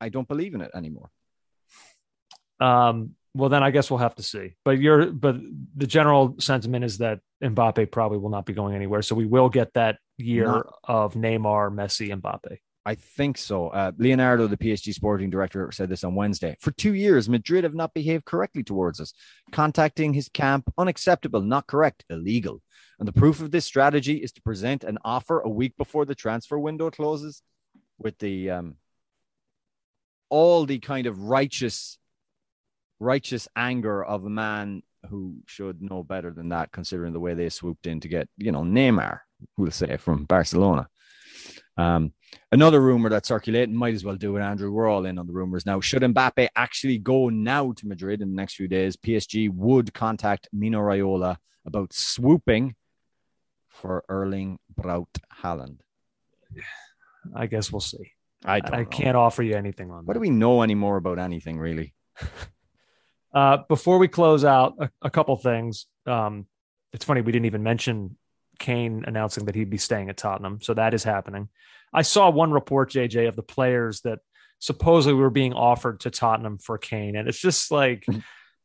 I 0.00 0.08
don't 0.08 0.28
believe 0.28 0.54
in 0.54 0.60
it 0.60 0.70
anymore. 0.74 1.10
Um, 2.60 3.14
well, 3.34 3.48
then 3.48 3.62
I 3.62 3.70
guess 3.70 3.90
we'll 3.90 3.98
have 3.98 4.16
to 4.16 4.22
see. 4.22 4.54
But 4.64 4.80
you're, 4.80 5.06
but 5.06 5.36
the 5.76 5.86
general 5.86 6.36
sentiment 6.38 6.84
is 6.84 6.98
that 6.98 7.20
Mbappe 7.42 7.92
probably 7.92 8.18
will 8.18 8.30
not 8.30 8.46
be 8.46 8.52
going 8.52 8.74
anywhere. 8.74 9.02
So 9.02 9.14
we 9.14 9.26
will 9.26 9.48
get 9.48 9.74
that 9.74 9.98
year 10.16 10.46
Not- 10.46 10.66
of 10.84 11.14
Neymar, 11.14 11.72
Messi, 11.72 12.10
Mbappe. 12.10 12.58
I 12.88 12.94
think 12.94 13.36
so. 13.36 13.68
Uh, 13.68 13.92
Leonardo, 13.98 14.46
the 14.46 14.56
PSG 14.56 14.94
sporting 14.94 15.28
director, 15.28 15.70
said 15.72 15.90
this 15.90 16.04
on 16.04 16.14
Wednesday. 16.14 16.56
For 16.58 16.70
two 16.70 16.94
years, 16.94 17.28
Madrid 17.28 17.64
have 17.64 17.74
not 17.74 17.92
behaved 17.92 18.24
correctly 18.24 18.62
towards 18.62 18.98
us. 18.98 19.12
Contacting 19.52 20.14
his 20.14 20.30
camp, 20.30 20.72
unacceptable, 20.78 21.42
not 21.42 21.66
correct, 21.66 22.06
illegal. 22.08 22.62
And 22.98 23.06
the 23.06 23.12
proof 23.12 23.42
of 23.42 23.50
this 23.50 23.66
strategy 23.66 24.14
is 24.14 24.32
to 24.32 24.40
present 24.40 24.84
an 24.84 24.96
offer 25.04 25.40
a 25.40 25.50
week 25.50 25.76
before 25.76 26.06
the 26.06 26.14
transfer 26.14 26.58
window 26.58 26.90
closes 26.90 27.42
with 27.98 28.16
the 28.20 28.52
um, 28.52 28.76
all 30.30 30.64
the 30.64 30.78
kind 30.78 31.06
of 31.06 31.20
righteous, 31.20 31.98
righteous 33.00 33.48
anger 33.54 34.02
of 34.02 34.24
a 34.24 34.30
man 34.30 34.82
who 35.10 35.34
should 35.44 35.82
know 35.82 36.02
better 36.02 36.30
than 36.30 36.48
that, 36.48 36.72
considering 36.72 37.12
the 37.12 37.20
way 37.20 37.34
they 37.34 37.50
swooped 37.50 37.86
in 37.86 38.00
to 38.00 38.08
get, 38.08 38.30
you 38.38 38.50
know, 38.50 38.62
Neymar, 38.62 39.18
we'll 39.58 39.72
say, 39.72 39.98
from 39.98 40.24
Barcelona. 40.24 40.88
Um, 41.76 42.14
Another 42.50 42.80
rumor 42.80 43.10
that's 43.10 43.28
circulating 43.28 43.74
might 43.74 43.94
as 43.94 44.04
well 44.04 44.16
do 44.16 44.36
it, 44.36 44.40
Andrew. 44.40 44.72
We're 44.72 44.88
all 44.88 45.04
in 45.04 45.18
on 45.18 45.26
the 45.26 45.32
rumors 45.32 45.66
now. 45.66 45.80
Should 45.80 46.02
Mbappe 46.02 46.48
actually 46.56 46.98
go 46.98 47.28
now 47.28 47.72
to 47.72 47.86
Madrid 47.86 48.22
in 48.22 48.30
the 48.30 48.36
next 48.36 48.54
few 48.54 48.68
days, 48.68 48.96
PSG 48.96 49.50
would 49.52 49.92
contact 49.92 50.48
Mino 50.52 50.80
Raiola 50.80 51.36
about 51.66 51.92
swooping 51.92 52.74
for 53.68 54.02
Erling 54.08 54.58
Braut 54.74 55.08
Haaland. 55.42 55.80
I 57.34 57.46
guess 57.46 57.70
we'll 57.70 57.80
see. 57.80 58.12
I 58.44 58.60
don't 58.60 58.74
I 58.74 58.78
know. 58.82 58.86
can't 58.86 59.16
offer 59.16 59.42
you 59.42 59.54
anything 59.54 59.90
on 59.90 59.98
that. 59.98 60.06
What 60.06 60.14
that. 60.14 60.18
do 60.18 60.20
we 60.20 60.30
know 60.30 60.62
anymore 60.62 60.96
about 60.96 61.18
anything, 61.18 61.58
really? 61.58 61.94
Uh, 63.30 63.58
before 63.68 63.98
we 63.98 64.08
close 64.08 64.42
out, 64.42 64.74
a, 64.80 64.90
a 65.02 65.10
couple 65.10 65.36
things. 65.36 65.86
Um, 66.06 66.46
it's 66.94 67.04
funny 67.04 67.20
we 67.20 67.30
didn't 67.30 67.44
even 67.44 67.62
mention 67.62 68.16
Kane 68.58 69.04
announcing 69.06 69.44
that 69.44 69.54
he'd 69.54 69.70
be 69.70 69.76
staying 69.76 70.08
at 70.08 70.16
Tottenham, 70.16 70.60
so 70.62 70.74
that 70.74 70.94
is 70.94 71.04
happening. 71.04 71.50
I 71.92 72.02
saw 72.02 72.30
one 72.30 72.52
report, 72.52 72.90
JJ, 72.90 73.28
of 73.28 73.36
the 73.36 73.42
players 73.42 74.00
that 74.02 74.18
supposedly 74.58 75.14
were 75.14 75.30
being 75.30 75.52
offered 75.52 76.00
to 76.00 76.10
Tottenham 76.10 76.58
for 76.58 76.78
Kane, 76.78 77.16
and 77.16 77.28
it's 77.28 77.38
just 77.40 77.70
like 77.70 78.06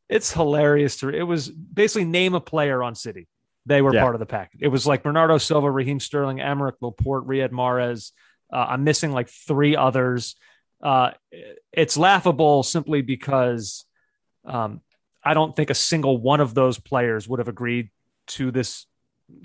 it's 0.09 0.31
hilarious. 0.33 0.97
To 0.97 1.09
it 1.09 1.23
was 1.23 1.49
basically 1.49 2.05
name 2.05 2.33
a 2.35 2.41
player 2.41 2.83
on 2.83 2.95
City. 2.95 3.27
They 3.65 3.81
were 3.81 3.93
Yeah. 3.93 4.01
part 4.01 4.15
of 4.15 4.19
the 4.19 4.25
package. 4.25 4.61
It 4.61 4.67
was 4.67 4.85
like 4.85 5.03
Bernardo 5.03 5.37
Silva, 5.37 5.71
Raheem 5.71 5.99
Sterling, 5.99 6.37
Aymeric 6.37 6.73
Laporte, 6.81 7.25
Riyad 7.25 7.51
Mahrez. 7.51 8.11
Uh, 8.51 8.65
I'm 8.69 8.83
missing 8.83 9.11
like 9.11 9.29
three 9.29 9.75
others. 9.75 10.35
Uh, 10.81 11.11
it's 11.71 11.95
laughable 11.95 12.61
simply 12.63 13.01
because 13.01 13.85
um, 14.45 14.81
I 15.23 15.33
don't 15.33 15.55
think 15.55 15.69
a 15.69 15.75
single 15.75 16.17
one 16.17 16.41
of 16.41 16.53
those 16.53 16.77
players 16.77 17.27
would 17.27 17.39
have 17.39 17.47
agreed 17.47 17.89
to 18.27 18.51
this 18.51 18.85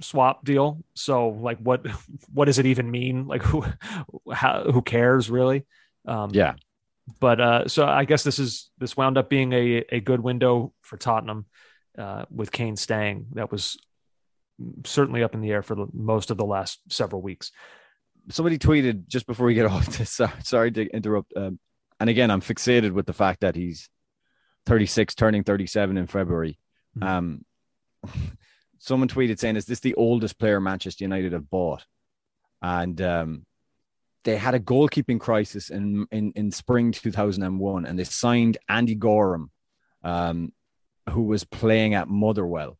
swap 0.00 0.44
deal. 0.44 0.82
So, 0.94 1.28
like, 1.28 1.58
what 1.58 1.86
what 2.32 2.46
does 2.46 2.58
it 2.58 2.66
even 2.66 2.90
mean? 2.90 3.26
Like, 3.26 3.42
who 3.42 3.64
how, 4.32 4.64
who 4.70 4.82
cares 4.82 5.30
really? 5.30 5.66
Um, 6.06 6.30
Yeah. 6.32 6.54
But 7.20 7.40
uh, 7.40 7.68
so 7.68 7.86
I 7.86 8.04
guess 8.04 8.22
this 8.22 8.38
is 8.38 8.70
this 8.78 8.94
wound 8.96 9.16
up 9.16 9.30
being 9.30 9.52
a 9.54 9.84
a 9.90 10.00
good 10.00 10.20
window 10.20 10.74
for 10.82 10.98
Tottenham 10.98 11.46
uh, 11.96 12.26
with 12.30 12.52
Kane 12.52 12.76
staying. 12.76 13.28
That 13.32 13.50
was 13.50 13.78
certainly 14.84 15.22
up 15.22 15.34
in 15.34 15.40
the 15.40 15.50
air 15.50 15.62
for 15.62 15.74
the, 15.74 15.86
most 15.92 16.30
of 16.30 16.36
the 16.36 16.44
last 16.44 16.80
several 16.90 17.22
weeks. 17.22 17.50
Somebody 18.28 18.58
tweeted 18.58 19.06
just 19.08 19.26
before 19.26 19.46
we 19.46 19.54
get 19.54 19.66
off 19.70 19.86
this. 19.86 20.10
Sorry, 20.10 20.32
sorry 20.44 20.70
to 20.72 20.86
interrupt. 20.88 21.32
Um, 21.34 21.58
and 21.98 22.10
again, 22.10 22.30
I'm 22.30 22.42
fixated 22.42 22.92
with 22.92 23.06
the 23.06 23.12
fact 23.12 23.40
that 23.40 23.56
he's 23.56 23.88
36, 24.66 25.14
turning 25.14 25.44
37 25.44 25.96
in 25.96 26.06
February. 26.06 26.58
Mhm. 26.98 27.06
Um, 27.06 27.44
someone 28.78 29.08
tweeted 29.08 29.38
saying, 29.38 29.56
"Is 29.56 29.66
this 29.66 29.80
the 29.80 29.94
oldest 29.94 30.38
player 30.38 30.60
Manchester 30.60 31.04
United 31.04 31.32
have 31.32 31.50
bought?" 31.50 31.84
And 32.62 33.00
um, 33.00 33.46
they 34.24 34.36
had 34.36 34.54
a 34.54 34.60
goalkeeping 34.60 35.20
crisis 35.20 35.70
in 35.70 36.06
in, 36.10 36.32
in 36.34 36.50
spring 36.50 36.92
2001, 36.92 37.86
and 37.86 37.98
they 37.98 38.04
signed 38.04 38.58
Andy 38.68 38.94
Goram, 38.94 39.50
um, 40.02 40.52
who 41.10 41.22
was 41.22 41.44
playing 41.44 41.94
at 41.94 42.08
Motherwell, 42.08 42.78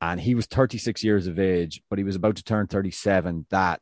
and 0.00 0.20
he 0.20 0.34
was 0.34 0.46
36 0.46 1.04
years 1.04 1.26
of 1.26 1.38
age, 1.38 1.82
but 1.88 1.98
he 1.98 2.04
was 2.04 2.16
about 2.16 2.36
to 2.36 2.44
turn 2.44 2.66
37 2.66 3.46
that 3.50 3.80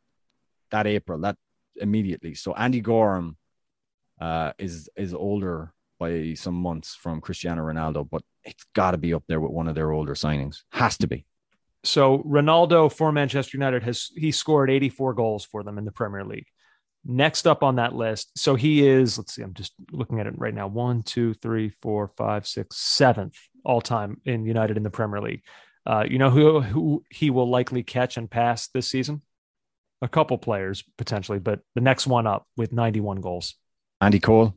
that 0.69 0.87
April, 0.87 1.19
that 1.19 1.37
immediately. 1.75 2.33
So 2.35 2.53
Andy 2.53 2.81
Goram 2.81 3.37
uh, 4.19 4.53
is 4.57 4.89
is 4.95 5.13
older 5.13 5.73
by 5.99 6.33
some 6.33 6.55
months 6.55 6.95
from 6.95 7.21
Cristiano 7.21 7.63
Ronaldo, 7.63 8.07
but 8.09 8.23
it's 8.43 8.65
got 8.73 8.91
to 8.91 8.97
be 8.97 9.13
up 9.13 9.23
there 9.27 9.39
with 9.39 9.51
one 9.51 9.67
of 9.67 9.75
their 9.75 9.91
older 9.91 10.13
signings. 10.13 10.61
Has 10.71 10.97
to 10.97 11.07
be. 11.07 11.25
So 11.83 12.19
Ronaldo 12.19 12.91
for 12.91 13.11
Manchester 13.11 13.57
United 13.57 13.83
has 13.83 14.09
he 14.15 14.31
scored 14.31 14.69
84 14.69 15.13
goals 15.13 15.45
for 15.45 15.63
them 15.63 15.77
in 15.77 15.85
the 15.85 15.91
Premier 15.91 16.23
League. 16.23 16.45
Next 17.03 17.47
up 17.47 17.63
on 17.63 17.77
that 17.77 17.95
list, 17.95 18.37
so 18.37 18.53
he 18.53 18.87
is. 18.87 19.17
Let's 19.17 19.33
see, 19.33 19.41
I'm 19.41 19.55
just 19.55 19.73
looking 19.91 20.19
at 20.19 20.27
it 20.27 20.37
right 20.37 20.53
now. 20.53 20.67
One, 20.67 21.01
two, 21.01 21.33
three, 21.33 21.71
four, 21.81 22.11
five, 22.15 22.47
six, 22.47 22.77
seventh 22.77 23.35
all 23.65 23.81
time 23.81 24.21
in 24.25 24.45
United 24.45 24.77
in 24.77 24.83
the 24.83 24.91
Premier 24.91 25.19
League. 25.19 25.41
Uh, 25.83 26.05
you 26.07 26.19
know 26.19 26.29
who 26.29 26.61
who 26.61 27.03
he 27.09 27.31
will 27.31 27.49
likely 27.49 27.81
catch 27.81 28.17
and 28.17 28.29
pass 28.29 28.67
this 28.67 28.87
season? 28.87 29.23
A 30.03 30.07
couple 30.07 30.37
players 30.37 30.83
potentially, 30.97 31.39
but 31.39 31.61
the 31.73 31.81
next 31.81 32.05
one 32.05 32.27
up 32.27 32.45
with 32.55 32.71
91 32.71 33.21
goals. 33.21 33.55
Andy 33.99 34.19
Cole, 34.19 34.55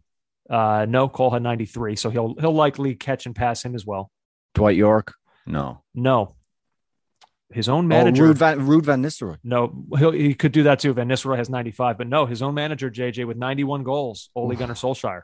Uh, 0.51 0.87
no, 0.89 1.09
Cole 1.09 1.31
had 1.31 1.43
93, 1.43 1.97
so 1.97 2.11
he'll 2.11 2.35
he'll 2.39 2.53
likely 2.55 2.95
catch 2.95 3.27
and 3.27 3.35
pass 3.35 3.65
him 3.65 3.75
as 3.75 3.87
well. 3.87 4.11
Dwight 4.55 4.77
Yorke. 4.77 5.15
No. 5.47 5.83
No, 5.95 6.37
his 7.53 7.69
own 7.69 7.85
Oh, 7.85 7.89
manager. 7.89 8.25
Ruud 8.25 8.37
Van, 8.37 8.61
Ruud 8.61 8.83
Van 8.85 9.03
Nistelrooy. 9.03 9.39
No, 9.45 9.85
he'll, 9.99 10.13
he 10.13 10.35
could 10.35 10.53
do 10.53 10.65
that 10.65 10.81
too. 10.81 10.93
Van 10.93 11.09
Nistelrooy 11.09 11.37
has 11.37 11.49
95, 11.51 11.99
but 11.99 12.07
no, 12.09 12.27
his 12.27 12.43
own 12.43 12.55
manager, 12.55 12.91
JJ, 12.91 13.27
with 13.27 13.37
91 13.37 13.83
goals, 13.85 14.31
Ole 14.35 14.53
Oof. 14.53 14.59
Gunnar 14.59 14.75
Solskjaer, 14.75 15.23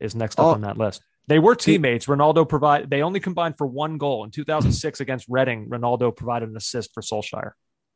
is 0.00 0.14
next 0.14 0.38
up 0.38 0.46
Oh. 0.46 0.50
on 0.50 0.60
that 0.62 0.76
list. 0.78 1.02
They 1.28 1.38
were 1.38 1.54
teammates. 1.54 2.06
Ronaldo 2.06 2.48
provide 2.48 2.88
they 2.88 3.02
only 3.02 3.20
combined 3.20 3.56
for 3.58 3.66
one 3.66 3.98
goal 3.98 4.24
in 4.24 4.30
2006 4.30 5.00
against 5.00 5.26
Reading. 5.28 5.68
Ronaldo 5.68 6.14
provided 6.16 6.48
an 6.48 6.56
assist 6.56 6.90
for 6.94 7.02
Solskjaer. 7.02 7.50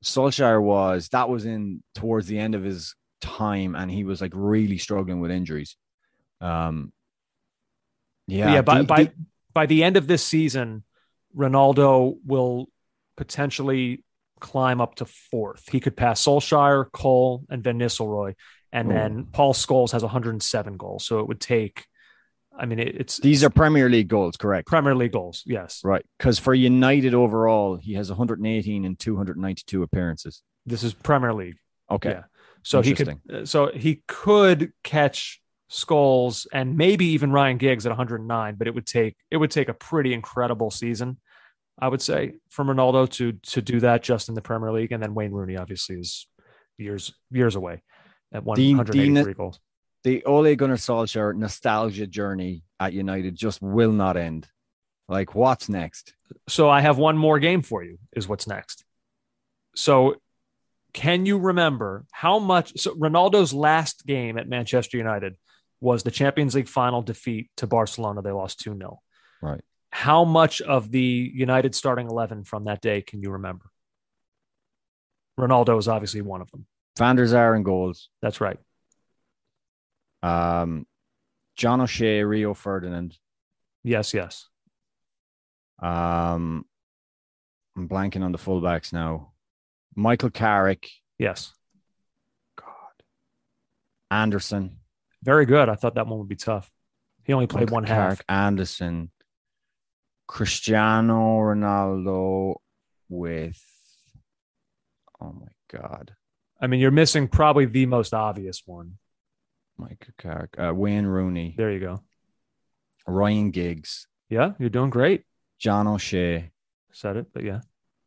Solskjaer 0.04 0.60
was 0.60 1.08
that 1.12 1.28
was 1.28 1.44
in 1.46 1.82
towards 1.94 2.26
the 2.26 2.38
end 2.38 2.54
of 2.54 2.62
his 2.62 2.94
time, 3.20 3.74
and 3.74 3.90
he 3.90 4.04
was 4.04 4.20
like 4.20 4.32
really 4.34 4.76
struggling 4.78 5.20
with 5.20 5.30
injuries. 5.30 5.76
Um, 6.42 6.92
yeah, 8.26 8.54
yeah, 8.54 8.62
by 8.62 8.78
the- 8.78 8.84
by 8.84 9.12
by 9.54 9.66
the 9.66 9.84
end 9.84 9.96
of 9.98 10.06
this 10.06 10.24
season, 10.24 10.82
Ronaldo 11.36 12.16
will 12.24 12.68
potentially 13.16 14.02
climb 14.40 14.80
up 14.80 14.94
to 14.96 15.04
fourth. 15.04 15.68
He 15.70 15.78
could 15.78 15.96
pass 15.96 16.24
Solskjaer, 16.24 16.90
Cole, 16.92 17.44
and 17.50 17.62
Van 17.62 17.78
Nistelrooy, 17.78 18.34
and 18.72 18.90
Oh. 18.90 18.94
then 18.94 19.26
Paul 19.26 19.52
Scholes 19.54 19.92
has 19.92 20.02
107 20.02 20.76
goals. 20.78 21.04
So 21.04 21.20
it 21.20 21.28
would 21.28 21.40
take. 21.40 21.86
I 22.58 22.66
mean, 22.66 22.78
it, 22.78 22.96
it's 22.96 23.18
these 23.18 23.42
are 23.44 23.50
Premier 23.50 23.88
League 23.88 24.08
goals, 24.08 24.36
correct? 24.36 24.68
Premier 24.68 24.94
League 24.94 25.12
goals. 25.12 25.42
Yes, 25.46 25.80
Right, 25.84 26.04
because 26.18 26.38
for 26.38 26.54
United 26.54 27.14
overall, 27.14 27.76
he 27.76 27.94
has 27.94 28.10
118 28.10 28.84
and 28.84 28.98
292 28.98 29.82
appearances. 29.82 30.42
this 30.66 30.82
is 30.84 30.94
Premier 30.94 31.32
League. 31.34 31.56
Okay, 31.90 32.10
Yeah. 32.10 32.24
So 32.62 32.80
he 32.80 32.94
could. 32.94 33.18
Uh, 33.30 33.44
So 33.44 33.70
he 33.72 34.02
could 34.06 34.72
catch 34.84 35.41
Scholes 35.72 36.46
and 36.52 36.76
maybe 36.76 37.06
even 37.06 37.32
Ryan 37.32 37.56
Giggs 37.56 37.86
at 37.86 37.90
109, 37.90 38.56
but 38.56 38.66
it 38.66 38.74
would 38.74 38.86
take 38.86 39.16
it 39.30 39.38
would 39.38 39.50
take 39.50 39.70
a 39.70 39.74
pretty 39.74 40.12
incredible 40.12 40.70
season, 40.70 41.18
I 41.78 41.88
would 41.88 42.02
say, 42.02 42.34
from 42.50 42.68
Ronaldo 42.68 43.08
to 43.12 43.32
to 43.32 43.62
do 43.62 43.80
that 43.80 44.02
just 44.02 44.28
in 44.28 44.34
the 44.34 44.42
Premier 44.42 44.70
League, 44.70 44.92
and 44.92 45.02
then 45.02 45.14
Wayne 45.14 45.32
Rooney 45.32 45.56
obviously 45.56 45.96
is 45.98 46.26
years 46.76 47.14
years 47.30 47.56
away 47.56 47.82
at 48.34 48.44
183 48.44 49.32
goals. 49.32 49.60
the 50.04 50.22
Ole 50.26 50.54
Gunnar 50.56 50.76
Solskjaer 50.76 51.34
nostalgia 51.34 52.06
journey 52.06 52.64
at 52.78 52.92
United 52.92 53.34
just 53.34 53.62
will 53.62 53.92
not 53.92 54.18
end. 54.18 54.48
Like, 55.08 55.34
what's 55.34 55.70
next? 55.70 56.14
So 56.48 56.68
I 56.68 56.82
have 56.82 56.98
one 56.98 57.16
more 57.16 57.38
game 57.38 57.62
for 57.62 57.82
you. 57.82 57.98
Is 58.14 58.28
what's 58.28 58.46
next. 58.46 58.84
So 59.74 60.16
can 60.92 61.24
you 61.24 61.38
remember 61.38 62.04
how 62.12 62.38
much? 62.38 62.78
So 62.78 62.94
Ronaldo's 62.94 63.54
last 63.54 64.04
game 64.06 64.36
at 64.36 64.48
Manchester 64.48 64.98
United 64.98 65.36
was 65.82 66.02
the 66.04 66.10
Champions 66.10 66.54
League 66.54 66.68
final 66.68 67.02
defeat 67.02 67.50
to 67.56 67.66
Barcelona. 67.66 68.22
They 68.22 68.30
lost 68.30 68.60
2 68.60 68.76
0. 68.76 69.00
Right. 69.42 69.60
How 69.90 70.24
much 70.24 70.62
of 70.62 70.90
the 70.90 71.30
United 71.34 71.74
starting 71.74 72.08
11 72.08 72.44
from 72.44 72.64
that 72.64 72.80
day 72.80 73.02
can 73.02 73.20
you 73.20 73.32
remember? 73.32 73.66
Ronaldo 75.38 75.78
is 75.78 75.88
obviously 75.88 76.22
one 76.22 76.40
of 76.40 76.50
them. 76.50 76.66
Van 76.98 77.16
der 77.16 77.26
Sar 77.26 77.54
and 77.54 77.64
goals. 77.64 78.08
That's 78.22 78.40
right. 78.40 78.58
Um, 80.22 80.86
John 81.56 81.80
O'Shea, 81.80 82.22
Rio 82.22 82.54
Ferdinand. 82.54 83.18
Yes, 83.82 84.14
yes. 84.14 84.48
Um, 85.82 86.64
I'm 87.76 87.88
blanking 87.88 88.22
on 88.22 88.32
the 88.32 88.38
fullbacks 88.38 88.92
now. 88.92 89.32
Michael 89.96 90.30
Carrick, 90.30 90.88
Yes. 91.18 91.52
God, 92.56 92.66
Anderson, 94.10 94.78
Very 95.22 95.46
good. 95.46 95.68
I 95.68 95.74
thought 95.76 95.94
that 95.94 96.06
one 96.06 96.18
would 96.18 96.28
be 96.28 96.36
tough. 96.36 96.70
He 97.24 97.32
only 97.32 97.46
played 97.46 97.66
Michael 97.66 97.74
one 97.74 97.84
Carrick, 97.86 98.24
half. 98.28 98.46
Anderson, 98.46 99.10
Cristiano 100.26 101.38
Ronaldo 101.38 102.56
with. 103.08 103.62
Oh 105.20 105.32
my 105.32 105.78
God, 105.78 106.14
I 106.60 106.66
mean, 106.66 106.80
you're 106.80 106.90
missing 106.90 107.28
probably 107.28 107.66
the 107.66 107.86
most 107.86 108.12
obvious 108.12 108.62
one. 108.66 108.98
Michael 109.78 110.14
Carrick, 110.18 110.54
uh, 110.58 110.72
Wayne 110.74 111.06
Rooney, 111.06 111.54
There 111.56 111.70
you 111.72 111.80
go. 111.80 112.02
Ryan 113.06 113.50
Giggs, 113.52 114.06
Yeah, 114.28 114.52
you're 114.58 114.68
doing 114.68 114.90
great. 114.90 115.24
John 115.58 115.86
O'Shea. 115.86 116.50
Said 116.92 117.16
it, 117.16 117.26
but 117.32 117.44
yeah. 117.44 117.60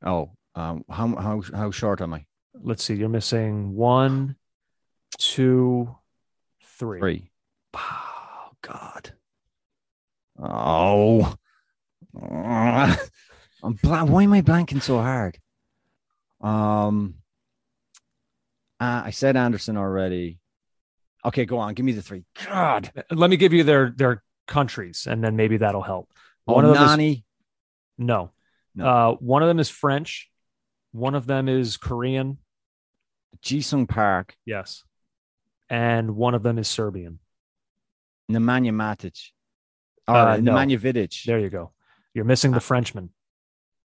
Oh, 0.05 0.31
um, 0.55 0.83
how 0.89 1.15
how 1.15 1.41
how 1.53 1.71
short 1.71 2.01
am 2.01 2.13
I? 2.13 2.25
Let's 2.53 2.83
see. 2.83 2.95
You're 2.95 3.09
missing 3.09 3.73
one, 3.75 4.35
two, 5.17 5.95
three. 6.77 6.99
Three. 6.99 7.31
Oh 7.73 8.51
God. 8.61 9.11
Oh. 10.39 11.35
I'm. 12.21 13.77
Why 13.81 14.23
am 14.23 14.33
I 14.33 14.41
blanking 14.41 14.81
so 14.81 14.97
hard? 14.99 15.37
Um. 16.41 17.15
uh, 18.79 19.03
I 19.05 19.09
said 19.11 19.35
Anderson 19.35 19.77
already. 19.77 20.39
Okay, 21.23 21.45
go 21.45 21.57
on. 21.57 21.73
Give 21.73 21.85
me 21.85 21.93
the 21.93 22.01
three. 22.01 22.23
God. 22.45 22.91
Let 23.09 23.29
me 23.29 23.37
give 23.37 23.53
you 23.53 23.63
their 23.63 23.91
their 23.95 24.23
countries, 24.47 25.07
and 25.09 25.23
then 25.23 25.35
maybe 25.35 25.57
that'll 25.57 25.81
help. 25.81 26.09
Oh, 26.47 26.53
One 26.53 26.65
of 26.65 26.75
them 26.75 26.99
is 26.99 27.17
no. 27.97 28.31
No. 28.75 28.85
Uh, 28.85 29.11
one 29.15 29.41
of 29.41 29.47
them 29.47 29.59
is 29.59 29.69
French. 29.69 30.29
One 30.91 31.15
of 31.15 31.25
them 31.25 31.49
is 31.49 31.77
Korean. 31.77 32.37
Jisung 33.41 33.87
Park. 33.87 34.35
Yes, 34.45 34.83
and 35.69 36.15
one 36.15 36.33
of 36.35 36.43
them 36.43 36.57
is 36.57 36.67
Serbian. 36.67 37.19
Nemanja 38.31 38.71
Matic. 38.71 39.31
Or 40.07 40.15
Uh, 40.15 40.37
no. 40.37 40.53
Nemanja 40.53 40.79
Vidic. 40.79 41.23
There 41.25 41.39
you 41.39 41.49
go. 41.49 41.71
You're 42.13 42.25
missing 42.25 42.51
the 42.51 42.59
Frenchman, 42.59 43.09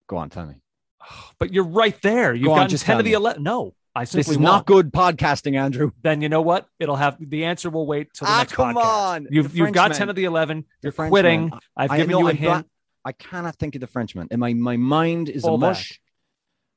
Go 0.06 0.16
on, 0.16 0.30
tell 0.30 0.46
me. 0.46 0.54
but 1.38 1.52
you're 1.52 1.64
right 1.64 2.00
there. 2.02 2.34
You've 2.34 2.46
Go 2.46 2.52
on, 2.52 2.56
gotten 2.58 2.70
just 2.70 2.84
ten 2.84 2.98
of 2.98 3.04
the 3.04 3.10
me. 3.10 3.14
eleven. 3.16 3.42
No, 3.42 3.74
I 3.94 4.04
simply 4.04 4.20
This 4.20 4.28
is 4.30 4.36
won't. 4.38 4.44
not 4.44 4.66
good 4.66 4.92
podcasting, 4.92 5.56
Andrew. 5.58 5.92
Then 6.02 6.20
you 6.22 6.28
know 6.28 6.42
what? 6.42 6.66
It'll 6.78 6.96
have 6.96 7.16
the 7.20 7.44
answer. 7.44 7.68
will 7.70 7.86
wait 7.86 8.12
till 8.14 8.26
the 8.26 8.32
Ah, 8.32 8.38
next 8.38 8.52
come 8.52 8.74
podcast. 8.74 8.84
on. 9.14 9.26
You've 9.30 9.56
you've 9.56 9.72
got 9.72 9.94
ten 9.94 10.08
of 10.08 10.16
the 10.16 10.24
eleven. 10.24 10.64
You're 10.82 10.92
Frenchman. 10.92 11.10
quitting. 11.10 11.52
I've 11.76 11.90
I 11.90 11.96
given 11.98 12.12
know, 12.12 12.20
you 12.20 12.26
a 12.26 12.30
I'm 12.30 12.36
hint. 12.36 12.66
I 13.04 13.12
cannot 13.12 13.56
think 13.56 13.74
of 13.74 13.80
the 13.80 13.86
Frenchman. 13.86 14.28
And 14.30 14.40
my, 14.40 14.52
my 14.52 14.76
mind 14.76 15.28
is 15.30 15.42
Fullback. 15.42 15.66
a 15.66 15.70
mush. 15.70 16.00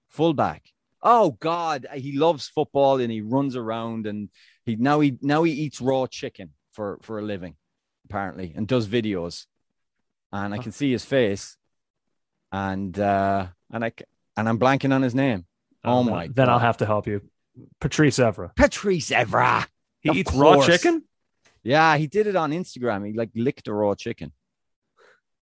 Fullback. 0.09 0.63
Oh 1.03 1.31
God, 1.31 1.87
he 1.93 2.17
loves 2.17 2.47
football 2.47 2.99
and 2.99 3.11
he 3.11 3.21
runs 3.21 3.55
around 3.55 4.05
and 4.05 4.29
he 4.65 4.75
now 4.75 4.99
he 4.99 5.17
now 5.21 5.43
he 5.43 5.51
eats 5.51 5.81
raw 5.81 6.05
chicken 6.07 6.51
for 6.73 6.99
for 7.01 7.19
a 7.19 7.21
living, 7.21 7.55
apparently, 8.05 8.53
and 8.55 8.67
does 8.67 8.87
videos. 8.87 9.45
And 10.31 10.53
I 10.53 10.59
can 10.59 10.71
see 10.71 10.91
his 10.91 11.03
face, 11.03 11.57
and 12.51 12.97
uh 12.97 13.47
and 13.71 13.83
I 13.83 13.91
and 14.37 14.47
I'm 14.47 14.59
blanking 14.59 14.93
on 14.93 15.01
his 15.01 15.15
name. 15.15 15.45
Oh 15.83 16.03
my 16.03 16.27
Then 16.27 16.49
I'll 16.49 16.59
have 16.59 16.77
to 16.77 16.85
help 16.85 17.07
you. 17.07 17.21
Patrice 17.79 18.17
Evra. 18.19 18.55
Patrice 18.55 19.09
Evra. 19.09 19.65
He 19.99 20.09
Of 20.09 20.15
eats 20.17 20.33
raw 20.33 20.65
chicken. 20.65 21.03
Yeah, 21.63 21.97
he 21.97 22.07
did 22.07 22.27
it 22.27 22.35
on 22.35 22.51
Instagram. 22.51 23.05
He 23.05 23.13
like 23.13 23.29
licked 23.35 23.67
a 23.67 23.73
raw 23.73 23.93
chicken. 23.95 24.31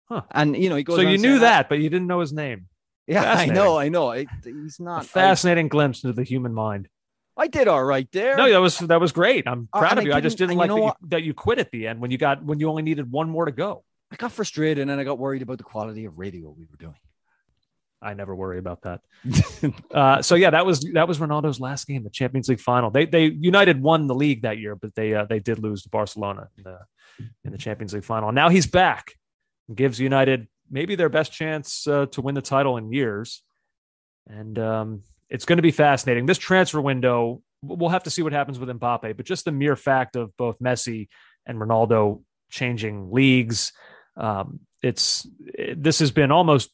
Huh. 0.06 0.22
And 0.32 0.56
you 0.56 0.70
know 0.70 0.76
he 0.76 0.84
goes. 0.84 0.98
So 0.98 1.02
you 1.02 1.18
knew 1.18 1.38
"Ah, 1.38 1.42
that, 1.42 1.70
but 1.70 1.80
you 1.80 1.90
didn't 1.90 2.08
know 2.08 2.22
his 2.22 2.34
name. 2.34 2.68
Yeah, 3.08 3.34
I 3.34 3.46
know, 3.46 3.78
I 3.78 3.90
know. 3.90 4.12
It, 4.12 4.28
he's 4.44 4.80
A 4.80 4.84
not. 4.84 5.02
I, 5.04 5.06
fascinating 5.06 5.70
glimpse 5.70 6.04
into 6.04 6.14
the 6.14 6.24
human 6.24 6.54
mind. 6.54 6.90
I 7.38 7.48
did 7.48 7.68
all 7.68 7.84
right 7.84 8.08
there. 8.12 8.36
No, 8.36 8.50
that 8.50 8.58
was 8.60 8.80
that 8.80 9.00
was 9.00 9.12
great. 9.12 9.48
I'm 9.48 9.70
Oh, 9.74 9.80
proud 9.80 9.94
of 9.98 10.04
I 10.04 10.08
you. 10.08 10.14
I 10.14 10.22
just 10.22 10.38
didn't- 10.38 10.58
didn't 10.58 10.70
like 10.70 10.70
that 10.70 10.78
you, 11.02 11.08
that 11.10 11.24
you 11.24 11.34
quit 11.34 11.60
at 11.60 11.72
the 11.72 11.88
end 11.88 12.02
when 12.02 12.12
you 12.12 12.18
got 12.18 12.44
when 12.44 12.60
you 12.60 12.68
only 12.70 12.82
needed 12.84 13.10
one 13.12 13.30
more 13.30 13.46
to 13.46 13.52
go. 13.52 13.84
I 14.12 14.16
got 14.16 14.32
frustrated 14.32 14.80
and 14.80 14.90
then 14.90 15.00
I 15.00 15.04
got 15.04 15.20
worried 15.20 15.42
about 15.42 15.58
the 15.58 15.64
quality 15.64 16.06
of 16.06 16.18
radio 16.18 16.50
we 16.50 16.66
were 16.70 16.78
doing. 16.78 16.96
I 18.02 18.14
never 18.14 18.36
worry 18.36 18.60
about 18.60 18.82
that. 18.84 19.02
Uh, 19.92 20.22
so 20.22 20.36
yeah, 20.36 20.52
that 20.52 20.66
was 20.66 20.82
that 20.94 21.08
was 21.08 21.18
Ronaldo's 21.18 21.60
last 21.60 21.88
game, 21.88 22.04
the 22.04 22.10
Champions 22.12 22.48
League 22.50 22.60
final. 22.60 22.92
They 22.92 23.06
they 23.06 23.26
United 23.26 23.82
won 23.82 24.06
the 24.08 24.14
league 24.16 24.44
that 24.44 24.60
year, 24.60 24.76
but 24.76 24.94
they 24.96 25.14
uh, 25.16 25.26
they 25.26 25.40
did 25.40 25.58
lose 25.60 25.82
to 25.84 25.90
Barcelona 25.90 26.50
in 26.58 26.64
the 26.64 26.80
in 27.44 27.52
the 27.52 27.58
Champions 27.58 27.94
League 27.94 28.04
final. 28.04 28.32
Now 28.32 28.50
he's 28.50 28.68
back, 28.68 29.14
gives 29.74 30.00
United 30.00 30.48
maybe 30.70 30.96
their 30.96 31.10
best 31.10 31.32
chance 31.32 31.88
uh, 31.88 32.06
to 32.08 32.22
win 32.22 32.36
the 32.36 32.42
title 32.42 32.78
in 32.78 32.92
years, 32.92 33.44
and 34.28 34.58
um, 34.60 35.04
it's 35.30 35.46
going 35.46 35.58
to 35.58 35.64
be 35.64 35.72
fascinating. 35.72 36.26
This 36.26 36.38
transfer 36.38 36.82
window, 36.82 37.42
we'll 37.62 37.90
have 37.90 38.04
to 38.04 38.10
see 38.10 38.22
what 38.22 38.34
happens 38.34 38.60
with 38.60 38.70
Mbappe, 38.70 39.16
but 39.16 39.26
just 39.26 39.46
the 39.46 39.52
mere 39.52 39.76
fact 39.76 40.16
of 40.16 40.36
both 40.38 40.60
Messi 40.60 41.08
and 41.46 41.60
Ronaldo 41.60 42.24
changing 42.50 43.12
leagues, 43.12 43.72
um, 44.16 44.62
it's 44.82 45.28
it, 45.46 45.82
this 45.82 46.00
has 46.00 46.12
been 46.12 46.32
almost 46.32 46.70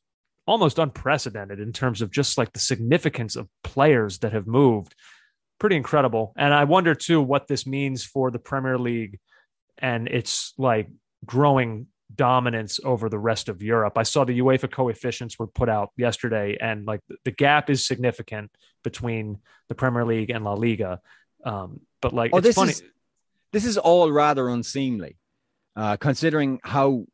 almost 0.46 0.78
unprecedented 0.78 1.60
in 1.60 1.72
terms 1.72 2.02
of 2.02 2.12
just 2.12 2.38
like 2.38 2.52
the 2.54 2.60
significance 2.60 3.36
of 3.36 3.48
players 3.64 4.20
that 4.20 4.34
have 4.34 4.48
moved. 4.48 4.94
Pretty 5.60 5.78
incredible. 5.78 6.34
And 6.36 6.54
I 6.54 6.66
wonder 6.66 6.96
too 6.96 7.22
what 7.22 7.48
this 7.48 7.66
means 7.66 8.04
for 8.04 8.30
the 8.30 8.40
Premier 8.40 8.78
League 8.78 9.20
and 9.78 10.08
its 10.08 10.54
like 10.58 10.90
growing 11.26 11.88
dominance 12.16 12.80
over 12.84 13.10
the 13.10 13.20
rest 13.20 13.50
of 13.50 13.62
Europe. 13.62 13.98
I 13.98 14.04
saw 14.04 14.24
the 14.24 14.40
UEFA 14.40 14.72
coefficients 14.72 15.38
were 15.40 15.48
put 15.48 15.70
out 15.70 15.92
yesterday 15.98 16.58
and 16.60 16.86
like 16.86 17.02
the 17.26 17.32
gap 17.32 17.70
is 17.70 17.86
significant 17.86 18.52
between 18.84 19.40
the 19.70 19.76
Premier 19.76 20.06
League 20.06 20.30
and 20.30 20.44
La 20.44 20.54
Liga. 20.54 21.00
Um, 21.46 21.82
but 22.02 22.14
like 22.14 22.32
Oh, 22.34 22.38
it's 22.38 22.48
this 22.48 22.56
funny. 22.56 22.72
is 22.72 22.84
this 23.52 23.66
is 23.66 23.78
all 23.78 24.12
rather 24.12 24.50
unseemly, 24.50 25.18
uh, 25.76 25.98
considering 25.98 26.60
how 26.64 27.06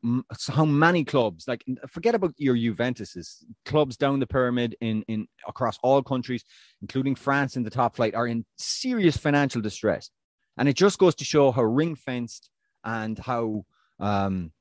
how 0.48 0.66
many 0.66 1.04
clubs 1.04 1.48
like 1.48 1.64
forget 1.88 2.16
about 2.16 2.34
your 2.38 2.56
Juventuses 2.56 3.44
clubs 3.66 3.98
down 3.98 4.20
the 4.20 4.28
pyramid 4.28 4.76
in 4.82 5.04
in 5.08 5.28
across 5.48 5.78
all 5.84 6.02
countries, 6.02 6.44
including 6.82 7.16
France 7.16 7.58
in 7.58 7.64
the 7.64 7.70
top 7.70 7.96
flight, 7.96 8.16
are 8.16 8.28
in 8.28 8.46
serious 8.58 9.18
financial 9.18 9.62
distress, 9.62 10.10
and 10.58 10.70
it 10.70 10.74
just 10.76 10.98
goes 10.98 11.16
to 11.16 11.26
show 11.26 11.52
how 11.52 11.64
ring 11.64 11.96
fenced 11.96 12.50
and 12.84 13.20
how 13.20 13.66
um, 14.00 14.52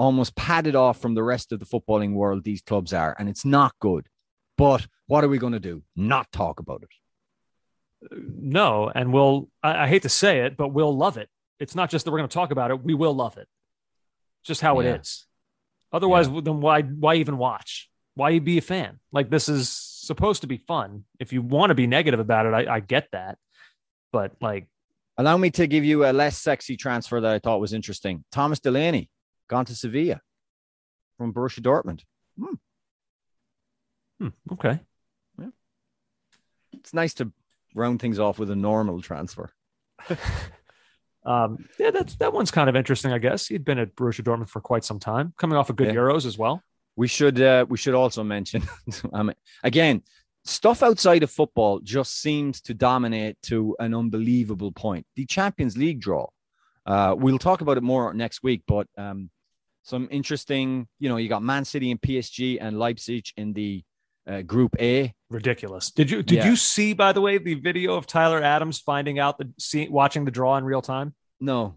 almost 0.00 0.34
padded 0.34 0.74
off 0.74 0.98
from 1.00 1.14
the 1.14 1.22
rest 1.22 1.52
of 1.52 1.60
the 1.60 1.66
footballing 1.66 2.14
world 2.14 2.42
these 2.42 2.62
clubs 2.62 2.92
are, 2.92 3.14
and 3.18 3.28
it's 3.28 3.44
not 3.44 3.72
good. 3.80 4.06
But 4.56 4.86
what 5.06 5.22
are 5.24 5.28
we 5.28 5.38
going 5.38 5.52
to 5.52 5.60
do? 5.60 5.82
Not 5.94 6.32
talk 6.32 6.58
about 6.58 6.82
it. 6.82 6.88
no, 8.10 8.90
and 8.94 9.12
we'll 9.12 9.48
I, 9.62 9.84
I 9.84 9.88
hate 9.88 10.02
to 10.02 10.08
say 10.08 10.40
it, 10.40 10.56
but 10.56 10.68
we'll 10.68 10.96
love 10.96 11.16
it. 11.18 11.28
It's 11.58 11.74
not 11.74 11.90
just 11.90 12.04
that 12.04 12.10
we're 12.10 12.18
going 12.18 12.28
to 12.30 12.34
talk 12.34 12.50
about 12.50 12.70
it, 12.70 12.82
we 12.82 12.94
will 12.94 13.14
love 13.14 13.36
it. 13.36 13.46
It's 14.40 14.48
just 14.48 14.60
how 14.62 14.80
Yeah. 14.80 14.94
it 14.94 15.00
is. 15.02 15.26
Otherwise, 15.92 16.28
then 16.30 16.60
why 16.60 16.82
why 16.82 17.16
even 17.16 17.36
watch? 17.36 17.90
Why 18.14 18.38
be 18.38 18.58
a 18.58 18.62
fan? 18.62 19.00
Like 19.12 19.28
this 19.30 19.48
is 19.48 19.68
supposed 19.70 20.40
to 20.42 20.46
be 20.46 20.56
fun. 20.56 21.04
If 21.18 21.32
you 21.32 21.42
want 21.42 21.70
to 21.70 21.74
be 21.74 21.86
negative 21.86 22.20
about 22.20 22.46
it, 22.46 22.54
I, 22.54 22.76
I 22.76 22.80
get 22.80 23.08
that. 23.12 23.38
But 24.12 24.32
like 24.40 24.66
Allow 25.18 25.36
me 25.36 25.50
to 25.50 25.66
give 25.66 25.84
you 25.84 26.06
a 26.06 26.12
less 26.14 26.38
sexy 26.38 26.78
transfer 26.78 27.20
that 27.20 27.30
I 27.30 27.38
thought 27.40 27.60
was 27.60 27.74
interesting. 27.74 28.24
Thomas 28.32 28.58
Delaney 28.58 29.10
gone 29.50 29.66
to 29.66 29.74
Sevilla 29.74 30.20
from 31.18 31.34
Borussia 31.34 31.60
Dortmund. 31.60 32.04
hmm, 34.18 34.28
okay. 34.52 34.80
It's 36.72 36.94
nice 36.94 37.14
to 37.14 37.30
round 37.74 38.00
things 38.00 38.18
off 38.18 38.38
with 38.38 38.50
a 38.50 38.56
normal 38.56 39.02
transfer. 39.02 39.50
Um, 41.22 41.68
yeah, 41.78 41.90
that's 41.90 42.16
that 42.16 42.32
one's 42.32 42.50
kind 42.50 42.70
of 42.70 42.76
interesting, 42.76 43.12
I 43.12 43.18
guess. 43.18 43.46
He'd 43.46 43.62
been 43.62 43.78
at 43.78 43.94
Borussia 43.94 44.22
Dortmund 44.22 44.48
for 44.48 44.62
quite 44.62 44.84
some 44.84 44.98
time, 44.98 45.34
coming 45.36 45.58
off 45.58 45.68
a 45.68 45.74
good 45.74 45.88
Yeah. 45.88 46.00
Euros 46.00 46.24
as 46.24 46.38
well. 46.38 46.62
We 46.96 47.08
should 47.08 47.38
uh, 47.38 47.66
we 47.68 47.76
should 47.76 47.94
also 47.94 48.24
mention 48.24 48.62
I 49.12 49.22
mean, 49.24 49.36
again 49.62 50.02
stuff 50.44 50.82
outside 50.82 51.22
of 51.22 51.30
football 51.30 51.80
just 51.80 52.22
seems 52.22 52.62
to 52.62 52.72
dominate 52.72 53.36
to 53.42 53.76
an 53.78 53.94
unbelievable 53.94 54.72
point. 54.72 55.04
The 55.14 55.26
Champions 55.26 55.76
League 55.76 56.00
draw. 56.00 56.28
Uh, 56.86 57.14
we'll 57.18 57.38
talk 57.38 57.60
about 57.60 57.76
it 57.76 57.82
more 57.82 58.14
next 58.14 58.42
week, 58.42 58.62
but 58.66 58.86
um, 58.96 59.28
some 59.82 60.08
interesting. 60.10 60.86
You 60.98 61.08
know, 61.08 61.16
you 61.16 61.28
got 61.28 61.42
Man 61.42 61.64
City 61.64 61.90
and 61.90 62.00
PSG 62.00 62.58
and 62.60 62.78
Leipzig 62.78 63.26
in 63.36 63.52
the 63.52 63.82
uh, 64.26 64.42
Group 64.42 64.76
A. 64.80 65.14
Ridiculous. 65.30 65.90
Did 65.90 66.10
you 66.10 66.22
did 66.22 66.38
Yeah. 66.38 66.46
you 66.50 66.56
see 66.56 66.92
by 66.92 67.12
the 67.12 67.20
way 67.20 67.38
the 67.38 67.54
video 67.54 67.94
of 67.94 68.06
Tyler 68.06 68.42
Adams 68.42 68.78
finding 68.78 69.18
out 69.18 69.38
the 69.38 69.50
see, 69.58 69.88
watching 69.88 70.24
the 70.24 70.30
draw 70.30 70.56
in 70.56 70.64
real 70.64 70.82
time? 70.82 71.14
No, 71.40 71.76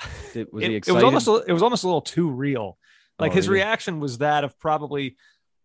Did- 0.32 0.48
was 0.52 0.64
it, 0.64 0.88
it 0.88 0.92
was 0.92 1.02
almost 1.04 1.28
a, 1.28 1.44
it 1.46 1.52
was 1.52 1.62
almost 1.62 1.84
a 1.84 1.86
little 1.86 2.00
too 2.02 2.30
real. 2.30 2.76
Like 3.18 3.32
Oh, 3.32 3.34
his 3.36 3.48
really? 3.48 3.60
reaction 3.60 4.00
was 4.00 4.18
that 4.18 4.44
of 4.44 4.58
probably 4.58 5.16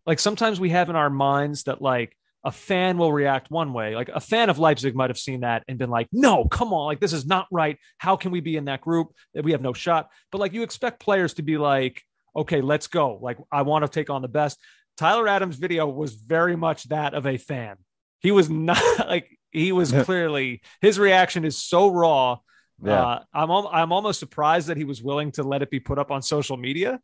like 0.05 0.19
sometimes 0.19 0.59
we 0.59 0.69
have 0.69 0.89
in 0.89 0.95
our 0.95 1.09
minds 1.09 1.63
that 1.63 1.81
like 1.81 2.15
a 2.43 2.51
fan 2.51 2.97
will 2.97 3.11
react 3.11 3.49
one 3.51 3.73
way. 3.73 3.95
Like 3.95 4.09
a 4.09 4.19
fan 4.19 4.49
of 4.49 4.59
Leipzig 4.59 4.95
might 4.95 5.09
have 5.09 5.17
seen 5.17 5.41
that 5.41 5.63
and 5.67 5.77
been 5.77 5.89
like, 5.89 6.07
no, 6.11 6.45
come 6.45 6.73
on, 6.73 6.85
like 6.85 6.99
this 6.99 7.13
is 7.13 7.25
not 7.25 7.47
right. 7.51 7.77
How 7.97 8.15
can 8.15 8.31
we 8.31 8.39
be 8.39 8.55
in 8.55 8.65
that 8.65 8.81
group? 8.81 9.09
That 9.33 9.43
We 9.43 9.51
have 9.51 9.61
no 9.61 9.73
shot. 9.73 10.09
But 10.31 10.39
like 10.39 10.53
you 10.53 10.63
expect 10.63 10.99
players 10.99 11.35
to 11.35 11.41
be 11.41 11.57
like, 11.57 12.01
okay, 12.35 12.61
let's 12.61 12.87
go. 12.87 13.19
Like 13.21 13.37
I 13.51 13.63
want 13.63 13.85
to 13.85 13.91
take 13.91 14.09
on 14.09 14.21
the 14.21 14.27
best. 14.27 14.59
Tyler 14.97 15.27
Adams' 15.27 15.57
video 15.57 15.87
was 15.87 16.13
very 16.13 16.55
much 16.55 16.83
that 16.85 17.13
of 17.13 17.25
a 17.25 17.37
fan. 17.37 17.77
He 18.19 18.31
was 18.31 18.49
not 18.49 18.81
like 18.99 19.27
he 19.51 19.71
was 19.71 19.91
clearly 19.91 20.61
his 20.81 20.99
reaction 20.99 21.43
is 21.43 21.57
so 21.57 21.89
raw. 21.89 22.37
Yeah. 22.83 23.01
Uh, 23.01 23.23
I'm 23.33 23.51
I'm 23.51 23.91
almost 23.91 24.19
surprised 24.19 24.67
that 24.67 24.77
he 24.77 24.83
was 24.83 25.01
willing 25.01 25.31
to 25.33 25.43
let 25.43 25.63
it 25.63 25.71
be 25.71 25.79
put 25.79 25.97
up 25.97 26.11
on 26.11 26.21
social 26.21 26.57
media. 26.57 26.99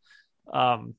Um, 0.52 0.94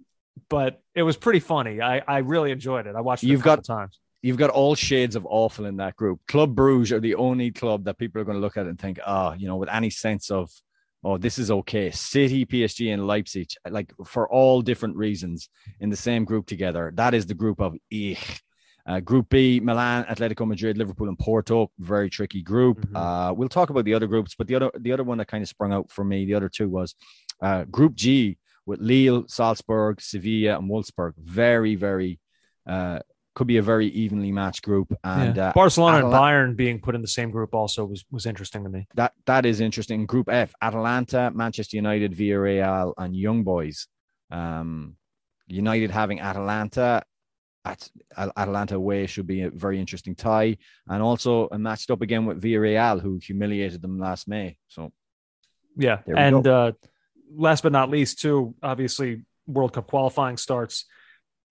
but 0.49 0.83
it 0.95 1.03
was 1.03 1.17
pretty 1.17 1.39
funny. 1.39 1.81
I, 1.81 2.03
I 2.07 2.19
really 2.19 2.51
enjoyed 2.51 2.89
it. 2.89 2.97
I 2.97 3.01
watched 3.01 3.23
it 3.23 3.29
You've 3.29 3.43
got 3.43 3.65
times 3.65 4.01
you've 4.25 4.39
got 4.39 4.49
all 4.49 4.75
shades 4.75 5.17
of 5.17 5.27
awful 5.27 5.67
in 5.67 5.77
that 5.77 5.95
group. 5.97 6.19
Club 6.27 6.55
Bruges 6.55 6.93
are 6.93 7.01
the 7.01 7.15
only 7.15 7.51
club 7.51 7.85
that 7.85 7.99
people 7.99 8.23
are 8.23 8.25
going 8.25 8.39
to 8.39 8.41
look 8.41 8.57
at 8.57 8.65
and 8.65 8.79
think, 8.79 8.99
ah, 9.07 9.31
oh, 9.31 9.35
you 9.35 9.47
know, 9.47 9.57
with 9.57 9.69
any 9.69 9.91
sense 9.91 10.31
of, 10.31 10.51
oh, 11.05 11.19
this 11.19 11.39
is 11.39 11.51
okay. 11.51 11.91
City, 11.91 12.47
PSG, 12.47 12.91
and 12.95 13.07
Leipzig, 13.07 13.49
like 13.69 13.93
for 14.07 14.27
all 14.33 14.63
different 14.63 14.97
reasons, 14.97 15.51
in 15.79 15.91
the 15.91 15.97
same 15.97 16.25
group 16.25 16.47
together. 16.47 16.91
That 16.95 17.13
is 17.13 17.27
the 17.27 17.35
group 17.35 17.61
of 17.61 17.75
ich. 17.91 18.43
Uh, 18.87 19.01
group 19.01 19.29
B, 19.29 19.61
Milan, 19.61 20.05
Atletico 20.05 20.47
Madrid, 20.47 20.79
Liverpool, 20.79 21.09
and 21.09 21.19
Porto. 21.19 21.71
Very 21.79 22.09
tricky 22.09 22.41
group. 22.41 22.81
Mm-hmm. 22.81 22.97
Uh, 22.97 23.33
we'll 23.35 23.49
talk 23.51 23.69
about 23.69 23.85
the 23.85 23.93
other 23.93 24.07
groups, 24.07 24.35
but 24.37 24.47
the 24.47 24.55
other 24.55 24.71
the 24.79 24.93
other 24.93 25.05
one 25.05 25.19
that 25.19 25.29
kind 25.29 25.43
of 25.43 25.49
sprung 25.49 25.73
out 25.73 25.91
for 25.91 26.05
me, 26.05 26.27
the 26.27 26.35
other 26.35 26.51
two 26.51 26.69
was 26.69 26.95
uh, 27.41 27.65
Group 27.65 27.95
G 27.95 28.37
with 28.67 28.81
Lille, 28.81 29.25
Salzburg, 29.27 30.03
Sevilla, 30.03 30.59
and 30.59 30.71
Wolfsburg. 30.71 31.15
Very, 31.17 31.77
very 31.77 32.21
uh, 32.67 32.99
could 33.35 33.47
be 33.47 33.57
a 33.57 33.63
very 33.63 33.89
evenly 33.89 34.31
matched 34.31 34.63
group. 34.63 34.97
And 35.03 35.37
yeah. 35.37 35.49
uh, 35.49 35.53
Barcelona 35.53 35.99
Atal- 35.99 36.05
and 36.05 36.15
Bayern 36.15 36.57
being 36.57 36.81
put 36.81 36.95
in 36.95 37.03
the 37.03 37.09
same 37.09 37.31
group 37.31 37.55
also 37.55 37.85
was 37.85 38.05
was 38.11 38.27
interesting 38.27 38.65
to 38.65 38.71
me. 38.71 38.87
That 38.95 39.13
that 39.27 39.45
is 39.45 39.61
interesting. 39.61 40.07
Group 40.07 40.29
F: 40.29 40.53
Atalanta, 40.63 41.31
Manchester 41.35 41.77
United, 41.77 42.13
Villarreal, 42.13 42.95
and 42.97 43.17
Young 43.17 43.43
Boys. 43.43 43.89
Um, 44.31 44.97
United 45.47 45.91
having 45.91 46.21
Atalanta 46.21 47.03
at 47.65 47.89
Atalanta 48.17 48.77
away 48.77 49.07
should 49.07 49.27
be 49.27 49.43
a 49.43 49.51
very 49.51 49.81
interesting 49.81 50.15
tie, 50.15 50.57
and 50.89 51.03
also 51.03 51.49
matched 51.57 51.91
up 51.91 52.03
again 52.03 52.27
with 52.27 52.43
Villarreal, 52.43 53.01
who 53.01 53.19
humiliated 53.23 53.83
them 53.83 53.99
last 53.99 54.29
May. 54.29 54.57
So, 54.69 54.93
yeah, 55.77 56.01
and 56.07 56.47
uh, 56.47 56.73
last 57.35 57.63
but 57.63 57.73
not 57.73 57.91
least, 57.91 58.21
too, 58.21 58.55
obviously 58.63 59.23
World 59.47 59.73
Cup 59.73 59.87
qualifying 59.87 60.37
starts 60.37 60.87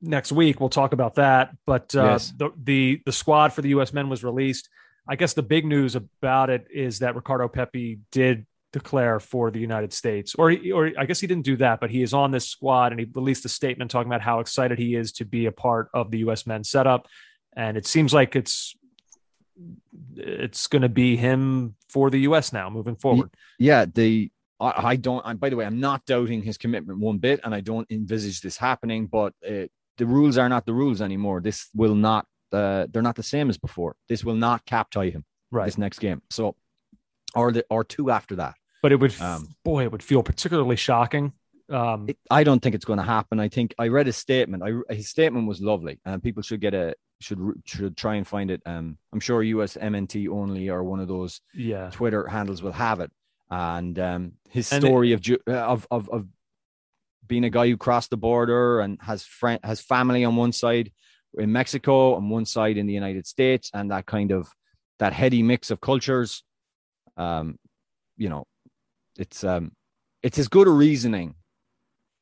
next 0.04 0.32
week. 0.32 0.60
We'll 0.60 0.70
talk 0.70 0.94
about 0.94 1.16
that. 1.16 1.56
But 1.66 1.96
uh, 1.96 2.04
yes. 2.04 2.34
the, 2.38 2.52
the 2.62 3.02
the 3.06 3.12
squad 3.12 3.54
for 3.54 3.62
the 3.62 3.70
U.S. 3.70 3.94
men 3.94 4.10
was 4.10 4.24
released. 4.24 4.70
I 5.08 5.16
guess 5.16 5.34
the 5.34 5.44
big 5.44 5.66
news 5.66 5.96
about 5.96 6.50
it 6.50 6.68
is 6.74 7.00
that 7.00 7.16
Ricardo 7.16 7.48
Pepi 7.48 8.00
did 8.12 8.46
declare 8.72 9.20
for 9.20 9.52
the 9.52 9.60
United 9.60 9.94
States, 9.94 10.36
or 10.36 10.56
or 10.74 10.92
I 10.98 11.06
guess 11.06 11.20
he 11.20 11.28
didn't 11.28 11.46
do 11.46 11.58
that, 11.58 11.80
but 11.80 11.90
he 11.90 12.02
is 12.02 12.14
on 12.14 12.32
this 12.32 12.48
squad, 12.48 12.92
and 12.92 13.00
he 13.00 13.08
released 13.14 13.46
a 13.46 13.50
statement 13.50 13.92
talking 13.92 14.10
about 14.10 14.22
how 14.22 14.40
excited 14.40 14.78
he 14.78 14.96
is 14.96 15.12
to 15.14 15.26
be 15.26 15.46
a 15.46 15.52
part 15.52 15.90
of 15.94 16.12
the 16.12 16.20
U.S. 16.20 16.46
men's 16.46 16.70
setup. 16.70 17.08
And 17.56 17.78
it 17.78 17.86
seems 17.86 18.14
like 18.14 18.36
it's 18.36 18.76
it's 20.16 20.68
going 20.68 20.82
to 20.82 20.90
be 20.90 21.16
him 21.16 21.76
for 21.90 22.10
the 22.10 22.20
U.S. 22.22 22.52
now 22.52 22.70
moving 22.70 22.96
forward. 22.96 23.30
Yeah, 23.60 23.86
the 23.86 24.32
I, 24.60 24.88
I 24.88 24.96
don't. 24.96 25.26
I, 25.26 25.34
by 25.34 25.50
the 25.50 25.56
way, 25.56 25.66
I'm 25.66 25.80
not 25.80 26.06
doubting 26.06 26.42
his 26.42 26.58
commitment 26.58 27.00
one 27.00 27.18
bit, 27.18 27.42
and 27.44 27.54
I 27.54 27.62
don't 27.62 27.90
envisage 27.92 28.42
this 28.42 28.58
happening. 28.58 29.08
But 29.08 29.34
it, 29.42 29.72
the 29.98 30.06
rules 30.06 30.38
are 30.38 30.50
not 30.50 30.66
the 30.66 30.74
rules 30.74 31.02
anymore. 31.02 31.42
This 31.42 31.70
will 31.74 31.96
not, 31.96 32.26
uh, 32.52 32.88
they're 32.92 33.02
not 33.02 33.16
the 33.16 33.24
same 33.24 33.50
as 33.50 33.58
before. 33.58 33.96
This 34.10 34.24
will 34.24 34.36
not 34.36 34.66
cap 34.66 34.92
tie 34.92 35.10
him 35.10 35.26
right. 35.52 35.66
this 35.66 35.78
next 35.78 36.00
game. 36.00 36.22
So, 36.30 36.56
or 37.36 37.52
the 37.52 37.66
or 37.70 37.84
two 37.84 38.12
after 38.12 38.36
that. 38.38 38.56
But 38.82 38.92
it 38.92 38.98
would, 38.98 39.20
um, 39.22 39.56
boy, 39.64 39.84
it 39.84 39.92
would 39.92 40.04
feel 40.04 40.24
particularly 40.24 40.76
shocking. 40.76 41.34
Um, 41.70 42.10
it, 42.10 42.18
I 42.30 42.44
don't 42.44 42.60
think 42.60 42.76
it's 42.76 42.86
going 42.86 43.00
to 43.00 43.06
happen. 43.06 43.40
I 43.40 43.48
think 43.48 43.74
I 43.80 43.88
read 43.88 44.06
his 44.06 44.18
statement. 44.18 44.64
I, 44.64 44.94
his 44.94 45.10
statement 45.10 45.48
was 45.48 45.62
lovely, 45.62 46.00
and 46.06 46.22
people 46.22 46.44
should 46.44 46.60
get 46.60 46.74
a 46.74 46.94
should 47.22 47.40
should 47.66 47.98
try 47.98 48.16
and 48.16 48.28
find 48.28 48.52
it. 48.52 48.62
Um, 48.66 48.98
I'm 49.12 49.20
sure 49.20 49.42
US 49.42 49.78
MNT 49.78 50.30
only 50.30 50.70
or 50.70 50.84
one 50.84 51.00
of 51.00 51.08
those 51.08 51.42
yeah 51.54 51.90
Twitter 51.90 52.28
handles 52.28 52.62
will 52.62 52.74
have 52.74 53.00
it. 53.00 53.12
And 53.50 53.98
um, 54.00 54.34
his 54.50 54.68
story 54.68 55.14
it, 55.14 55.28
of, 55.48 55.88
of 55.88 55.88
of 55.90 56.10
of 56.10 56.28
being 57.26 57.46
a 57.46 57.50
guy 57.50 57.68
who 57.68 57.78
crossed 57.78 58.10
the 58.10 58.18
border 58.18 58.80
and 58.80 59.00
has 59.02 59.24
friend 59.24 59.60
has 59.64 59.82
family 59.82 60.26
on 60.26 60.36
one 60.36 60.52
side 60.52 60.92
in 61.38 61.52
Mexico 61.52 62.18
and 62.18 62.30
one 62.30 62.46
side 62.46 62.78
in 62.78 62.86
the 62.86 62.94
United 62.94 63.26
States, 63.26 63.70
and 63.74 63.92
that 63.92 64.06
kind 64.06 64.32
of 64.32 64.50
that 65.00 65.14
heady 65.14 65.44
mix 65.44 65.72
of 65.72 65.82
cultures. 65.82 66.44
Um, 67.18 67.58
you 68.18 68.30
know, 68.30 68.46
it's 69.18 69.44
um, 69.44 69.72
it's 70.22 70.40
as 70.40 70.48
good 70.48 70.68
a 70.68 70.72
reasoning, 70.72 71.36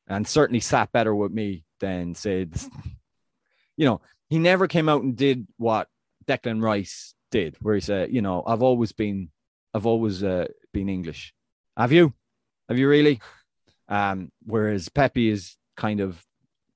and 0.08 0.26
certainly 0.26 0.60
sat 0.60 0.92
better 0.92 1.14
with 1.14 1.32
me 1.32 1.64
than 1.80 2.14
say, 2.14 2.46
you 3.76 3.86
know, 3.86 4.00
he 4.28 4.38
never 4.38 4.66
came 4.66 4.88
out 4.88 5.02
and 5.02 5.16
did 5.16 5.46
what 5.56 5.88
Declan 6.26 6.62
Rice 6.62 7.14
did, 7.30 7.56
where 7.60 7.74
he 7.74 7.80
said, 7.80 8.12
you 8.12 8.22
know, 8.22 8.42
I've 8.46 8.62
always 8.62 8.92
been, 8.92 9.30
I've 9.74 9.86
always 9.86 10.22
uh, 10.22 10.46
been 10.72 10.88
English. 10.88 11.34
Have 11.76 11.92
you? 11.92 12.14
Have 12.68 12.78
you 12.78 12.88
really? 12.88 13.20
Um, 13.92 14.32
whereas 14.46 14.88
Pepi 14.88 15.28
is 15.28 15.58
kind 15.76 16.00
of 16.00 16.24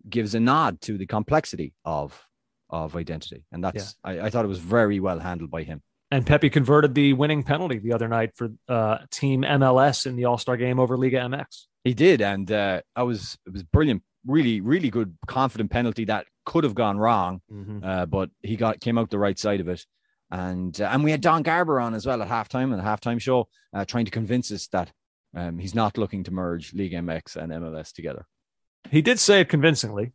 gives 0.09 0.35
a 0.35 0.41
nod 0.41 0.83
to 0.83 0.99
the 0.99 1.07
complexity 1.07 1.73
of 1.83 2.27
of 2.69 2.95
identity, 2.95 3.45
and 3.51 3.65
that's 3.65 3.97
yeah. 4.05 4.11
I, 4.11 4.27
I, 4.27 4.31
thought 4.31 4.45
it 4.45 4.49
was 4.49 4.59
very 4.59 5.01
well 5.01 5.19
handled 5.19 5.51
by 5.51 5.63
him. 5.63 5.83
And 6.11 6.27
Pepi 6.27 6.51
converted 6.51 6.95
the 6.95 7.15
winning 7.15 7.43
penalty 7.43 7.79
the 7.79 7.95
other 7.95 8.07
night 8.07 8.33
for 8.35 8.51
uh, 8.69 8.99
Team 9.11 9.43
MLS 9.43 10.05
in 10.05 10.17
the 10.17 10.27
All 10.27 10.37
Star 10.37 10.59
game 10.59 10.79
over 10.79 10.99
Liga 10.99 11.21
MX. 11.21 11.47
He 11.85 11.95
did, 11.95 12.21
and 12.21 12.53
uh, 12.53 12.83
I 12.95 13.05
was 13.05 13.39
it 13.47 13.53
was 13.55 13.63
brilliant, 13.63 14.03
really, 14.27 14.61
really 14.61 14.91
good, 14.91 15.17
confident 15.27 15.71
penalty 15.71 16.05
that 16.05 16.27
could 16.45 16.65
have 16.65 16.75
gone 16.75 16.99
wrong, 16.99 17.41
mm-hmm. 17.51 17.83
uh, 17.83 18.05
but 18.05 18.29
he 18.43 18.57
got 18.57 18.81
came 18.81 18.99
out 18.99 19.09
the 19.09 19.19
right 19.19 19.39
side 19.39 19.61
of 19.61 19.69
it. 19.69 19.87
And 20.31 20.79
uh, 20.79 20.91
and 20.93 21.03
we 21.03 21.13
had 21.13 21.23
Don 21.23 21.43
Garber 21.43 21.81
on 21.81 21.95
as 21.95 22.05
well 22.05 22.21
at 22.21 22.29
halftime 22.29 22.75
and 22.75 22.79
the 22.79 22.83
halftime 22.83 23.23
show, 23.23 23.49
uh, 23.73 23.87
trying 23.87 24.05
to 24.05 24.11
convince 24.11 24.53
us 24.53 24.67
that 24.69 24.93
um, 25.37 25.59
he's 25.59 25.75
not 25.75 25.99
looking 25.99 26.25
to 26.25 26.31
merge 26.31 26.73
League 26.73 26.93
MX 26.93 27.37
and 27.37 27.53
MLS 27.53 27.93
together. 27.93 28.27
He 28.91 29.03
did 29.03 29.21
say 29.21 29.41
it 29.43 29.49
convincingly. 29.51 30.13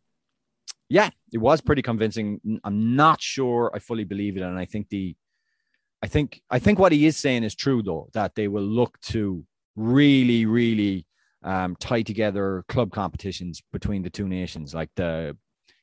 Yeah, 0.88 1.10
it 1.32 1.38
was 1.38 1.60
pretty 1.60 1.80
convincing. 1.80 2.60
I'm 2.64 2.96
not 2.96 3.22
sure 3.22 3.70
I 3.72 3.78
fully 3.78 4.04
believe 4.04 4.36
it, 4.36 4.42
and 4.42 4.58
I 4.58 4.66
think 4.66 4.88
the, 4.88 5.14
I 6.02 6.08
think 6.08 6.42
I 6.50 6.58
think 6.58 6.78
what 6.78 6.92
he 6.92 7.06
is 7.06 7.16
saying 7.16 7.44
is 7.44 7.54
true 7.54 7.82
though 7.82 8.08
that 8.12 8.34
they 8.34 8.48
will 8.48 8.64
look 8.64 9.00
to 9.12 9.46
really, 9.76 10.44
really 10.44 11.06
um, 11.44 11.76
tie 11.76 12.02
together 12.02 12.64
club 12.68 12.92
competitions 12.92 13.62
between 13.72 14.02
the 14.02 14.10
two 14.10 14.28
nations, 14.28 14.74
like 14.74 14.90
the 14.96 15.36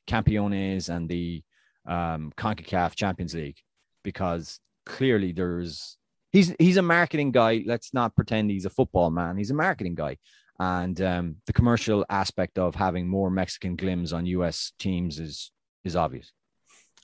Campeones 0.06 0.94
and 0.94 1.08
the 1.08 1.42
um, 1.86 2.32
Concacaf 2.36 2.94
Champions 2.94 3.34
League, 3.34 3.58
because 4.04 4.60
clearly 4.84 5.32
there's 5.32 5.96
he's 6.32 6.54
he's 6.58 6.76
a 6.76 6.82
marketing 6.82 7.32
guy. 7.32 7.62
Let's 7.66 7.92
not 7.94 8.14
pretend 8.14 8.50
he's 8.50 8.64
a 8.64 8.70
football 8.70 9.10
man. 9.10 9.36
He's 9.36 9.50
a 9.50 9.54
marketing 9.54 9.94
guy, 9.94 10.16
and 10.58 11.00
um, 11.00 11.36
the 11.46 11.52
commercial 11.52 12.04
aspect 12.08 12.58
of 12.58 12.74
having 12.74 13.08
more 13.08 13.30
Mexican 13.30 13.76
glims 13.76 14.12
on 14.12 14.26
U.S. 14.26 14.72
teams 14.78 15.18
is 15.18 15.52
is 15.84 15.96
obvious. 15.96 16.32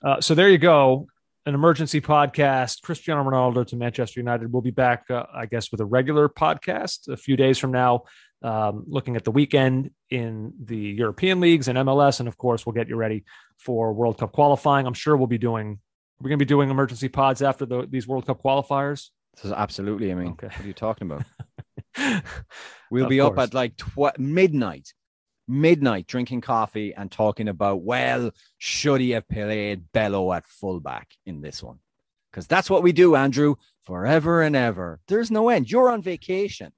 Uh, 0.02 0.20
so 0.20 0.34
there 0.34 0.48
you 0.48 0.58
go. 0.58 1.06
An 1.46 1.54
emergency 1.54 2.00
podcast. 2.00 2.82
Cristiano 2.82 3.22
Ronaldo 3.22 3.66
to 3.68 3.76
Manchester 3.76 4.20
United. 4.20 4.52
We'll 4.52 4.62
be 4.62 4.72
back, 4.72 5.04
uh, 5.10 5.24
I 5.32 5.46
guess, 5.46 5.70
with 5.70 5.80
a 5.80 5.84
regular 5.84 6.28
podcast 6.28 7.08
a 7.08 7.16
few 7.16 7.36
days 7.36 7.56
from 7.56 7.70
now, 7.70 8.02
um, 8.42 8.84
looking 8.88 9.16
at 9.16 9.24
the 9.24 9.30
weekend 9.30 9.90
in 10.10 10.52
the 10.62 10.76
European 10.76 11.40
leagues 11.40 11.68
and 11.68 11.78
MLS, 11.78 12.18
and 12.18 12.28
of 12.28 12.36
course, 12.36 12.66
we'll 12.66 12.74
get 12.74 12.88
you 12.88 12.96
ready 12.96 13.24
for 13.58 13.92
World 13.92 14.18
Cup 14.18 14.32
qualifying. 14.32 14.86
I'm 14.86 14.94
sure 14.94 15.16
we'll 15.16 15.28
be 15.28 15.38
doing. 15.38 15.78
We're 16.20 16.28
going 16.28 16.38
to 16.38 16.44
be 16.44 16.48
doing 16.48 16.70
emergency 16.70 17.08
pods 17.08 17.42
after 17.42 17.66
the, 17.66 17.86
these 17.86 18.08
World 18.08 18.26
Cup 18.26 18.42
qualifiers. 18.42 19.10
This 19.34 19.44
is 19.44 19.52
absolutely. 19.52 20.10
I 20.10 20.14
mean, 20.14 20.28
okay. 20.28 20.46
what 20.46 20.60
are 20.60 20.66
you 20.66 20.72
talking 20.72 21.10
about? 21.10 21.24
we'll 22.90 23.08
be 23.08 23.18
course. 23.18 23.32
up 23.32 23.38
at 23.38 23.54
like 23.54 23.76
tw- 23.76 24.18
midnight, 24.18 24.94
midnight, 25.46 26.06
drinking 26.06 26.40
coffee 26.40 26.94
and 26.94 27.10
talking 27.10 27.48
about, 27.48 27.82
well, 27.82 28.30
should 28.58 29.00
he 29.00 29.10
have 29.10 29.28
played 29.28 29.92
Bello 29.92 30.32
at 30.32 30.46
fullback 30.46 31.08
in 31.26 31.42
this 31.42 31.62
one? 31.62 31.78
Because 32.30 32.46
that's 32.46 32.70
what 32.70 32.82
we 32.82 32.92
do, 32.92 33.14
Andrew, 33.14 33.56
forever 33.84 34.42
and 34.42 34.56
ever. 34.56 35.00
There's 35.08 35.30
no 35.30 35.48
end. 35.50 35.70
You're 35.70 35.90
on 35.90 36.02
vacation. 36.02 36.72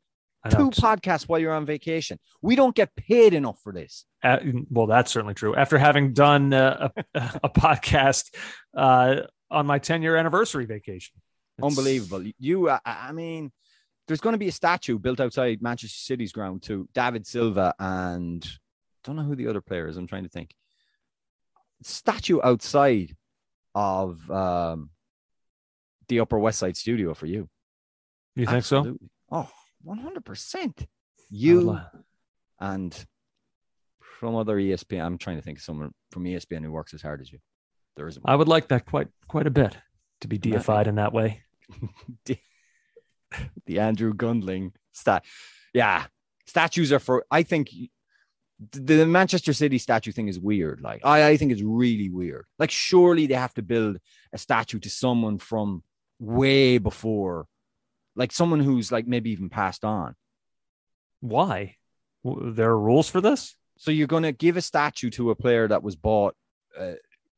Two 0.51 0.70
podcasts 0.70 1.28
while 1.28 1.39
you're 1.41 1.53
on 1.53 1.66
vacation. 1.66 2.18
We 2.43 2.55
don't 2.55 2.74
get 2.74 2.95
paid 2.95 3.34
enough 3.34 3.59
for 3.62 3.72
this. 3.72 4.05
Uh, 4.22 4.39
well, 4.70 4.86
that's 4.86 5.11
certainly 5.11 5.34
true. 5.34 5.55
After 5.55 5.78
having 5.78 6.12
done 6.12 6.53
uh, 6.53 6.89
a, 6.97 7.05
a, 7.45 7.49
podcast 7.51 8.32
uh, 8.74 9.22
on 9.51 9.66
my 9.66 9.78
10 9.78 10.03
year 10.03 10.16
anniversary 10.16 10.64
vacation. 10.64 11.16
Unbelievable. 11.61 12.24
You, 12.39 12.70
I, 12.70 12.80
I 12.86 13.12
mean, 13.12 13.51
there's 14.07 14.20
going 14.20 14.34
to 14.34 14.39
be 14.39 14.49
a 14.49 14.53
statue 14.53 14.99
built 14.99 15.20
outside 15.20 15.61
Manchester 15.61 15.99
City's 15.99 16.32
ground 16.32 16.62
to 16.64 16.89
David 16.95 17.26
Silva 17.26 17.74
and 17.78 18.47
don't 19.05 19.16
know 19.16 19.22
who 19.22 19.36
the 19.36 19.49
other 19.49 19.61
player 19.61 19.89
is. 19.89 19.97
I'm 19.97 20.07
trying 20.07 20.24
to 20.24 20.30
think. 20.30 20.55
Statue 21.82 22.41
outside 22.43 23.14
of 23.74 24.30
um, 24.30 24.91
the 26.09 26.20
Upper 26.20 26.39
West 26.39 26.59
Side 26.59 26.76
studio 26.76 27.14
for 27.14 27.26
you. 27.26 27.49
You 28.34 28.47
think 28.47 28.64
so? 28.64 28.97
Oh, 29.30 29.51
100%. 29.87 30.87
You 31.31 31.79
and 32.61 33.07
from 34.18 34.35
other 34.35 34.57
ESPN. 34.57 35.05
I'm 35.05 35.18
trying 35.18 35.37
to 35.37 35.43
think 35.43 35.59
of 35.59 35.64
someone 35.64 35.93
from 36.11 36.24
ESPN 36.24 36.64
who 36.64 36.72
works 36.72 36.95
as 36.95 37.03
hard 37.03 37.20
as 37.20 37.31
you. 37.31 37.39
There 37.97 38.09
isn't. 38.09 38.24
I 38.26 38.37
would 38.37 38.49
like 38.49 38.68
that 38.68 38.87
quite 38.87 39.09
quite 39.26 39.47
a 39.47 39.51
bit 39.51 39.76
to 40.20 40.29
be 40.29 40.39
deified 40.39 40.87
in 40.87 40.97
that 40.97 41.12
way. 41.12 41.43
the 43.66 43.79
Andrew 43.79 44.14
Gundling 44.14 44.72
stat. 44.93 45.24
Yeah, 45.74 46.07
statues 46.47 46.93
are 46.93 46.99
for. 46.99 47.24
I 47.31 47.43
think 47.43 47.70
the 48.72 48.97
the 48.97 49.07
Manchester 49.07 49.53
City 49.53 49.79
statue 49.79 50.12
thing 50.12 50.29
is 50.29 50.39
weird. 50.39 50.81
Like 50.81 51.01
I, 51.05 51.29
I 51.29 51.37
think 51.37 51.53
it's 51.53 51.62
really 51.62 52.09
weird. 52.09 52.47
Like 52.59 52.70
surely 52.70 53.26
they 53.26 53.35
have 53.35 53.55
to 53.55 53.62
build 53.62 53.99
a 54.33 54.39
statue 54.39 54.79
to 54.81 54.91
someone 54.91 55.39
from 55.39 55.83
way 56.18 56.79
before, 56.79 57.47
like 58.19 58.33
someone 58.33 58.61
who's 58.61 58.93
like 58.93 59.07
maybe 59.07 59.31
even 59.31 59.49
passed 59.49 59.85
on. 59.85 60.14
Why? 61.21 61.77
There 62.25 62.69
are 62.71 62.79
rules 62.79 63.09
for 63.09 63.21
this. 63.21 63.57
So 63.79 63.91
you're 63.91 64.07
going 64.09 64.25
to 64.25 64.33
give 64.33 64.57
a 64.57 64.61
statue 64.61 65.09
to 65.11 65.31
a 65.31 65.35
player 65.37 65.69
that 65.69 65.83
was 65.83 65.97
bought 65.97 66.35
uh, 66.79 66.95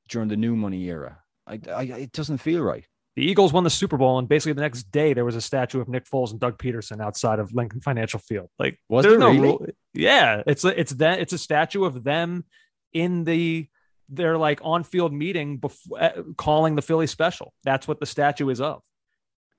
during 0.09 0.28
the 0.28 0.37
new 0.37 0.57
money 0.57 0.83
era. 0.89 1.18
I, 1.47 1.61
I, 1.70 1.83
it 1.83 2.12
doesn't 2.12 2.39
feel 2.39 2.62
right. 2.62 2.85
The 3.16 3.24
Eagles 3.31 3.53
won 3.53 3.64
the 3.64 3.70
Super 3.70 3.99
Bowl, 3.99 4.18
and 4.18 4.28
basically 4.28 4.53
the 4.55 4.62
next 4.62 4.85
day 4.91 5.12
there 5.12 5.24
was 5.24 5.37
a 5.37 5.41
statue 5.41 5.81
of 5.81 5.89
Nick 5.89 6.07
Foles 6.09 6.31
and 6.31 6.41
Doug 6.41 6.57
Pederson 6.59 7.03
outside 7.03 7.39
of 7.41 7.53
Lincoln 7.53 7.81
Financial 7.81 8.20
Field. 8.20 8.49
Like, 8.59 8.78
Was 8.89 9.05
there 9.05 9.18
really? 9.18 9.39
rule- 9.39 9.66
Yeah, 9.93 10.43
it's 10.47 10.64
a, 10.64 10.81
it's 10.81 10.93
that 10.93 11.20
it's 11.20 11.33
a 11.33 11.39
statue 11.39 11.85
of 11.85 12.03
them 12.03 12.45
in 12.93 13.24
the 13.24 13.68
their 14.09 14.39
like 14.39 14.61
on 14.62 14.83
field 14.85 15.12
meeting 15.12 15.59
before 15.59 16.03
uh, 16.03 16.11
calling 16.37 16.74
the 16.76 16.83
Philly 16.83 17.07
special. 17.07 17.53
That's 17.64 17.87
what 17.87 18.01
the 18.01 18.07
statue 18.07 18.49
is 18.49 18.61
of. 18.61 18.83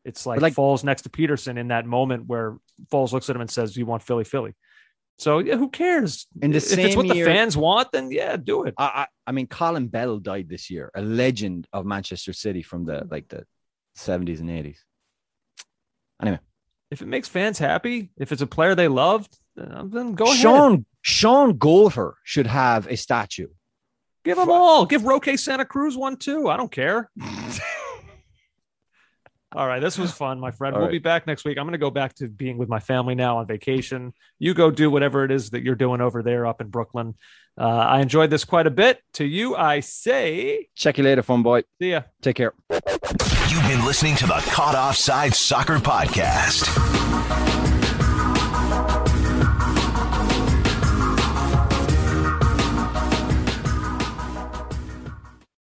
It's 0.04 0.26
like, 0.26 0.42
like- 0.42 0.54
Foles 0.56 0.84
next 0.84 1.04
to 1.04 1.10
Pederson 1.10 1.58
in 1.58 1.68
that 1.70 1.86
moment 1.86 2.26
where 2.28 2.58
Foles 2.92 3.12
looks 3.12 3.30
at 3.30 3.36
him 3.36 3.42
and 3.42 3.50
says, 3.52 3.78
"You 3.78 3.86
want 3.86 4.04
Philly, 4.04 4.24
Philly." 4.24 4.54
So 5.20 5.38
yeah, 5.40 5.56
who 5.56 5.70
cares? 5.70 6.26
In 6.42 6.50
the 6.52 6.58
if 6.58 6.78
it's 6.78 6.96
what 6.96 7.06
year- 7.06 7.26
the 7.26 7.32
fans 7.32 7.56
want, 7.56 7.92
then 7.92 8.12
yeah, 8.12 8.38
do 8.38 8.64
it. 8.64 8.74
I, 8.78 8.86
I, 8.86 9.08
I 9.28 9.32
mean, 9.32 9.46
Colin 9.48 9.88
Bell 9.88 10.18
died 10.18 10.50
this 10.50 10.70
year, 10.72 10.90
a 10.96 11.02
legend 11.02 11.68
of 11.72 11.86
Manchester 11.86 12.34
City 12.34 12.64
from 12.64 12.86
the 12.86 13.08
like 13.12 13.28
the 13.28 13.46
70s 13.98 14.40
and 14.40 14.50
80s. 14.50 14.78
Anyway, 16.22 16.40
If 16.90 17.02
it 17.02 17.08
makes 17.08 17.28
fans 17.28 17.60
happy, 17.60 18.10
if 18.18 18.32
it's 18.32 18.42
a 18.42 18.48
player 18.48 18.74
they 18.74 18.88
loved, 18.88 19.38
then 19.56 20.14
go 20.16 20.26
ahead. 20.26 20.38
Sean 20.38 20.86
Sean 21.02 21.54
Goater 21.58 22.14
should 22.24 22.48
have 22.48 22.88
a 22.88 22.98
statue. 22.98 23.48
Give 24.24 24.38
them 24.38 24.50
all. 24.52 24.86
Give 24.86 25.04
Roque 25.04 25.38
Santa 25.38 25.66
Cruz 25.66 25.98
one 25.98 26.16
too. 26.16 26.48
I 26.48 26.58
don't 26.58 26.72
care. 26.72 27.10
All 29.54 29.68
right, 29.68 29.82
this 29.82 29.98
was 29.98 30.12
fun, 30.12 30.40
my 30.40 30.52
friend. 30.52 30.74
All 30.76 30.80
we'll 30.80 30.88
right. 30.88 30.94
be 30.94 31.00
back 31.00 31.28
next 31.28 31.44
week. 31.44 31.58
I'm 31.58 31.66
going 31.66 31.74
to 31.74 31.78
go 31.78 31.90
back 31.90 32.14
to 32.16 32.30
being 32.30 32.58
with 32.58 32.70
my 32.70 32.80
family 32.80 33.16
now 33.16 33.40
on 33.40 33.48
vacation. 33.48 34.14
You 34.40 34.54
go 34.54 34.72
do 34.72 34.90
whatever 34.90 35.26
it 35.26 35.32
is 35.32 35.50
that 35.50 35.62
you're 35.62 35.76
doing 35.76 36.00
over 36.00 36.24
there 36.24 36.46
up 36.46 36.62
in 36.62 36.68
Brooklyn. 36.70 37.16
Uh, 37.60 37.66
I 37.68 38.00
enjoyed 38.02 38.30
this 38.30 38.46
quite 38.46 38.66
a 38.66 38.72
bit. 38.72 39.02
To 39.16 39.26
you, 39.26 39.58
I 39.58 39.82
say, 39.82 40.70
Check 40.76 40.98
you 40.98 41.04
later, 41.04 41.22
fun 41.22 41.44
boy. 41.44 41.64
see 41.82 41.92
ya. 41.92 42.04
Take 42.22 42.38
care. 42.38 42.54
You've 42.70 43.68
been 43.68 43.84
listening 43.84 44.16
to 44.18 44.26
the 44.26 44.42
Caught 44.52 44.76
Offside 44.76 45.36
Soccer 45.36 45.80
Podcast. 45.80 46.70